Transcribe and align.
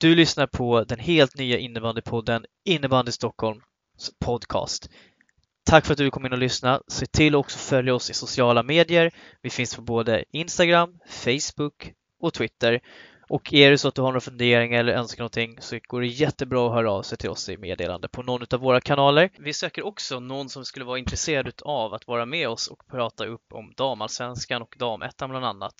Du 0.00 0.14
lyssnar 0.14 0.46
på 0.46 0.84
den 0.84 0.98
helt 0.98 1.36
nya 1.38 1.58
innebandypodden 1.58 2.44
Innebandy 2.64 3.12
Stockholms 3.12 3.62
podcast. 4.18 4.90
Tack 5.64 5.86
för 5.86 5.92
att 5.92 5.98
du 5.98 6.10
kom 6.10 6.26
in 6.26 6.32
och 6.32 6.38
lyssnade. 6.38 6.82
Se 6.88 7.06
till 7.06 7.34
att 7.34 7.38
också 7.38 7.58
följa 7.58 7.94
oss 7.94 8.10
i 8.10 8.14
sociala 8.14 8.62
medier. 8.62 9.10
Vi 9.42 9.50
finns 9.50 9.76
på 9.76 9.82
både 9.82 10.24
Instagram, 10.30 10.98
Facebook 11.08 11.92
och 12.20 12.34
Twitter. 12.34 12.80
Och 13.28 13.54
är 13.54 13.70
det 13.70 13.78
så 13.78 13.88
att 13.88 13.94
du 13.94 14.02
har 14.02 14.08
några 14.08 14.20
funderingar 14.20 14.80
eller 14.80 14.92
önskar 14.92 15.22
någonting 15.22 15.56
så 15.60 15.78
går 15.88 16.00
det 16.00 16.06
jättebra 16.06 16.66
att 16.66 16.72
höra 16.72 16.92
av 16.92 17.02
sig 17.02 17.18
till 17.18 17.30
oss 17.30 17.48
i 17.48 17.56
meddelande 17.56 18.08
på 18.08 18.22
någon 18.22 18.46
av 18.50 18.60
våra 18.60 18.80
kanaler. 18.80 19.30
Vi 19.38 19.52
söker 19.52 19.86
också 19.86 20.20
någon 20.20 20.48
som 20.48 20.64
skulle 20.64 20.84
vara 20.84 20.98
intresserad 20.98 21.52
av 21.62 21.94
att 21.94 22.06
vara 22.06 22.26
med 22.26 22.48
oss 22.48 22.68
och 22.68 22.86
prata 22.86 23.26
upp 23.26 23.52
om 23.52 23.72
damallsvenskan 23.76 24.62
och 24.62 24.74
damettan 24.78 25.30
bland 25.30 25.44
annat. 25.44 25.74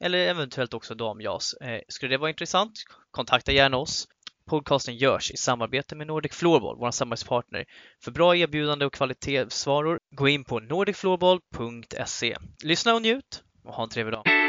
Eller 0.00 0.18
eventuellt 0.18 0.74
också 0.74 0.94
damjas. 0.94 1.54
Eh, 1.54 1.80
skulle 1.88 2.14
det 2.14 2.18
vara 2.18 2.30
intressant? 2.30 2.72
Kontakta 3.10 3.52
gärna 3.52 3.76
oss. 3.76 4.08
Podcasten 4.46 4.96
görs 4.96 5.30
i 5.30 5.36
samarbete 5.36 5.96
med 5.96 6.06
Nordic 6.06 6.32
Floorball, 6.32 6.76
vår 6.78 6.90
samarbetspartner. 6.90 7.64
För 8.04 8.10
bra 8.10 8.36
erbjudande 8.36 8.84
och 8.84 8.92
kvalitetsvaror, 8.92 10.00
gå 10.10 10.28
in 10.28 10.44
på 10.44 10.60
nordicfloorball.se. 10.60 12.36
Lyssna 12.64 12.94
och 12.94 13.02
njut 13.02 13.42
och 13.64 13.74
ha 13.74 13.82
en 13.82 13.88
trevlig 13.88 14.12
dag! 14.12 14.43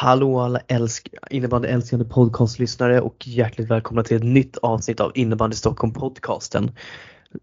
Hallå 0.00 0.40
alla 0.40 0.60
älsk 0.68 1.08
innebandyälskande 1.30 2.04
podcastlyssnare 2.04 3.00
och 3.00 3.26
hjärtligt 3.26 3.70
välkomna 3.70 4.02
till 4.02 4.16
ett 4.16 4.22
nytt 4.22 4.56
avsnitt 4.56 5.00
av 5.00 5.12
Innebandy 5.14 5.56
Stockholm 5.56 5.92
podcasten. 5.92 6.70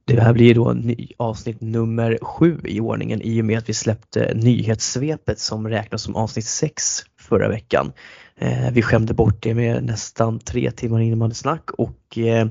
Det 0.06 0.20
här 0.20 0.34
blir 0.34 0.56
då 0.56 0.74
ny, 0.74 1.08
avsnitt 1.18 1.62
nummer 1.62 2.18
sju 2.22 2.60
i 2.64 2.80
ordningen 2.80 3.22
i 3.22 3.42
och 3.42 3.46
med 3.46 3.58
att 3.58 3.70
vi 3.70 3.74
släppte 3.74 4.34
nyhetssvepet 4.36 5.40
som 5.40 5.68
räknas 5.68 6.02
som 6.02 6.16
avsnitt 6.16 6.46
sex 6.46 6.84
förra 7.20 7.50
veckan. 7.50 7.92
Eh, 8.38 8.72
vi 8.72 8.82
skämde 8.82 9.14
bort 9.14 9.44
det 9.44 9.54
med 9.54 9.84
nästan 9.84 10.40
tre 10.40 10.72
timmar 10.72 11.00
innebandysnack 11.00 11.72
och 11.72 12.18
eh, 12.18 12.48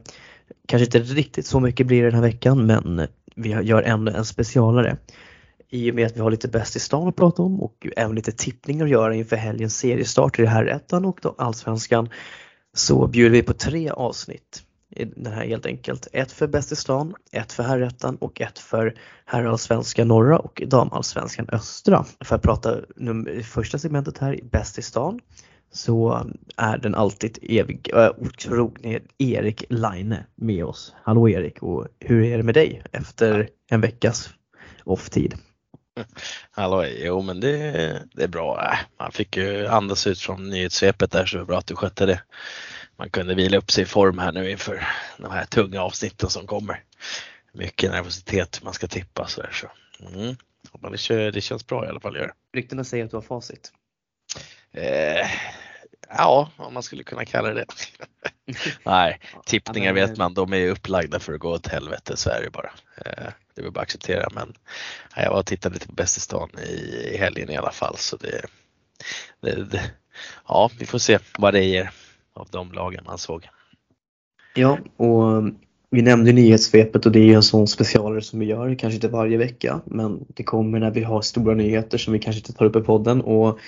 kanske 0.68 0.84
inte 0.84 0.98
riktigt 0.98 1.46
så 1.46 1.60
mycket 1.60 1.86
blir 1.86 2.02
det 2.02 2.10
den 2.10 2.14
här 2.14 2.22
veckan 2.22 2.66
men 2.66 3.06
vi 3.36 3.48
gör 3.48 3.82
ändå 3.82 4.12
en 4.12 4.24
specialare 4.24 4.96
i 5.70 5.90
och 5.90 5.94
med 5.94 6.06
att 6.06 6.16
vi 6.16 6.20
har 6.20 6.30
lite 6.30 6.48
bäst 6.48 6.76
i 6.76 6.80
stan 6.80 7.08
att 7.08 7.16
prata 7.16 7.42
om 7.42 7.60
och 7.60 7.86
även 7.96 8.14
lite 8.14 8.32
tippningar 8.32 8.84
att 8.84 8.90
göra 8.90 9.14
inför 9.14 9.36
helgens 9.36 9.78
seriestart 9.78 10.38
i 10.38 10.42
det 10.42 10.48
här 10.48 10.66
ettan 10.66 11.04
och 11.04 11.18
då 11.22 11.34
allsvenskan 11.38 12.08
så 12.74 13.06
bjuder 13.06 13.30
vi 13.30 13.42
på 13.42 13.52
tre 13.52 13.90
avsnitt 13.90 14.62
i 14.90 15.04
den 15.04 15.32
här 15.32 15.46
helt 15.46 15.66
enkelt. 15.66 16.08
Ett 16.12 16.32
för 16.32 16.46
bäst 16.46 16.72
i 16.72 16.76
stan, 16.76 17.14
ett 17.32 17.52
för 17.52 17.62
herrettan 17.62 18.16
och 18.16 18.40
ett 18.40 18.58
för 18.58 18.94
herrallsvenskan 19.24 20.08
norra 20.08 20.38
och 20.38 20.62
damallsvenskan 20.66 21.48
östra. 21.52 22.04
För 22.20 22.36
att 22.36 22.42
prata 22.42 22.80
num- 22.96 23.42
första 23.42 23.78
segmentet 23.78 24.18
här, 24.18 24.40
bäst 24.42 24.78
i 24.78 24.82
stan, 24.82 25.20
så 25.72 26.26
är 26.56 26.78
den 26.78 26.94
alltid 26.94 27.38
evig, 27.42 27.90
äh, 27.94 28.10
otrogne 28.18 29.00
Erik 29.18 29.64
Laine 29.68 30.16
med 30.34 30.64
oss. 30.64 30.94
Hallå 31.02 31.28
Erik 31.28 31.62
och 31.62 31.86
hur 32.00 32.24
är 32.24 32.36
det 32.36 32.42
med 32.42 32.54
dig 32.54 32.82
efter 32.92 33.48
en 33.70 33.80
veckas 33.80 34.30
off-tid? 34.84 35.34
Hallå, 36.50 36.84
jo 36.84 37.22
men 37.22 37.40
det, 37.40 38.02
det 38.12 38.22
är 38.22 38.28
bra. 38.28 38.70
Äh, 38.72 38.78
man 38.98 39.12
fick 39.12 39.36
ju 39.36 39.66
andas 39.66 40.06
ut 40.06 40.20
från 40.20 40.50
nyhetssvepet 40.50 41.10
där 41.10 41.26
så 41.26 41.36
det 41.36 41.42
var 41.42 41.46
bra 41.46 41.58
att 41.58 41.66
du 41.66 41.76
skötte 41.76 42.06
det. 42.06 42.22
Man 42.96 43.10
kunde 43.10 43.34
vila 43.34 43.58
upp 43.58 43.70
sig 43.70 43.82
i 43.82 43.86
form 43.86 44.18
här 44.18 44.32
nu 44.32 44.50
inför 44.50 44.88
de 45.18 45.30
här 45.30 45.44
tunga 45.44 45.82
avsnitten 45.82 46.30
som 46.30 46.46
kommer. 46.46 46.82
Mycket 47.52 47.90
nervositet, 47.90 48.62
man 48.62 48.72
ska 48.72 48.86
tippa 48.86 49.26
så 49.26 49.42
där 49.42 49.52
så. 49.52 49.70
Mm. 50.06 50.36
Det, 51.08 51.30
det 51.30 51.40
känns 51.40 51.66
bra 51.66 51.86
i 51.86 51.88
alla 51.88 52.00
fall. 52.00 52.30
Ryktena 52.52 52.84
säger 52.84 53.04
att 53.04 53.10
du 53.10 53.16
har 53.16 53.22
facit. 53.22 53.72
Eh, 54.72 55.30
ja, 56.08 56.50
om 56.56 56.74
man 56.74 56.82
skulle 56.82 57.02
kunna 57.02 57.24
kalla 57.24 57.48
det 57.48 57.54
det. 57.54 57.66
Nej, 58.84 59.20
tippningar 59.46 59.92
vet 59.92 60.16
man, 60.16 60.34
de 60.34 60.52
är 60.52 60.68
upplagda 60.68 61.20
för 61.20 61.32
att 61.32 61.40
gå 61.40 61.50
åt 61.50 61.66
helvete, 61.66 62.16
så 62.16 62.30
är 62.30 62.42
det 62.42 62.50
bara. 62.50 62.70
Eh, 63.04 63.32
det 63.56 63.62
vill 63.62 63.72
bara 63.72 63.80
acceptera 63.80 64.28
men 64.34 64.52
jag 65.16 65.30
var 65.30 65.38
och 65.38 65.46
tittade 65.46 65.74
lite 65.74 65.86
på 65.86 65.92
Bäst 65.92 66.16
i 66.16 66.20
stan 66.20 66.50
i 67.12 67.16
helgen 67.16 67.50
i 67.50 67.56
alla 67.56 67.70
fall 67.70 67.96
så 67.96 68.16
det, 68.16 68.40
det, 69.40 69.64
det, 69.64 69.90
ja 70.48 70.70
vi 70.78 70.86
får 70.86 70.98
se 70.98 71.18
vad 71.38 71.54
det 71.54 71.64
ger 71.64 71.90
av 72.34 72.48
de 72.50 72.72
lagen 72.72 73.04
man 73.06 73.18
såg. 73.18 73.48
Ja 74.54 74.78
och 74.96 75.28
mm, 75.32 75.54
vi 75.90 76.02
nämnde 76.02 76.32
nyhetssvepet 76.32 77.06
och 77.06 77.12
det 77.12 77.30
är 77.30 77.34
en 77.36 77.42
sån 77.42 77.68
specialare 77.68 78.22
som 78.22 78.38
vi 78.40 78.46
gör, 78.46 78.74
kanske 78.74 78.94
inte 78.94 79.08
varje 79.08 79.36
vecka 79.36 79.80
men 79.84 80.24
det 80.28 80.42
kommer 80.42 80.78
när 80.78 80.90
vi 80.90 81.02
har 81.02 81.22
stora 81.22 81.54
nyheter 81.54 81.98
som 81.98 82.12
vi 82.12 82.18
kanske 82.18 82.40
inte 82.40 82.52
tar 82.52 82.66
upp 82.66 82.76
i 82.76 82.80
podden 82.80 83.20
och 83.20 83.58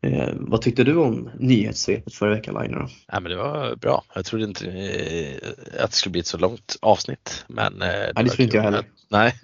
Eh, 0.00 0.28
vad 0.34 0.62
tyckte 0.62 0.84
du 0.84 0.96
om 0.96 1.30
nyhetssvepet 1.38 2.14
förra 2.14 2.34
veckan 2.34 2.62
Liner? 2.62 2.78
Då? 2.78 2.88
Ja, 3.06 3.20
men 3.20 3.30
det 3.30 3.36
var 3.36 3.76
bra. 3.76 4.04
Jag 4.14 4.24
trodde 4.24 4.44
inte 4.44 4.66
eh, 4.66 5.82
att 5.84 5.90
det 5.90 5.96
skulle 5.96 6.10
bli 6.10 6.20
ett 6.20 6.26
så 6.26 6.38
långt 6.38 6.76
avsnitt. 6.82 7.44
Men, 7.48 7.82
eh, 7.82 7.88
det, 7.88 8.12
ja, 8.16 8.22
det 8.22 8.28
trodde 8.28 8.42
inte 8.42 8.56
jag 8.56 8.64
heller. 8.64 8.84
Nej, 9.08 9.40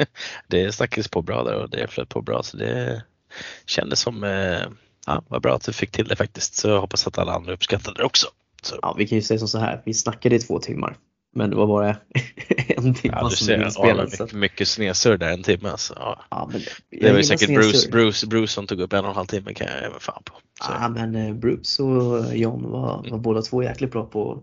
det 0.48 0.72
snackades 0.72 1.08
på 1.08 1.22
bra 1.22 1.44
där 1.44 1.54
och 1.54 1.70
det 1.70 1.90
flöt 1.90 2.08
på 2.08 2.22
bra 2.22 2.42
så 2.42 2.56
det 2.56 3.02
kändes 3.66 4.00
som, 4.00 4.24
eh, 4.24 4.62
ja, 5.06 5.22
var 5.28 5.40
bra 5.40 5.54
att 5.54 5.64
du 5.64 5.72
fick 5.72 5.90
till 5.90 6.08
det 6.08 6.16
faktiskt. 6.16 6.54
Så 6.54 6.68
jag 6.68 6.80
hoppas 6.80 7.06
att 7.06 7.18
alla 7.18 7.32
andra 7.32 7.52
uppskattade 7.52 8.00
det 8.00 8.04
också. 8.04 8.26
Så. 8.62 8.78
Ja, 8.82 8.94
vi 8.98 9.06
kan 9.06 9.18
ju 9.18 9.22
säga 9.22 9.38
som 9.38 9.48
så 9.48 9.58
här, 9.58 9.82
vi 9.84 9.94
snackade 9.94 10.36
i 10.36 10.38
två 10.38 10.58
timmar. 10.58 10.96
Men 11.34 11.50
det 11.50 11.56
var 11.56 11.66
bara 11.66 11.88
en 12.68 12.94
timme 12.94 13.14
ja, 13.20 13.28
du 13.28 13.36
som 13.36 13.46
ser, 13.46 13.64
vi 13.64 13.70
spelade. 13.70 14.10
Ja, 14.18 14.24
mycket, 14.24 14.32
mycket 14.34 14.68
snesur 14.68 15.16
där 15.18 15.32
en 15.32 15.42
timme. 15.42 15.68
Alltså. 15.68 15.94
Ja. 15.96 16.24
Ja, 16.30 16.48
men 16.52 16.60
Det 17.00 17.10
var 17.10 17.18
ju 17.18 17.24
säkert 17.24 17.48
Bruce, 17.48 17.88
Bruce, 17.90 18.26
Bruce 18.26 18.52
som 18.52 18.66
tog 18.66 18.80
upp 18.80 18.92
en 18.92 19.04
och 19.04 19.10
en 19.10 19.16
halv 19.16 19.26
timme 19.26 19.54
kan 19.54 19.66
jag 19.66 19.78
även 19.84 20.00
fan 20.00 20.22
på. 20.24 20.34
Så. 20.64 20.72
Ja, 20.80 20.88
men 20.88 21.14
eh, 21.14 21.34
Bruce 21.34 21.82
och 21.82 22.36
John 22.36 22.70
var, 22.70 22.80
var 22.80 23.06
Mm. 23.06 23.22
båda 23.22 23.42
två 23.42 23.62
jäkligt 23.62 23.92
bra 23.92 24.04
på 24.04 24.32
att 24.32 24.42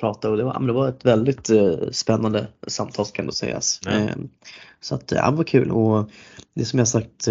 prata 0.00 0.30
och 0.30 0.36
det 0.36 0.44
var, 0.44 0.54
men 0.58 0.66
det 0.66 0.72
var 0.72 0.88
ett 0.88 1.04
väldigt 1.04 1.50
eh, 1.50 1.74
spännande 1.92 2.46
samtal 2.66 3.06
kan 3.06 3.26
det 3.26 3.32
sägas. 3.32 3.80
Ja. 3.84 3.90
Eh, 3.90 4.16
så 4.80 4.94
att 4.94 5.12
ja, 5.12 5.30
det 5.30 5.36
var 5.36 5.44
kul 5.44 5.70
och 5.70 6.10
det 6.54 6.64
som 6.64 6.78
jag 6.78 6.88
sagt 6.88 7.28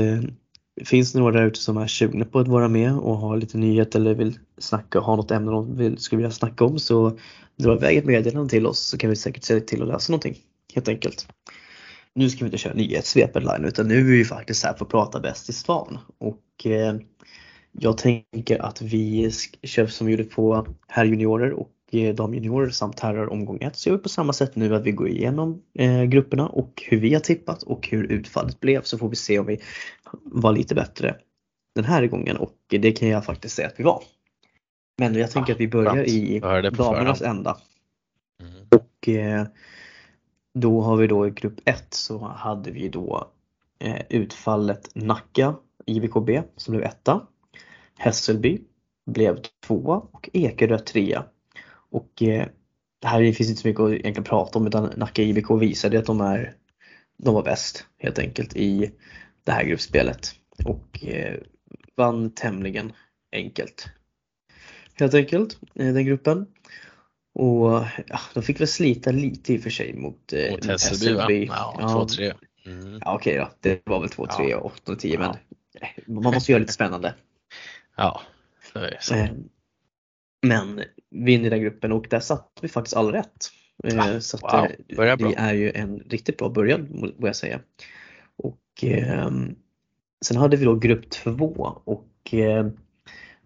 det 0.75 0.85
Finns 0.85 1.13
det 1.13 1.19
några 1.19 1.39
där 1.39 1.47
ute 1.47 1.59
som 1.59 1.77
är 1.77 1.87
sugna 1.87 2.25
på 2.25 2.39
att 2.39 2.47
vara 2.47 2.67
med 2.67 2.97
och 2.97 3.17
ha 3.17 3.35
lite 3.35 3.57
nyhet 3.57 3.95
eller 3.95 4.13
vill 4.13 4.39
snacka 4.57 4.99
och 4.99 5.05
ha 5.05 5.15
något 5.15 5.31
ämne 5.31 5.51
de 5.51 5.77
vill, 5.77 5.97
skulle 5.97 6.17
vilja 6.17 6.31
snacka 6.31 6.65
om 6.65 6.79
så 6.79 7.17
dra 7.55 7.75
iväg 7.75 7.97
ett 7.97 8.05
meddelande 8.05 8.49
till 8.49 8.65
oss 8.65 8.79
så 8.79 8.97
kan 8.97 9.09
vi 9.09 9.15
säkert 9.15 9.43
se 9.43 9.59
till 9.59 9.81
att 9.81 9.87
läsa 9.87 10.11
någonting. 10.11 10.37
Helt 10.73 10.87
enkelt. 10.87 11.27
Nu 12.15 12.29
ska 12.29 12.39
vi 12.39 12.45
inte 12.45 12.57
köra 12.57 12.73
nyhetssvepet 12.73 13.43
line 13.43 13.65
utan 13.65 13.87
nu 13.87 13.99
är 13.99 14.03
vi 14.03 14.25
faktiskt 14.25 14.63
här 14.63 14.73
för 14.73 14.85
att 14.85 14.91
prata 14.91 15.19
bäst 15.19 15.49
i 15.49 15.53
stan 15.53 15.97
och 16.17 16.65
eh, 16.65 16.95
jag 17.71 17.97
tänker 17.97 18.61
att 18.61 18.81
vi 18.81 19.31
kör 19.63 19.87
som 19.87 20.07
vi 20.07 20.13
gjorde 20.13 20.23
på 20.23 20.67
herrjuniorer 20.87 21.51
och 21.51 21.71
eh, 21.91 22.15
damjuniorer 22.15 22.69
samt 22.69 22.99
herrar 22.99 23.31
omgång 23.31 23.57
1 23.61 23.75
så 23.75 23.89
gör 23.89 23.97
vi 23.97 24.03
på 24.03 24.09
samma 24.09 24.33
sätt 24.33 24.55
nu 24.55 24.75
att 24.75 24.83
vi 24.83 24.91
går 24.91 25.07
igenom 25.07 25.61
eh, 25.79 26.03
grupperna 26.03 26.47
och 26.47 26.83
hur 26.87 26.99
vi 26.99 27.13
har 27.13 27.21
tippat 27.21 27.63
och 27.63 27.87
hur 27.87 28.11
utfallet 28.11 28.59
blev 28.59 28.81
så 28.81 28.97
får 28.97 29.09
vi 29.09 29.15
se 29.15 29.39
om 29.39 29.45
vi 29.45 29.59
var 30.23 30.51
lite 30.53 30.75
bättre 30.75 31.15
den 31.75 31.85
här 31.85 32.07
gången 32.07 32.37
och 32.37 32.57
det 32.69 32.91
kan 32.91 33.09
jag 33.09 33.25
faktiskt 33.25 33.55
säga 33.55 33.67
att 33.67 33.79
vi 33.79 33.83
var. 33.83 34.03
Men 34.97 35.15
jag 35.15 35.31
tänker 35.31 35.53
Ah, 35.53 35.55
att 35.55 35.61
vi 35.61 35.67
börjar 35.67 35.93
skönt. 35.93 36.07
i 36.07 36.39
damernas 36.39 37.19
förhand. 37.19 37.37
ända. 37.37 37.57
Mm. 38.41 38.67
Och 38.71 39.09
eh, 39.09 39.45
då 40.53 40.81
har 40.81 40.97
vi 40.97 41.07
då 41.07 41.27
i 41.27 41.29
grupp 41.29 41.59
1 41.65 41.93
så 41.93 42.17
hade 42.27 42.71
vi 42.71 42.89
då 42.89 43.31
eh, 43.79 44.01
utfallet 44.09 44.89
Nacka 44.95 45.55
IVKB 45.85 46.29
som 46.55 46.71
blev 46.71 46.83
etta. 46.83 47.27
Hässelby 47.97 48.61
blev 49.05 49.37
tvåa 49.67 49.95
och 49.97 50.29
Ekerö 50.33 50.79
trea. 50.79 51.25
Och 51.89 52.23
eh, 52.23 52.47
här 53.05 53.31
finns 53.31 53.49
inte 53.49 53.61
så 53.61 53.67
mycket 53.67 53.81
att 53.81 53.91
egentligen 53.91 54.23
prata 54.23 54.59
om 54.59 54.67
utan 54.67 54.89
Nacka 54.95 55.21
IVK 55.21 55.51
visade 55.61 55.99
att 55.99 56.05
de 56.05 56.21
är 56.21 56.55
de 57.17 57.33
var 57.33 57.43
bäst 57.43 57.85
helt 57.97 58.19
enkelt 58.19 58.55
i 58.55 58.91
det 59.43 59.51
här 59.51 59.63
gruppspelet 59.63 60.35
och 60.65 61.03
eh, 61.05 61.39
vann 61.95 62.31
tämligen 62.33 62.93
enkelt. 63.31 63.87
Helt 64.93 65.13
enkelt, 65.13 65.57
eh, 65.75 65.93
den 65.93 66.05
gruppen. 66.05 66.47
Och 67.35 67.81
ja, 68.07 68.19
de 68.33 68.43
fick 68.43 68.59
väl 68.59 68.67
slita 68.67 69.11
lite 69.11 69.53
i 69.53 69.57
och 69.57 69.61
för 69.61 69.69
sig 69.69 69.93
mot, 69.93 70.33
eh, 70.33 70.51
Mot 70.51 70.65
Hässelby? 70.65 71.45
Ja, 71.45 71.77
Ja, 71.79 72.07
2-3. 72.09 72.33
Mm. 72.65 72.99
ja 73.01 73.15
okej 73.15 73.37
då, 73.37 73.49
det 73.59 73.81
var 73.85 73.99
väl 73.99 74.09
2-3 74.09 74.49
Ja. 74.49 74.57
och 74.57 74.65
8 74.65 74.91
och 74.91 74.99
10 74.99 75.19
men 75.19 75.29
eh, 75.29 75.87
man 76.07 76.33
måste 76.33 76.51
göra 76.51 76.59
lite 76.59 76.73
spännande. 76.73 77.13
Ja, 77.95 78.21
det 78.73 78.79
är 78.79 78.97
så. 79.01 79.15
Eh, 79.15 79.29
Men 80.41 80.83
vinner 81.09 81.49
den 81.49 81.61
gruppen 81.61 81.91
och 81.91 82.07
där 82.09 82.19
satt 82.19 82.59
vi 82.61 82.67
faktiskt 82.67 82.95
all 82.95 83.11
rätt. 83.11 83.49
Ah, 83.97 84.19
så 84.19 84.37
wow, 84.37 84.67
det, 84.87 85.15
det 85.15 85.35
är 85.37 85.53
ju 85.53 85.71
en 85.71 85.99
riktigt 85.99 86.37
bra 86.37 86.49
början 86.49 87.13
må 87.19 87.27
jag 87.27 87.35
säga. 87.35 87.59
Och 88.73 88.83
eh, 88.83 89.31
sen 90.25 90.37
hade 90.37 90.57
vi 90.57 90.65
då 90.65 90.75
grupp 90.75 91.09
2 91.09 91.81
och 91.83 92.33
eh, 92.33 92.67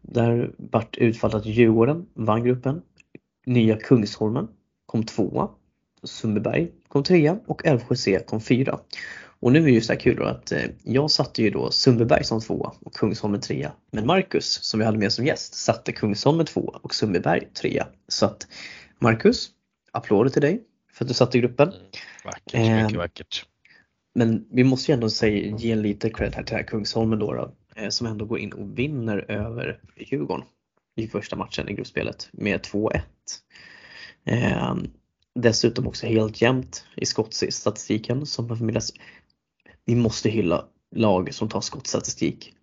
där 0.01 0.51
vart 0.57 0.97
utfallet 0.97 1.35
att 1.35 1.45
Djurgården 1.45 2.05
vann 2.13 2.43
gruppen. 2.43 2.81
Nya 3.45 3.77
Kungsholmen 3.77 4.47
kom 4.85 5.03
tvåa. 5.03 5.49
Sundbyberg 6.03 6.71
kom 6.87 7.03
trea 7.03 7.39
och 7.45 7.65
Älvsjö 7.65 8.19
kom 8.19 8.41
fyra. 8.41 8.79
Och 9.39 9.51
nu 9.51 9.63
är 9.63 9.69
ju 9.69 9.81
så 9.81 9.93
här 9.93 9.99
kul 9.99 10.15
då 10.15 10.23
att 10.23 10.51
eh, 10.51 10.63
jag 10.83 11.11
satte 11.11 11.41
ju 11.41 11.49
då 11.49 11.71
Sundbyberg 11.71 12.23
som 12.23 12.41
tvåa 12.41 12.73
och 12.79 12.93
Kungsholmen 12.93 13.41
trea. 13.41 13.71
Men 13.91 14.05
Marcus 14.05 14.63
som 14.63 14.79
vi 14.79 14.85
hade 14.85 14.97
med 14.97 15.11
som 15.11 15.25
gäst 15.25 15.53
satte 15.53 15.91
Kungsholmen 15.91 16.45
tvåa 16.45 16.79
och 16.81 16.95
Sundbyberg 16.95 17.47
trea. 17.53 17.87
Så 18.07 18.25
att 18.25 18.47
Marcus, 18.99 19.49
applåder 19.91 20.29
till 20.29 20.41
dig 20.41 20.63
för 20.93 21.05
att 21.05 21.07
du 21.07 21.13
satte 21.13 21.39
gruppen. 21.39 21.67
Mm, 21.67 21.79
vackert, 22.25 22.53
mycket 22.53 22.93
eh, 22.93 22.97
vackert. 22.97 23.45
Men 24.17 24.45
vi 24.51 24.63
måste 24.63 24.91
ju 24.91 24.93
ändå 24.93 25.09
säga, 25.09 25.57
ge 25.57 25.75
lite 25.75 26.09
cred 26.09 26.35
här 26.35 26.43
till 26.43 26.55
här 26.55 26.63
Kungsholmen 26.63 27.19
då, 27.19 27.33
då 27.33 27.51
eh, 27.75 27.89
som 27.89 28.07
ändå 28.07 28.25
går 28.25 28.39
in 28.39 28.53
och 28.53 28.79
vinner 28.79 29.31
över 29.31 29.79
Djurgården 29.95 30.45
i 30.95 31.07
första 31.07 31.35
matchen 31.35 31.69
i 31.69 31.73
gruppspelet 31.73 32.29
med 32.31 32.61
2-1. 32.61 33.01
Eh, 34.25 34.75
dessutom 35.35 35.87
också 35.87 36.07
helt 36.07 36.41
jämnt 36.41 36.85
i 36.95 37.05
skottstatistiken 37.05 38.25
som 38.25 38.49
har 38.49 38.57
förmedlats. 38.57 38.93
Vi 39.85 39.95
måste 39.95 40.29
hylla 40.29 40.65
lag 40.95 41.33
som 41.33 41.49
tar 41.49 41.61
skottstatistik. 41.61 42.53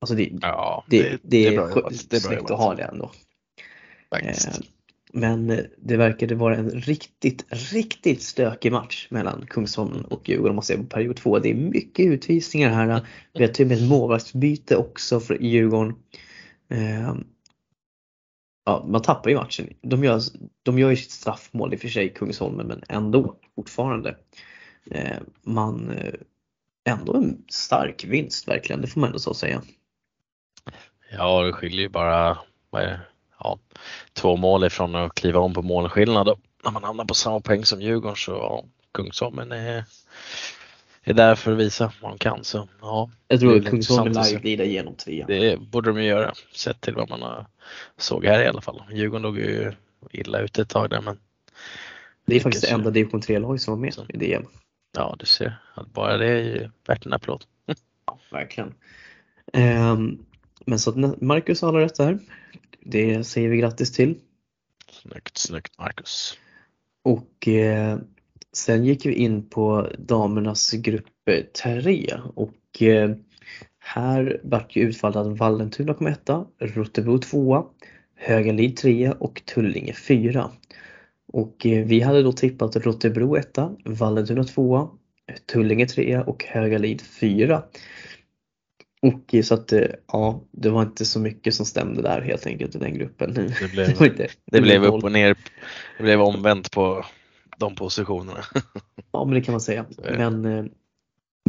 Alltså 0.00 0.14
det, 0.14 0.30
ja, 0.40 0.84
det, 0.88 1.02
det, 1.02 1.18
det 1.22 1.46
är, 1.46 1.56
bra, 1.56 1.90
det 2.10 2.16
är 2.16 2.20
snyggt 2.20 2.50
att 2.50 2.58
ha 2.58 2.74
det 2.74 2.82
ändå. 2.82 3.10
Eh, 4.22 4.34
men 5.12 5.50
eh, 5.50 5.64
det 5.78 5.96
verkade 5.96 6.34
vara 6.34 6.56
en 6.56 6.70
riktigt, 6.70 7.46
riktigt 7.72 8.22
stökig 8.22 8.72
match 8.72 9.06
mellan 9.10 9.46
Kungsholmen 9.46 10.04
och 10.04 10.28
Djurgården 10.28 10.50
om 10.50 10.56
man 10.56 10.62
ser 10.62 10.76
på 10.76 10.84
period 10.84 11.16
2. 11.16 11.38
Det 11.38 11.50
är 11.50 11.54
mycket 11.54 12.06
utvisningar 12.06 12.70
här. 12.70 13.06
Vi 13.32 13.44
har 13.44 13.52
till 13.52 13.64
och 13.64 13.68
med 13.68 13.78
ett 13.78 13.88
målvaktsbyte 13.88 14.76
också 14.76 15.20
för 15.20 15.42
Djurgården. 15.42 15.94
Eh, 16.70 17.14
ja, 18.64 18.86
man 18.88 19.02
tappar 19.02 19.30
ju 19.30 19.36
matchen. 19.36 19.74
De 19.82 20.04
gör, 20.04 20.20
de 20.62 20.78
gör 20.78 20.90
ju 20.90 20.96
sitt 20.96 21.10
straffmål 21.10 21.72
i 21.72 21.76
och 21.76 21.80
för 21.80 21.88
sig, 21.88 22.08
Kungsholmen, 22.08 22.66
men 22.66 22.82
ändå 22.88 23.36
fortfarande. 23.56 24.16
Eh, 24.90 25.16
man, 25.42 25.92
ändå 26.84 27.16
en 27.16 27.44
stark 27.48 28.04
vinst 28.04 28.48
verkligen, 28.48 28.80
det 28.80 28.86
får 28.86 29.00
man 29.00 29.08
ändå 29.08 29.18
så 29.18 29.34
säga. 29.34 29.62
Ja, 31.10 31.42
det 31.42 31.52
skiljer 31.52 31.80
ju 31.80 31.88
bara, 31.88 32.38
vad 32.70 32.82
är 32.82 32.86
det? 32.86 33.00
Ja, 33.38 33.58
två 34.12 34.36
mål 34.36 34.64
ifrån 34.64 34.94
att 34.94 35.14
kliva 35.14 35.40
om 35.40 35.54
på 35.54 35.62
målskillnad. 35.62 36.38
När 36.64 36.70
man 36.70 36.84
hamnar 36.84 37.04
på 37.04 37.14
samma 37.14 37.40
poäng 37.40 37.64
som 37.64 37.82
Djurgården 37.82 38.16
så 38.16 38.32
ja, 38.32 38.64
Kungsholmen 38.92 39.52
är, 39.52 39.84
är 41.04 41.14
där 41.14 41.34
för 41.34 41.52
att 41.52 41.58
visa 41.58 41.92
vad 42.02 42.10
de 42.10 42.18
kan. 42.18 42.44
Så, 42.44 42.68
ja, 42.80 43.10
jag 43.28 43.40
tror 43.40 43.56
att 43.56 43.66
Kungsholmen 43.66 44.12
lär 44.12 44.30
ju 44.30 44.38
glida 44.38 44.64
igenom 44.64 44.94
trean. 44.94 45.26
Det 45.28 45.60
borde 45.60 45.92
de 45.92 46.02
ju 46.02 46.08
göra 46.08 46.34
sett 46.54 46.80
till 46.80 46.94
vad 46.94 47.10
man 47.10 47.22
har 47.22 47.46
såg 47.96 48.24
här 48.24 48.42
i 48.42 48.46
alla 48.46 48.60
fall. 48.60 48.82
Djurgården 48.92 49.22
låg 49.22 49.38
ju 49.38 49.72
illa 50.10 50.38
ute 50.38 50.62
ett 50.62 50.68
tag 50.68 50.90
där 50.90 51.00
men 51.00 51.18
det 52.26 52.36
är 52.36 52.40
faktiskt 52.40 52.64
det 52.64 52.74
enda 52.74 52.90
division 52.90 53.20
3-lag 53.20 53.60
som 53.60 53.74
var 53.74 53.80
med 53.80 53.94
så. 53.94 54.06
i 54.08 54.16
DM. 54.16 54.46
Ja 54.96 55.16
du 55.18 55.26
ser, 55.26 55.58
bara 55.92 56.16
det 56.16 56.26
är 56.26 56.42
ju 56.42 56.70
värt 56.86 57.06
en 57.06 57.12
applåd. 57.12 57.44
ja, 58.06 58.18
verkligen. 58.30 58.74
Um, 59.52 60.26
men 60.66 60.78
så 60.78 60.90
att 60.90 61.20
Marcus 61.20 61.62
har 61.62 61.68
alla 61.68 61.80
rätt 61.80 61.94
där. 61.94 62.18
Det 62.80 63.24
säger 63.24 63.48
vi 63.48 63.56
grattis 63.56 63.92
till. 63.92 64.18
Snyggt, 64.90 65.38
snyggt 65.38 65.78
Marcus. 65.78 66.38
Och 67.04 67.48
eh, 67.48 67.98
sen 68.52 68.84
gick 68.84 69.06
vi 69.06 69.12
in 69.12 69.48
på 69.48 69.88
damernas 69.98 70.72
grupp 70.72 71.06
3 71.62 72.20
och 72.34 72.82
eh, 72.82 73.10
här 73.78 74.40
vart 74.44 74.76
ju 74.76 74.82
utfallet 74.82 75.16
att 75.16 75.38
Vallentuna 75.38 75.94
kom 75.94 76.06
etta, 76.06 76.46
Rotebro 76.58 77.18
tvåa, 77.18 77.64
Högalid 78.16 78.76
trea 78.76 79.12
och 79.12 79.42
Tullinge 79.44 79.92
fyra. 79.92 80.50
Och 81.32 81.66
eh, 81.66 81.86
vi 81.86 82.00
hade 82.00 82.22
då 82.22 82.32
tippat 82.32 82.76
Rotebro 82.76 83.36
etta, 83.36 83.76
Vallentuna 83.84 84.44
tvåa, 84.44 84.88
Tullinge 85.46 85.86
trea 85.86 86.22
och 86.22 86.44
Högalid 86.44 87.00
fyra. 87.00 87.62
Och 89.02 89.34
så 89.44 89.54
att 89.54 89.72
eh, 89.72 89.86
ja, 90.06 90.44
det 90.50 90.70
var 90.70 90.82
inte 90.82 91.04
så 91.04 91.20
mycket 91.20 91.54
som 91.54 91.66
stämde 91.66 92.02
där 92.02 92.20
helt 92.20 92.46
enkelt 92.46 92.74
i 92.74 92.78
den 92.78 92.94
gruppen. 92.94 93.34
Det 93.34 93.72
blev, 93.72 94.16
det, 94.16 94.30
det 94.44 94.60
blev 94.60 94.84
upp 94.84 95.04
och 95.04 95.12
ner, 95.12 95.36
det 95.96 96.02
blev 96.02 96.20
omvänt 96.20 96.70
på 96.70 97.04
de 97.58 97.74
positionerna. 97.74 98.44
Ja 99.12 99.24
men 99.24 99.34
det 99.34 99.40
kan 99.40 99.52
man 99.52 99.60
säga. 99.60 99.86
Men 100.02 100.44
eh, 100.44 100.64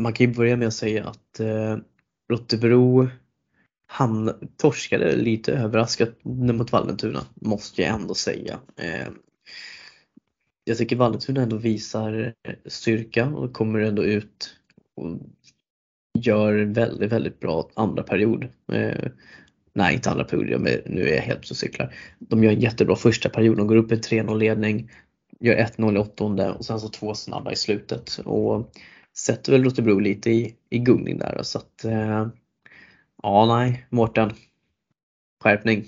man 0.02 0.14
kan 0.14 0.28
ju 0.28 0.34
börja 0.34 0.58
med 0.58 0.68
att 0.68 0.74
säga 0.74 1.08
att 1.08 1.40
eh, 1.40 1.78
Rottebro 2.32 3.10
han 3.92 4.34
torskade 4.58 5.16
lite 5.16 5.54
överraskat 5.54 6.10
mot 6.24 6.72
Vallentuna, 6.72 7.26
måste 7.34 7.82
jag 7.82 7.92
ändå 7.94 8.14
säga. 8.14 8.60
Eh, 8.76 9.08
jag 10.64 10.78
tycker 10.78 10.96
Vallentuna 10.96 11.42
ändå 11.42 11.58
visar 11.58 12.34
styrka 12.66 13.26
och 13.26 13.54
kommer 13.54 13.80
ändå 13.80 14.04
ut 14.04 14.56
och 14.96 15.20
gör 16.20 16.54
en 16.54 16.74
väldigt, 16.74 17.12
väldigt 17.12 17.40
bra 17.40 17.70
andra 17.74 18.04
period. 18.04 18.48
Eh, 18.72 19.12
nej, 19.74 19.94
inte 19.94 20.10
andra 20.10 20.24
period, 20.24 20.62
nu 20.86 21.10
är 21.10 21.16
jag 21.16 21.22
helt 21.22 21.48
på 21.48 21.56
cyklar. 21.56 21.96
De 22.20 22.44
gör 22.44 22.52
en 22.52 22.60
jättebra 22.60 22.96
första 22.96 23.30
period, 23.30 23.58
de 23.58 23.68
går 23.68 23.76
upp 23.76 23.92
i 23.92 23.96
3-0 23.96 24.38
ledning, 24.38 24.92
gör 25.40 25.56
1-0 25.56 25.96
i 25.96 26.00
åttonde 26.00 26.52
och 26.52 26.66
sen 26.66 26.80
så 26.80 26.90
två 26.90 27.14
snabba 27.14 27.52
i 27.52 27.56
slutet. 27.56 28.18
Och 28.26 28.72
sätter 29.18 29.52
väl 29.52 29.64
Rotebro 29.64 30.00
lite 30.00 30.32
i, 30.32 30.56
i 30.70 30.80
gungning 30.80 31.18
där. 31.18 31.40
Så 31.44 31.58
att, 31.58 31.86
eh, 31.86 32.28
ja, 33.24 33.46
nej, 33.46 33.86
Mårten. 33.90 34.34
Skärpning. 35.44 35.86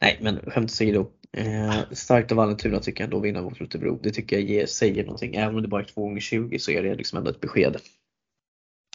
Nej, 0.00 0.18
men 0.20 0.40
skämt 0.50 0.70
åsido. 0.70 1.10
Eh, 1.32 1.80
starkt 1.92 2.32
av 2.32 2.36
Vallentuna 2.36 2.80
tycker 2.80 3.00
jag 3.00 3.06
ändå 3.06 3.20
vinna 3.20 3.42
mot 3.42 3.60
Rotebro. 3.60 3.98
Det 4.02 4.10
tycker 4.10 4.36
jag 4.36 4.44
ger, 4.44 4.66
säger 4.66 5.04
någonting. 5.04 5.34
Även 5.34 5.56
om 5.56 5.62
det 5.62 5.68
bara 5.68 5.82
är 5.82 5.86
2 5.86 6.02
gånger 6.02 6.20
20 6.20 6.58
så 6.58 6.70
är 6.70 6.82
det 6.82 6.94
liksom 6.94 7.18
ändå 7.18 7.30
ett 7.30 7.40
besked. 7.40 7.76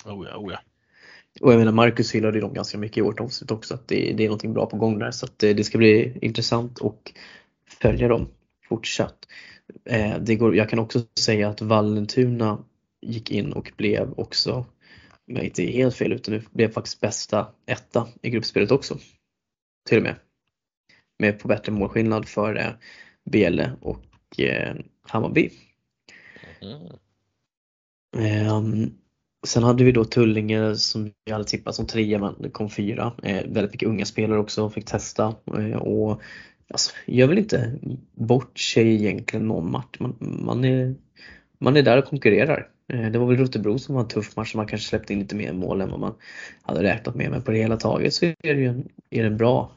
Oh 0.05 0.27
ja, 0.29 0.37
oh 0.37 0.51
ja. 0.51 0.59
Och 1.41 1.53
jag 1.53 1.59
menar 1.59 1.71
Marcus 1.71 2.15
hyllade 2.15 2.39
dem 2.39 2.53
ganska 2.53 2.77
mycket 2.77 2.97
i 2.97 3.01
vårt 3.01 3.19
avsnitt 3.19 3.51
också 3.51 3.73
att 3.73 3.87
det, 3.87 4.13
det 4.13 4.23
är 4.23 4.27
någonting 4.27 4.53
bra 4.53 4.65
på 4.65 4.77
gång 4.77 4.99
där 4.99 5.11
så 5.11 5.25
att 5.25 5.39
det, 5.39 5.53
det 5.53 5.63
ska 5.63 5.77
bli 5.77 6.17
intressant 6.21 6.79
och 6.79 7.13
följa 7.81 8.07
dem 8.07 8.27
fortsatt. 8.69 9.27
Eh, 9.85 10.17
det 10.19 10.35
går, 10.35 10.55
jag 10.55 10.69
kan 10.69 10.79
också 10.79 11.01
säga 11.19 11.49
att 11.49 11.61
Vallentuna 11.61 12.63
gick 13.01 13.31
in 13.31 13.53
och 13.53 13.71
blev 13.77 14.13
också, 14.17 14.53
om 15.27 15.35
jag 15.35 15.43
inte 15.43 15.63
är 15.63 15.71
helt 15.71 15.95
fel 15.95 16.13
ute 16.13 16.31
nu, 16.31 16.41
blev 16.51 16.71
faktiskt 16.71 17.01
bästa 17.01 17.47
etta 17.65 18.07
i 18.21 18.29
gruppspelet 18.29 18.71
också. 18.71 18.97
Till 19.89 19.97
och 19.97 20.03
med. 20.03 20.15
Med 21.19 21.39
på 21.39 21.47
bättre 21.47 21.71
målskillnad 21.71 22.27
för 22.27 22.55
eh, 22.57 22.71
Bele 23.25 23.71
och 23.81 24.39
eh, 24.39 24.75
Hammarby. 25.01 25.49
Mm. 26.61 26.97
Sen 29.47 29.63
hade 29.63 29.83
vi 29.83 29.91
då 29.91 30.05
Tullinge 30.05 30.75
som 30.75 31.11
vi 31.25 31.31
hade 31.31 31.43
tippat 31.43 31.75
som 31.75 31.87
trea 31.87 32.19
men 32.19 32.35
det 32.39 32.49
kom 32.49 32.69
fyra. 32.69 33.13
Eh, 33.23 33.43
väldigt 33.47 33.71
mycket 33.71 33.89
unga 33.89 34.05
spelare 34.05 34.39
också, 34.39 34.69
fick 34.69 34.85
testa 34.85 35.35
eh, 35.57 35.77
och 35.77 36.21
alltså, 36.69 36.93
gör 37.05 37.27
väl 37.27 37.37
inte 37.37 37.79
bort 38.13 38.59
sig 38.59 38.95
egentligen 38.95 39.47
någon 39.47 39.71
match. 39.71 39.99
Man, 39.99 40.15
man, 40.19 40.65
är, 40.65 40.95
man 41.57 41.77
är 41.77 41.81
där 41.81 41.97
och 41.97 42.05
konkurrerar. 42.05 42.69
Eh, 42.93 43.11
det 43.11 43.19
var 43.19 43.27
väl 43.27 43.37
Rotebro 43.37 43.79
som 43.79 43.95
var 43.95 44.01
en 44.01 44.07
tuff 44.07 44.35
match 44.35 44.51
som 44.51 44.57
man 44.57 44.67
kanske 44.67 44.89
släppte 44.89 45.13
in 45.13 45.19
lite 45.19 45.35
mer 45.35 45.53
mål 45.53 45.81
än 45.81 45.91
vad 45.91 45.99
man 45.99 46.15
hade 46.61 46.83
räknat 46.83 47.15
med 47.15 47.31
men 47.31 47.41
på 47.41 47.51
det 47.51 47.57
hela 47.57 47.77
taget 47.77 48.13
så 48.13 48.25
är 48.25 48.35
det 48.39 48.61
ju 48.61 48.67
en, 48.67 48.87
är 49.09 49.21
det 49.21 49.27
en 49.27 49.37
bra 49.37 49.71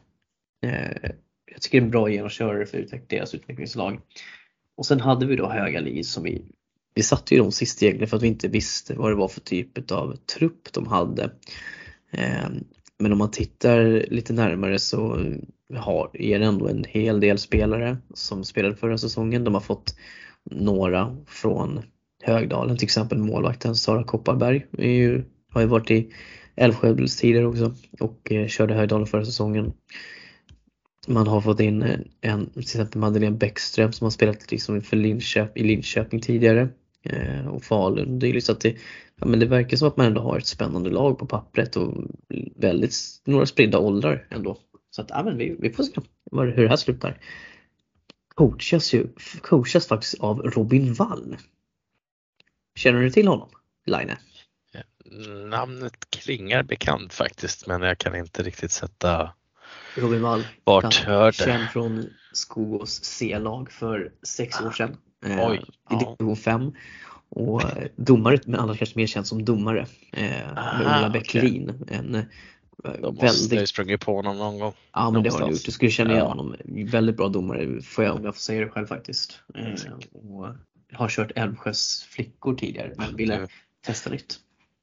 eh, 0.65 1.11
jag 1.51 1.61
tycker 1.61 1.77
det 1.77 1.83
är 1.83 1.85
en 1.85 1.91
bra 1.91 2.09
genomkörare 2.09 2.65
för 2.65 2.87
deras 3.07 3.35
utvecklingslag. 3.35 4.01
Och 4.77 4.85
sen 4.85 4.99
hade 4.99 5.25
vi 5.25 5.35
då 5.35 5.49
Höga 5.49 5.79
Li 5.79 6.03
som 6.03 6.23
vi 6.23 6.45
vi 6.97 7.03
satte 7.03 7.35
ju 7.35 7.41
dem 7.41 7.51
sist 7.51 7.83
egentligen 7.83 8.09
för 8.09 8.17
att 8.17 8.23
vi 8.23 8.27
inte 8.27 8.47
visste 8.47 8.93
vad 8.95 9.11
det 9.11 9.15
var 9.15 9.27
för 9.27 9.41
typ 9.41 9.91
av 9.91 10.15
trupp 10.15 10.73
de 10.73 10.87
hade. 10.87 11.31
Ehm, 12.11 12.63
men 12.99 13.11
om 13.11 13.17
man 13.17 13.31
tittar 13.31 14.05
lite 14.11 14.33
närmare 14.33 14.79
så 14.79 15.25
har, 15.75 16.09
är 16.13 16.39
det 16.39 16.45
ändå 16.45 16.67
en 16.67 16.83
hel 16.83 17.19
del 17.19 17.37
spelare 17.37 17.97
som 18.13 18.43
spelade 18.43 18.75
förra 18.75 18.97
säsongen. 18.97 19.43
De 19.43 19.53
har 19.53 19.61
fått 19.61 19.95
några 20.51 21.17
från 21.27 21.79
Högdalen, 22.23 22.77
till 22.77 22.85
exempel 22.85 23.17
målvakten 23.17 23.75
Sara 23.75 24.03
Kopparberg 24.03 24.65
är 24.77 24.91
ju, 24.91 25.23
har 25.51 25.61
ju 25.61 25.67
varit 25.67 25.91
i 25.91 26.13
Älvsjös 26.55 27.17
tidigare 27.17 27.47
också 27.47 27.73
och 27.99 28.31
eh, 28.31 28.47
körde 28.47 28.73
Högdalen 28.73 29.07
förra 29.07 29.25
säsongen. 29.25 29.73
Man 31.07 31.27
har 31.27 31.41
fått 31.41 31.59
in 31.59 32.05
en, 32.21 32.49
till 32.49 32.61
exempel 32.61 33.01
Madeleine 33.01 33.37
Bäckström 33.37 33.93
som 33.93 34.05
har 34.05 34.11
spelat 34.11 34.51
liksom 34.51 34.81
för 34.81 34.97
Linköp, 34.97 35.57
i 35.57 35.63
Linköping 35.63 36.21
tidigare. 36.21 36.69
Eh, 37.09 37.47
och 37.47 37.63
Falun. 37.63 38.19
Det, 38.19 38.27
är 38.27 38.33
liksom 38.33 38.53
att 38.53 38.61
det, 38.61 38.77
ja, 39.15 39.25
men 39.25 39.39
det 39.39 39.45
verkar 39.45 39.77
som 39.77 39.87
att 39.87 39.97
man 39.97 40.05
ändå 40.05 40.21
har 40.21 40.37
ett 40.37 40.47
spännande 40.47 40.89
lag 40.89 41.19
på 41.19 41.25
pappret 41.25 41.75
och 41.75 41.93
väldigt, 42.55 42.95
några 43.25 43.45
spridda 43.45 43.79
åldrar 43.79 44.27
ändå. 44.29 44.57
Så 44.89 45.01
att, 45.01 45.09
ja, 45.09 45.23
men 45.23 45.37
vi, 45.37 45.55
vi 45.59 45.73
får 45.73 45.83
se 45.83 46.01
hur 46.31 46.63
det 46.63 46.69
här 46.69 46.75
slutar. 46.75 47.17
Coachas 48.35 48.93
ju, 48.93 49.07
coachas 49.41 49.87
faktiskt 49.87 50.19
av 50.19 50.41
Robin 50.41 50.93
Wall. 50.93 51.37
Känner 52.75 53.01
du 53.01 53.09
till 53.09 53.27
honom, 53.27 53.49
Line? 53.85 54.15
Namnet 55.49 56.09
klingar 56.09 56.63
bekant 56.63 57.13
faktiskt 57.13 57.67
men 57.67 57.81
jag 57.81 57.97
kan 57.97 58.15
inte 58.15 58.43
riktigt 58.43 58.71
sätta 58.71 59.33
Robin 59.95 60.21
Wall. 60.21 60.43
vart 60.63 60.95
hör 60.95 61.31
Känd 61.31 61.69
från 61.69 62.09
Skogås 62.33 63.03
C-lag 63.03 63.71
för 63.71 64.11
sex 64.23 64.61
år 64.61 64.71
sedan. 64.71 64.97
Oj, 65.31 65.57
I 65.57 65.61
ja. 65.89 66.15
division 66.17 66.35
5. 66.37 66.71
Och 67.29 67.63
eh, 67.63 67.87
domare, 67.95 68.39
men 68.45 68.59
annars 68.59 68.77
kanske 68.77 68.99
mer 68.99 69.07
känd 69.07 69.27
som 69.27 69.45
domare. 69.45 69.85
Eh, 70.13 70.21
med 70.21 70.53
Aha, 70.57 70.99
Ola. 70.99 71.09
Bäcklin. 71.09 71.85
En 71.91 72.15
eh, 72.15 72.23
Då 73.01 73.11
måste 73.11 73.25
jag 73.25 73.35
ju 73.35 73.47
väldigt, 73.47 73.69
sprungit 73.69 74.01
på 74.01 74.15
honom 74.15 74.37
någon 74.37 74.59
gång. 74.59 74.73
ja 74.93 75.11
men 75.11 75.23
det 75.23 75.29
har 75.29 75.39
du 75.39 75.51
gjort. 75.51 75.65
Du 75.65 75.71
skulle 75.71 75.91
känna 75.91 76.09
igen 76.09 76.23
Ja. 76.23 76.29
honom. 76.29 76.55
Väldigt 76.65 77.17
bra 77.17 77.27
domare, 77.27 77.81
får 77.81 78.03
jag, 78.03 78.15
om 78.15 78.25
jag 78.25 78.35
får 78.35 78.39
säga 78.41 78.61
det 78.61 78.69
själv 78.69 78.87
faktiskt. 78.87 79.39
Mm. 79.55 79.71
Eh, 79.71 79.77
och 80.13 80.47
har 80.93 81.09
kört 81.09 81.31
Älvsjös 81.35 82.03
flickor 82.09 82.55
tidigare 82.55 82.93
men 82.97 83.15
ville 83.15 83.39
Nu, 83.39 83.47
testa 83.85 84.09
nytt. 84.09 84.39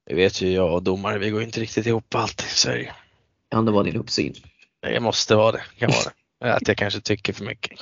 Det 0.06 0.14
vet 0.14 0.42
ju 0.42 0.50
jag 0.50 0.74
och 0.74 0.82
domare, 0.82 1.18
vi 1.18 1.30
går 1.30 1.42
inte 1.42 1.60
riktigt 1.60 1.86
ihop 1.86 2.14
alltid 2.14 2.46
i 2.46 2.50
Sverige. 2.50 2.92
Kan 3.50 3.64
det 3.64 3.72
vara 3.72 3.82
din 3.82 3.96
uppsyn? 3.96 4.34
Det 4.82 5.00
måste 5.00 5.34
vara 5.34 5.52
det, 5.52 5.62
kan 5.78 5.90
vara 5.90 6.12
det. 6.40 6.54
Att 6.54 6.68
jag 6.68 6.76
kanske 6.76 7.00
tycker 7.00 7.32
för 7.32 7.44
mycket. 7.44 7.80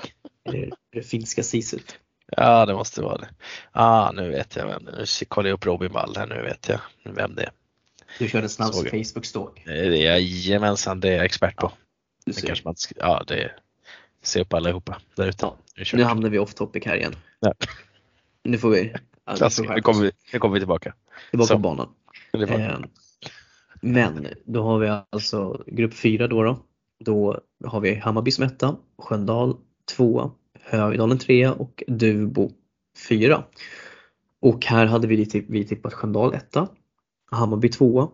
Eller 0.49 0.71
det 0.93 1.03
finska 1.03 1.43
siset? 1.43 1.99
Ja, 2.37 2.67
det 2.67 2.75
måste 2.75 3.03
vara 3.03 3.19
det. 3.19 3.29
Ah, 3.73 4.13
nu 4.13 4.31
vet 4.31 4.57
jag 4.57 4.67
vem 4.67 4.85
det 4.85 4.91
är. 4.93 4.97
Nu 4.99 5.05
kollar 5.29 5.49
jag 5.49 5.55
upp 5.57 5.67
Robin 5.67 5.93
Wall 5.93 6.17
här, 6.17 6.27
nu 6.27 6.43
vet 6.43 6.69
jag 6.69 6.81
vem 7.15 7.35
det 7.35 7.43
är. 7.43 7.51
Du 8.19 8.29
körde 8.29 8.45
en 8.45 8.49
snabb 8.49 8.75
Såg 8.75 8.87
jag. 8.87 8.93
Facebook-stalk. 8.93 9.67
Jajamensan, 9.67 11.01
det 11.01 11.09
är 11.09 11.17
jag 11.17 11.25
expert 11.25 11.57
på. 11.57 11.73
Du 12.25 12.33
Det 12.33 12.47
kanske 12.47 12.65
man 12.65 12.77
ska, 12.77 12.95
ja, 12.99 13.25
det 13.27 13.43
är, 13.43 13.57
se 14.23 14.41
upp 14.41 14.53
allihopa 14.55 15.01
där 15.17 15.27
ute. 15.27 15.47
Ja, 15.47 15.57
Nu 15.77 15.85
Nu 15.93 16.03
hamnar 16.05 16.31
vi 16.31 16.39
off 16.39 16.55
topic 16.55 16.85
här 16.87 16.97
igen. 16.97 17.17
Ja. 17.41 17.55
Nu 18.45 18.59
får 18.59 18.71
vi, 18.71 18.93
ja, 19.25 19.35
Klassiker. 19.37 19.69
Nu 19.69 19.75
skärpa 19.75 19.83
kommer 19.83 20.03
vi, 20.03 20.11
nu 20.33 20.39
kommer 20.39 20.55
vi 20.55 20.61
tillbaka. 20.61 20.95
tillbaka 21.31 21.49
Så. 21.49 21.55
på 21.55 21.59
banan. 21.61 21.89
Eh, 22.33 22.79
Men 23.81 24.29
då 24.45 24.63
har 24.63 24.79
vi 24.79 24.89
alltså 25.11 25.65
grupp 25.67 25.95
4 25.95 26.27
då, 26.29 26.43
då. 26.43 26.59
Då 27.05 27.41
har 27.65 27.81
vi 27.81 27.95
Hammarby 27.95 28.31
som 28.31 28.45
etta, 28.45 28.77
Sköndal 28.99 29.57
2, 29.97 30.31
Högdalen 30.63 31.19
3 31.19 31.49
och 31.49 31.83
Dubo 31.87 32.51
4. 33.09 33.45
Och 34.41 34.65
här 34.67 34.87
hade 34.87 35.07
vi, 35.07 35.27
tipp- 35.27 35.47
vi 35.49 35.65
tippat 35.65 35.93
Sköndal 35.95 36.35
1, 36.35 36.57
Hammarby 37.31 37.69
2, 37.69 38.11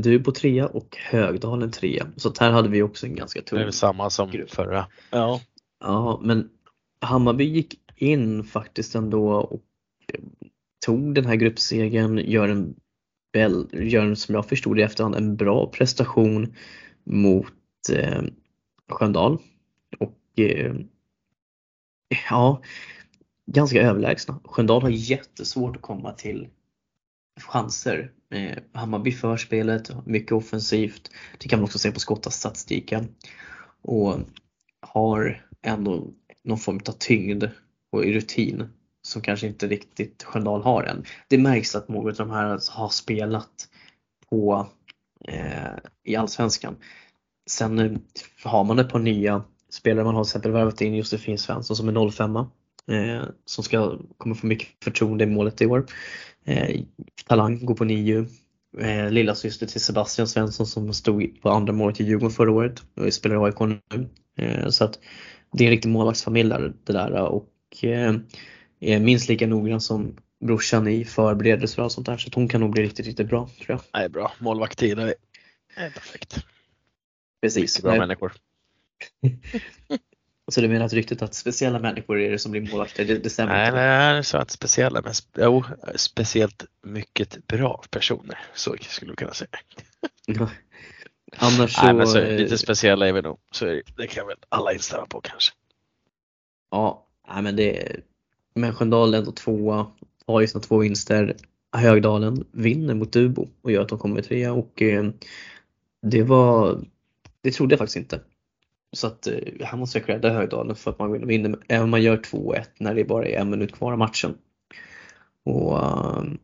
Dubo 0.00 0.32
3 0.32 0.64
och 0.64 0.96
Högdalen 1.10 1.70
3. 1.70 2.02
Så 2.16 2.32
här 2.40 2.50
hade 2.50 2.68
vi 2.68 2.82
också 2.82 3.06
en 3.06 3.14
ganska 3.14 3.40
Det 3.40 3.44
är 3.46 3.48
tung 3.48 3.58
väl 3.58 3.72
samma 3.72 4.10
som 4.10 4.30
grupp. 4.30 4.50
förra. 4.50 4.86
Ja. 5.10 5.40
Ja, 5.80 6.20
men 6.22 6.48
Hammarby 7.00 7.44
gick 7.44 7.80
in 7.96 8.44
faktiskt 8.44 8.94
ändå 8.94 9.32
och 9.32 9.62
eh, 10.12 10.20
tog 10.86 11.14
den 11.14 11.24
här 11.26 11.34
gruppsegern, 11.36 12.18
gör 12.18 12.48
en, 12.48 12.74
gör 13.72 14.02
en 14.06 14.16
som 14.16 14.34
jag 14.34 14.46
förstod 14.48 14.76
det 14.76 14.80
i 14.80 14.84
efterhand 14.84 15.14
en 15.14 15.36
bra 15.36 15.70
prestation 15.70 16.54
mot 17.04 17.52
eh, 17.92 18.22
Sköndal. 18.88 19.38
Och 19.98 20.38
eh, 20.38 20.74
ja, 22.30 22.62
ganska 23.46 23.82
överlägsna. 23.82 24.40
Sköndal 24.44 24.82
har 24.82 24.90
jättesvårt 24.90 25.76
att 25.76 25.82
komma 25.82 26.12
till 26.12 26.48
chanser. 27.40 28.12
Eh, 28.30 28.58
Hammarby 28.72 29.12
för 29.12 29.36
spelet, 29.36 30.06
mycket 30.06 30.32
offensivt. 30.32 31.10
Det 31.38 31.48
kan 31.48 31.58
man 31.58 31.64
också 31.64 31.78
se 31.78 31.92
på 31.92 32.00
skottastatistiken. 32.00 33.08
Och 33.82 34.16
har 34.80 35.46
ändå 35.62 36.06
någon 36.44 36.58
form 36.58 36.80
av 36.88 36.92
tyngd 36.92 37.44
och 37.92 38.02
rutin 38.02 38.68
som 39.02 39.22
kanske 39.22 39.46
inte 39.46 39.66
riktigt 39.66 40.22
Sköndal 40.22 40.62
har 40.62 40.82
än. 40.82 41.04
Det 41.28 41.38
märks 41.38 41.74
att 41.74 41.88
många 41.88 42.08
av 42.08 42.14
de 42.14 42.30
här 42.30 42.44
alltså 42.44 42.72
har 42.72 42.88
spelat 42.88 43.68
på 44.30 44.68
eh, 45.24 45.72
i 46.04 46.16
Allsvenskan. 46.16 46.76
Sen 47.50 47.78
eh, 47.78 47.92
har 48.44 48.64
man 48.64 48.78
ett 48.78 48.88
par 48.88 48.98
nya 48.98 49.44
spelare. 49.70 50.04
Man 50.04 50.14
har 50.14 50.24
till 50.24 50.28
exempel 50.28 50.52
värvat 50.52 50.80
in 50.80 50.94
Josefin 50.94 51.38
Svensson 51.38 51.76
som 51.76 51.88
är 51.88 52.10
05 52.10 52.36
eh, 52.36 53.24
som 53.44 53.64
ska, 53.64 53.98
kommer 54.18 54.34
få 54.34 54.46
mycket 54.46 54.68
förtroende 54.84 55.24
i 55.24 55.26
målet 55.26 55.62
i 55.62 55.66
år. 55.66 55.86
Eh, 56.44 56.80
Talang 57.26 57.66
går 57.66 57.74
på 57.74 57.84
NIU. 57.84 58.26
Eh, 58.78 59.10
lilla 59.10 59.34
syster 59.34 59.66
till 59.66 59.80
Sebastian 59.80 60.28
Svensson 60.28 60.66
som 60.66 60.92
stod 60.92 61.42
på 61.42 61.50
andra 61.50 61.72
målet 61.72 62.00
i 62.00 62.04
Djurgården 62.04 62.30
förra 62.30 62.52
året 62.52 62.82
och 62.94 63.12
spelar 63.12 63.36
i 63.36 63.38
AIK 63.38 63.60
nu. 63.60 64.08
Eh, 64.38 64.68
så 64.68 64.84
att 64.84 64.98
det 65.52 65.64
är 65.64 65.68
en 65.68 65.70
riktig 65.70 65.88
målvaktsfamilj 65.88 66.50
där, 66.50 66.72
det 66.84 66.92
där 66.92 67.12
och 67.12 67.48
eh, 67.82 68.14
är 68.80 69.00
minst 69.00 69.28
lika 69.28 69.46
noggrann 69.46 69.80
som 69.80 70.16
brorsan 70.40 70.88
i 70.88 71.04
förberedelser 71.04 71.82
och 71.82 71.92
sånt 71.92 72.06
där 72.06 72.16
så 72.16 72.28
att 72.28 72.34
hon 72.34 72.48
kan 72.48 72.60
nog 72.60 72.70
bli 72.70 72.82
riktigt, 72.82 73.06
riktigt 73.06 73.28
bra 73.28 73.48
tror 73.66 73.80
jag. 73.92 74.00
Det 74.00 74.04
är 74.04 74.08
bra. 74.08 74.32
Målvaktstid 74.38 74.98
är 74.98 75.14
är 75.76 75.90
perfekt. 75.90 76.36
Precis. 77.42 77.82
Bra 77.82 77.90
Nej, 77.90 78.00
människor. 78.00 78.32
Så 80.50 80.60
du 80.60 80.68
menar 80.68 80.86
att 80.86 80.92
ryktet 80.92 81.22
att 81.22 81.34
speciella 81.34 81.78
människor 81.78 82.20
är 82.20 82.30
det 82.30 82.38
som 82.38 82.52
blir 82.52 82.60
målvakter, 82.60 83.04
det, 83.04 83.18
det 83.18 83.30
stämmer 83.30 83.52
Nej, 83.52 83.66
inte? 83.66 83.76
nej, 83.76 84.16
det 84.16 84.24
sa 84.24 84.40
inte 84.40 84.52
speciella, 84.52 85.02
men 85.02 85.12
sp- 85.12 85.24
jo, 85.36 85.64
speciellt 85.96 86.64
mycket 86.82 87.46
bra 87.46 87.82
personer. 87.90 88.38
Så 88.54 88.76
skulle 88.80 89.12
du 89.12 89.16
kunna 89.16 89.34
säga. 89.34 89.50
Annars 91.36 91.74
så, 91.74 91.84
Nej, 91.84 91.94
men 91.94 92.06
så, 92.06 92.18
eh, 92.18 92.36
lite 92.38 92.58
speciella 92.58 93.08
är 93.08 93.12
vi 93.12 93.22
nog. 93.22 93.38
Så 93.50 93.66
är 93.66 93.74
det, 93.74 93.82
det 93.96 94.06
kan 94.06 94.26
väl 94.26 94.36
alla 94.48 94.72
instämma 94.72 95.06
på 95.06 95.20
kanske. 95.20 95.54
Ja, 96.70 97.06
nej, 97.28 97.42
men 97.42 97.56
det 97.56 97.96
men 98.54 98.74
Sköndal 98.74 99.14
ändå 99.14 99.32
tvåa, 99.32 99.86
har 100.26 100.40
ju 100.40 100.46
sina 100.46 100.60
två 100.60 100.78
vinster. 100.78 101.36
Högdalen 101.72 102.44
vinner 102.52 102.94
mot 102.94 103.12
Dubo 103.12 103.48
och 103.62 103.72
gör 103.72 103.82
att 103.82 103.88
de 103.88 103.98
kommer 103.98 104.22
trea 104.22 104.52
och 104.52 104.82
eh, 104.82 105.10
det 106.02 106.22
var, 106.22 106.80
det 107.40 107.50
trodde 107.50 107.72
jag 107.72 107.78
faktiskt 107.78 107.96
inte. 107.96 108.20
Så 108.92 109.06
att 109.06 109.26
eh, 109.26 109.38
här 109.60 109.76
måste 109.76 109.98
jag 109.98 110.06
credda 110.06 110.30
Högdalen 110.30 110.76
för 110.76 110.90
att 110.90 110.98
man 110.98 111.26
vinner, 111.26 111.56
även 111.68 111.84
om 111.84 111.90
man 111.90 112.02
gör 112.02 112.16
2-1 112.16 112.64
när 112.78 112.94
det 112.94 113.04
bara 113.04 113.26
är 113.26 113.40
en 113.40 113.50
minut 113.50 113.72
kvar 113.72 113.92
av 113.92 113.98
matchen. 113.98 114.34
Och 115.44 115.78
ehm, 115.84 116.38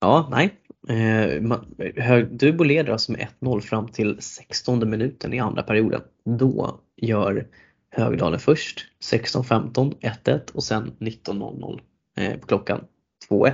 ja, 0.00 0.28
nej. 0.30 0.58
Eh, 0.88 2.18
Dubo 2.18 2.64
leder 2.64 2.92
alltså 2.92 3.12
med 3.12 3.28
1-0 3.40 3.60
fram 3.60 3.88
till 3.88 4.16
16 4.20 4.90
minuten 4.90 5.34
i 5.34 5.38
andra 5.38 5.62
perioden. 5.62 6.02
Då 6.24 6.80
gör 6.96 7.46
Högdalen 7.90 8.40
först 8.40 8.86
16-15, 9.12 9.94
1-1 10.00 10.52
och 10.52 10.64
sen 10.64 10.92
19.00 10.98 11.80
eh, 12.16 12.38
på 12.38 12.46
klockan 12.46 12.84
2-1. 13.30 13.52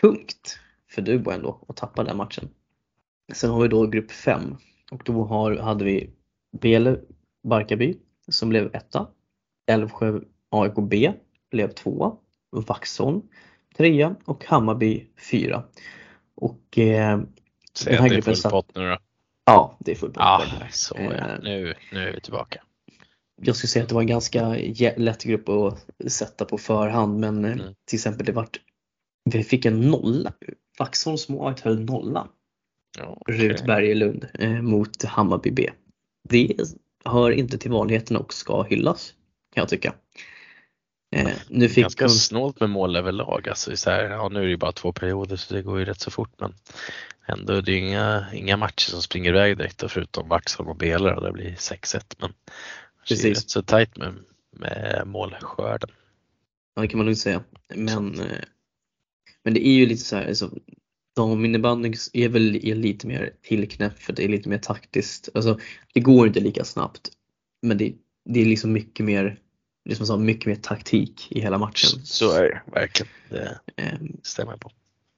Tungt 0.00 0.58
för 0.90 1.02
Dubo 1.02 1.30
ändå 1.30 1.64
att 1.68 1.76
tappa 1.76 2.04
den 2.04 2.16
matchen. 2.16 2.48
Sen 3.32 3.50
har 3.50 3.62
vi 3.62 3.68
då 3.68 3.86
grupp 3.86 4.10
5 4.10 4.56
och 4.90 5.02
då 5.04 5.24
har, 5.24 5.56
hade 5.56 5.84
vi 5.84 6.10
Bele 6.60 7.00
Barkarby 7.42 7.96
som 8.28 8.48
blev 8.48 8.74
etta. 8.74 9.06
Älvsjö 9.70 10.20
AIK 10.50 10.74
B 10.82 11.12
blev 11.50 11.68
tvåa. 11.72 12.16
Vaxholm 12.50 13.22
trea 13.76 14.16
och 14.24 14.44
Hammarby 14.44 15.06
fyra. 15.30 15.62
Och 16.34 16.78
eh, 16.78 17.20
Säg 17.74 17.92
Den 17.92 18.02
här 18.02 18.04
att 18.04 18.08
det 18.10 18.14
är 18.14 18.16
gruppen 18.16 18.22
full 18.22 18.36
satt- 18.36 18.50
pott 18.52 18.74
nu 18.74 18.88
då. 18.90 18.98
ja, 19.44 19.76
det 19.80 19.90
är 19.90 19.96
full 19.96 20.10
pott. 20.10 20.16
Ja, 20.22 20.42
så 20.70 20.94
ja. 20.98 21.12
Eh. 21.12 21.38
Nu, 21.42 21.74
nu 21.92 22.08
är 22.08 22.12
vi 22.12 22.20
tillbaka. 22.20 22.62
jag 23.42 23.56
skulle 23.56 23.68
säga 23.68 23.82
att 23.82 23.88
det 23.88 23.94
var 23.94 24.02
en 24.02 24.06
ganska 24.08 24.48
lätt 24.96 25.24
grupp 25.24 25.48
att 25.48 25.86
sätta 26.12 26.44
på 26.44 26.58
förhand 26.58 27.20
men 27.20 27.44
eh, 27.44 27.52
Mm. 27.52 27.74
till 27.84 27.96
exempel 27.96 28.26
det 28.26 28.32
vart 28.32 28.60
vi 29.30 29.42
fick 29.44 29.64
en 29.64 29.80
nolla. 29.80 30.32
Vaxholms 30.78 31.28
målvakt 31.28 31.60
höll 31.60 31.84
nollan. 31.84 32.28
Ja, 32.98 33.22
Rut 33.28 33.52
okej. 33.52 33.66
Bergelund 33.66 34.26
eh, 34.34 34.62
mot 34.62 35.04
Hammarby 35.04 35.50
B. 35.50 35.70
Det 36.28 36.56
hör 37.04 37.30
inte 37.30 37.58
till 37.58 37.70
vanligheterna 37.70 38.18
och 38.18 38.34
ska 38.34 38.62
hyllas 38.62 39.14
kan 39.54 39.62
jag 39.62 39.68
tycka. 39.68 39.94
Eh, 41.16 41.30
nu 41.48 41.68
fick 41.68 41.82
Ganska 41.82 42.04
hon, 42.04 42.10
snålt 42.10 42.60
med 42.60 42.70
mål 42.70 42.96
överlag. 42.96 43.48
Alltså, 43.48 43.76
så 43.76 43.90
här, 43.90 44.04
ja, 44.04 44.28
nu 44.28 44.38
är 44.38 44.44
det 44.44 44.50
ju 44.50 44.56
bara 44.56 44.72
två 44.72 44.92
perioder 44.92 45.36
så 45.36 45.54
det 45.54 45.62
går 45.62 45.78
ju 45.78 45.84
rätt 45.84 46.00
så 46.00 46.10
fort 46.10 46.32
men 46.38 46.54
ändå 47.26 47.52
är 47.52 47.62
det 47.62 47.72
ju 47.72 47.78
inga, 47.78 48.26
inga 48.34 48.56
matcher 48.56 48.90
som 48.90 49.02
springer 49.02 49.30
iväg 49.30 49.58
direkt 49.58 49.84
förutom 49.88 50.28
Vaxholm 50.28 50.68
och 50.68 50.76
Belare 50.76 51.16
och 51.16 51.22
det 51.22 51.32
blir 51.32 51.54
6-1 51.54 52.14
men 52.18 52.32
det 53.08 53.14
är 53.14 53.16
Precis. 53.16 53.38
rätt 53.38 53.50
så 53.50 53.62
tajt 53.62 53.96
med, 53.96 54.14
med 54.52 55.02
målskörden. 55.06 55.90
ja, 56.74 56.82
det 56.82 56.88
kan 56.88 56.98
man 56.98 57.06
nog 57.06 57.16
säga. 57.16 57.42
Men, 57.74 58.20
eh, 58.20 58.44
men 59.44 59.54
det 59.54 59.66
är 59.66 59.72
ju 59.72 59.86
lite 59.86 60.04
så 60.04 60.16
här, 60.16 60.28
alltså, 60.28 60.50
daminnebandyn 61.22 61.94
är 62.12 62.28
väl 62.28 62.56
är 62.66 62.74
lite 62.74 63.06
mer 63.06 63.32
tillknäppt 63.42 64.02
för 64.02 64.12
det 64.12 64.24
är 64.24 64.28
lite 64.28 64.48
mer 64.48 64.58
taktiskt. 64.58 65.28
Alltså, 65.34 65.58
det 65.94 66.00
går 66.00 66.26
inte 66.26 66.40
lika 66.40 66.64
snabbt. 66.64 67.10
Men 67.62 67.78
det, 67.78 67.92
det 68.24 68.40
är 68.40 68.44
liksom 68.44 68.72
mycket 68.72 69.06
mer, 69.06 69.38
det 69.84 69.90
är 69.90 69.94
som 69.94 70.02
jag 70.02 70.06
sa, 70.08 70.16
mycket 70.16 70.46
mer 70.46 70.54
taktik 70.54 71.26
i 71.30 71.40
hela 71.40 71.58
matchen. 71.58 72.00
Så 72.04 72.32
är 72.32 72.42
det 72.42 72.62
verkligen. 72.80 73.12
Det 73.28 73.58
Eh, 73.76 73.98
stämmer 74.22 74.52
jag 74.52 74.60
på. 74.60 74.70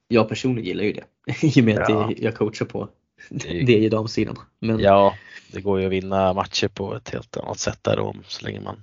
jag 0.09 0.29
personligen 0.29 0.67
gillar 0.69 0.85
ju 0.85 0.93
det. 0.93 1.05
I 1.57 1.61
och 1.61 1.65
med 1.65 1.79
att 1.79 1.89
Ja. 1.91 2.07
det, 2.17 2.23
jag 2.23 2.35
coachar 2.35 2.67
på 2.67 2.89
det, 3.29 3.49
det 3.67 3.75
är 3.77 3.81
ju 3.81 3.89
damsidan. 3.89 4.39
Men, 4.61 4.79
Ja, 4.81 5.15
det 5.53 5.61
går 5.61 5.81
ju 5.81 5.87
att 5.87 5.93
vinna 5.93 6.33
matcher 6.33 6.69
på 6.69 6.95
ett 6.95 7.09
helt 7.09 7.37
annat 7.37 7.59
sätt 7.59 7.79
där 7.85 7.99
om 7.99 8.23
så 8.29 8.45
länge 8.47 8.61
man 8.61 8.83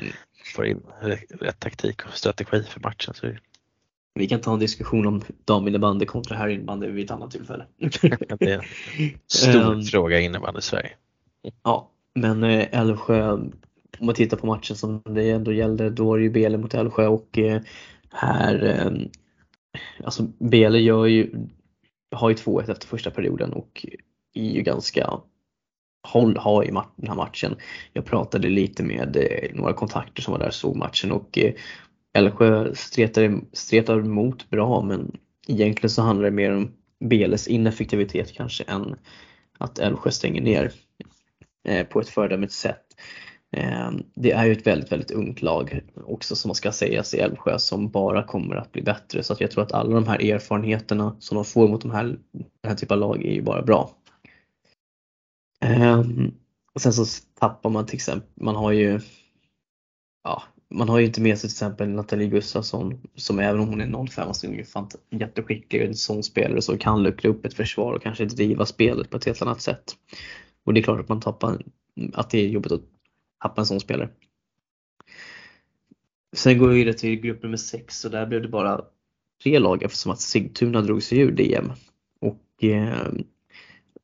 Mm. 0.00 0.12
får 0.54 0.66
in 0.66 0.80
rätt 1.40 1.60
taktik 1.60 2.06
och 2.06 2.12
strategi 2.14 2.62
för 2.68 2.80
matchen. 2.80 3.14
Så 3.14 3.26
Vi 4.14 4.26
kan 4.28 4.40
ta 4.40 4.52
en 4.52 4.58
diskussion 4.58 5.06
om 5.06 5.22
daminnebandy 5.44 6.06
kontra 6.06 6.36
herrinnebandy 6.36 6.86
vid 6.90 7.04
ett 7.04 7.10
annat 7.10 7.30
tillfälle. 7.30 7.66
det 8.38 8.52
är 8.52 8.58
en 8.58 8.62
stor 9.26 9.72
Ehm. 9.72 9.82
fråga 9.82 10.20
innebandy 10.20 10.60
Sverige. 10.60 10.90
Ja, 11.62 11.90
men 12.14 12.44
eh, 12.44 12.80
Älvsjö, 12.80 13.32
om 13.32 13.52
man 14.00 14.14
tittar 14.14 14.36
på 14.36 14.46
matchen 14.46 14.76
som 14.76 15.02
det 15.04 15.30
ändå 15.30 15.52
gällde, 15.52 15.90
då 15.90 16.04
var 16.04 16.18
det 16.18 16.24
ju 16.24 16.30
Bele 16.30 16.58
mot 16.58 16.74
Älvsjö 16.74 17.06
och 17.06 17.38
eh, 17.38 17.62
här, 18.10 18.64
eh, 18.64 18.92
alltså 20.04 20.22
Bele 20.38 20.78
gör 20.78 21.06
ju, 21.06 21.46
har 22.16 22.28
ju 22.30 22.34
2-1 22.36 22.70
efter 22.70 22.86
första 22.86 23.10
perioden 23.10 23.52
och 23.52 23.86
är 24.34 24.50
ju 24.50 24.62
ganska 24.62 25.20
håll 26.08 26.36
har 26.36 26.64
i 26.64 26.70
den 26.96 27.08
här 27.08 27.14
matchen. 27.14 27.56
Jag 27.92 28.04
pratade 28.04 28.48
lite 28.48 28.82
med 28.82 29.16
eh, 29.16 29.54
några 29.54 29.72
kontakter 29.72 30.22
som 30.22 30.32
var 30.32 30.38
där 30.38 30.46
och 30.46 30.54
såg 30.54 30.76
matchen 30.76 31.12
och 31.12 31.38
Älvsjö 32.14 32.74
stretar, 32.74 33.40
stretar 33.52 33.98
emot 33.98 34.50
bra 34.50 34.82
men 34.82 35.16
egentligen 35.48 35.90
så 35.90 36.02
handlar 36.02 36.24
det 36.24 36.30
mer 36.30 36.52
om 36.52 36.72
Beles 37.00 37.48
ineffektivitet 37.48 38.32
kanske 38.32 38.64
än 38.64 38.96
att 39.58 39.78
Älvsjö 39.78 40.10
stänger 40.10 40.42
ner 40.42 40.72
eh, 41.68 41.86
på 41.86 42.00
ett 42.00 42.08
föredömligt 42.08 42.52
sätt. 42.52 42.84
Eh, 43.56 43.90
det 44.14 44.32
är 44.32 44.44
ju 44.44 44.52
ett 44.52 44.66
väldigt, 44.66 44.92
väldigt 44.92 45.10
ungt 45.10 45.42
lag 45.42 45.80
också 46.04 46.36
som 46.36 46.48
man 46.48 46.54
ska 46.54 46.72
sägas 46.72 47.14
i 47.14 47.18
Älvsjö 47.18 47.58
som 47.58 47.90
bara 47.90 48.22
kommer 48.22 48.56
att 48.56 48.72
bli 48.72 48.82
bättre. 48.82 49.22
Så 49.22 49.32
att 49.32 49.40
jag 49.40 49.50
tror 49.50 49.62
att 49.62 49.72
alla 49.72 49.94
de 49.94 50.06
här 50.08 50.32
erfarenheterna 50.32 51.16
som 51.18 51.34
de 51.34 51.44
får 51.44 51.68
mot 51.68 51.82
de 51.82 51.90
här, 51.90 52.04
den 52.32 52.48
här 52.66 52.74
typen 52.74 52.94
av 52.94 53.00
lag 53.00 53.24
är 53.24 53.32
ju 53.32 53.42
bara 53.42 53.62
bra. 53.62 53.90
Eh, 55.64 56.02
och 56.74 56.80
sen 56.80 56.92
så 56.92 57.04
tappar 57.40 57.70
man 57.70 57.86
till 57.86 57.94
exempel, 57.94 58.30
man 58.34 58.56
har 58.56 58.72
ju 58.72 59.00
ja, 60.24 60.42
man 60.68 60.88
har 60.88 60.98
ju 60.98 61.06
inte 61.06 61.20
med 61.20 61.38
sig 61.38 61.50
till 61.50 61.54
exempel 61.54 61.88
Nathalie 61.88 62.28
Gustafsson 62.28 63.00
som 63.14 63.38
även 63.38 63.60
om 63.60 63.68
hon 63.68 63.80
är 63.80 64.06
05 64.06 64.06
så 64.08 64.20
alltså 64.20 64.46
är 64.46 64.48
hon 64.48 64.58
ju 64.58 64.64
fant- 64.64 64.96
jätteskicklig 65.10 65.82
och 65.82 65.88
en 65.88 65.94
sån 65.94 66.22
spelare 66.22 66.62
som 66.62 66.78
kan 66.78 67.02
luckra 67.02 67.30
upp 67.30 67.44
ett 67.44 67.54
försvar 67.54 67.92
och 67.92 68.02
kanske 68.02 68.24
driva 68.24 68.66
spelet 68.66 69.10
på 69.10 69.16
ett 69.16 69.24
helt 69.24 69.42
annat 69.42 69.60
sätt. 69.60 69.96
Och 70.64 70.74
det 70.74 70.80
är 70.80 70.82
klart 70.82 71.00
att 71.00 71.08
man 71.08 71.20
tappar, 71.20 71.62
att 72.12 72.30
det 72.30 72.38
är 72.38 72.48
jobbigt 72.48 72.72
att 72.72 72.82
tappa 73.42 73.60
en 73.60 73.66
sån 73.66 73.80
spelare. 73.80 74.10
Sen 76.36 76.58
går 76.58 76.68
vi 76.68 76.74
vidare 76.74 76.94
till 76.94 77.20
grupp 77.20 77.42
nummer 77.42 77.56
6 77.56 78.04
och 78.04 78.10
där 78.10 78.26
blev 78.26 78.42
det 78.42 78.48
bara 78.48 78.84
tre 79.42 79.58
lag 79.58 79.82
eftersom 79.82 80.12
att 80.12 80.20
Sigtuna 80.20 80.80
drog 80.80 81.02
sig 81.02 81.18
ur 81.18 81.32
DM. 81.32 81.72
Och 82.20 82.64
eh, 82.64 83.12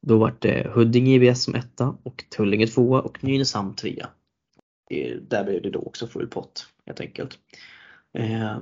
då 0.00 0.19
var 0.19 0.35
det 0.38 0.71
Huddinge 0.75 1.11
IBS 1.11 1.43
som 1.43 1.55
etta 1.55 1.97
och 2.02 2.25
Tullinge 2.37 2.67
tvåa 2.67 3.00
och 3.00 3.25
Nynäshamn 3.25 3.75
trea. 3.75 4.09
Där 5.20 5.44
blev 5.44 5.62
det 5.62 5.70
då 5.70 5.78
också 5.78 6.06
full 6.06 6.26
pott 6.26 6.66
helt 6.87 7.00
enkelt. 7.00 7.38
Eh, 8.12 8.59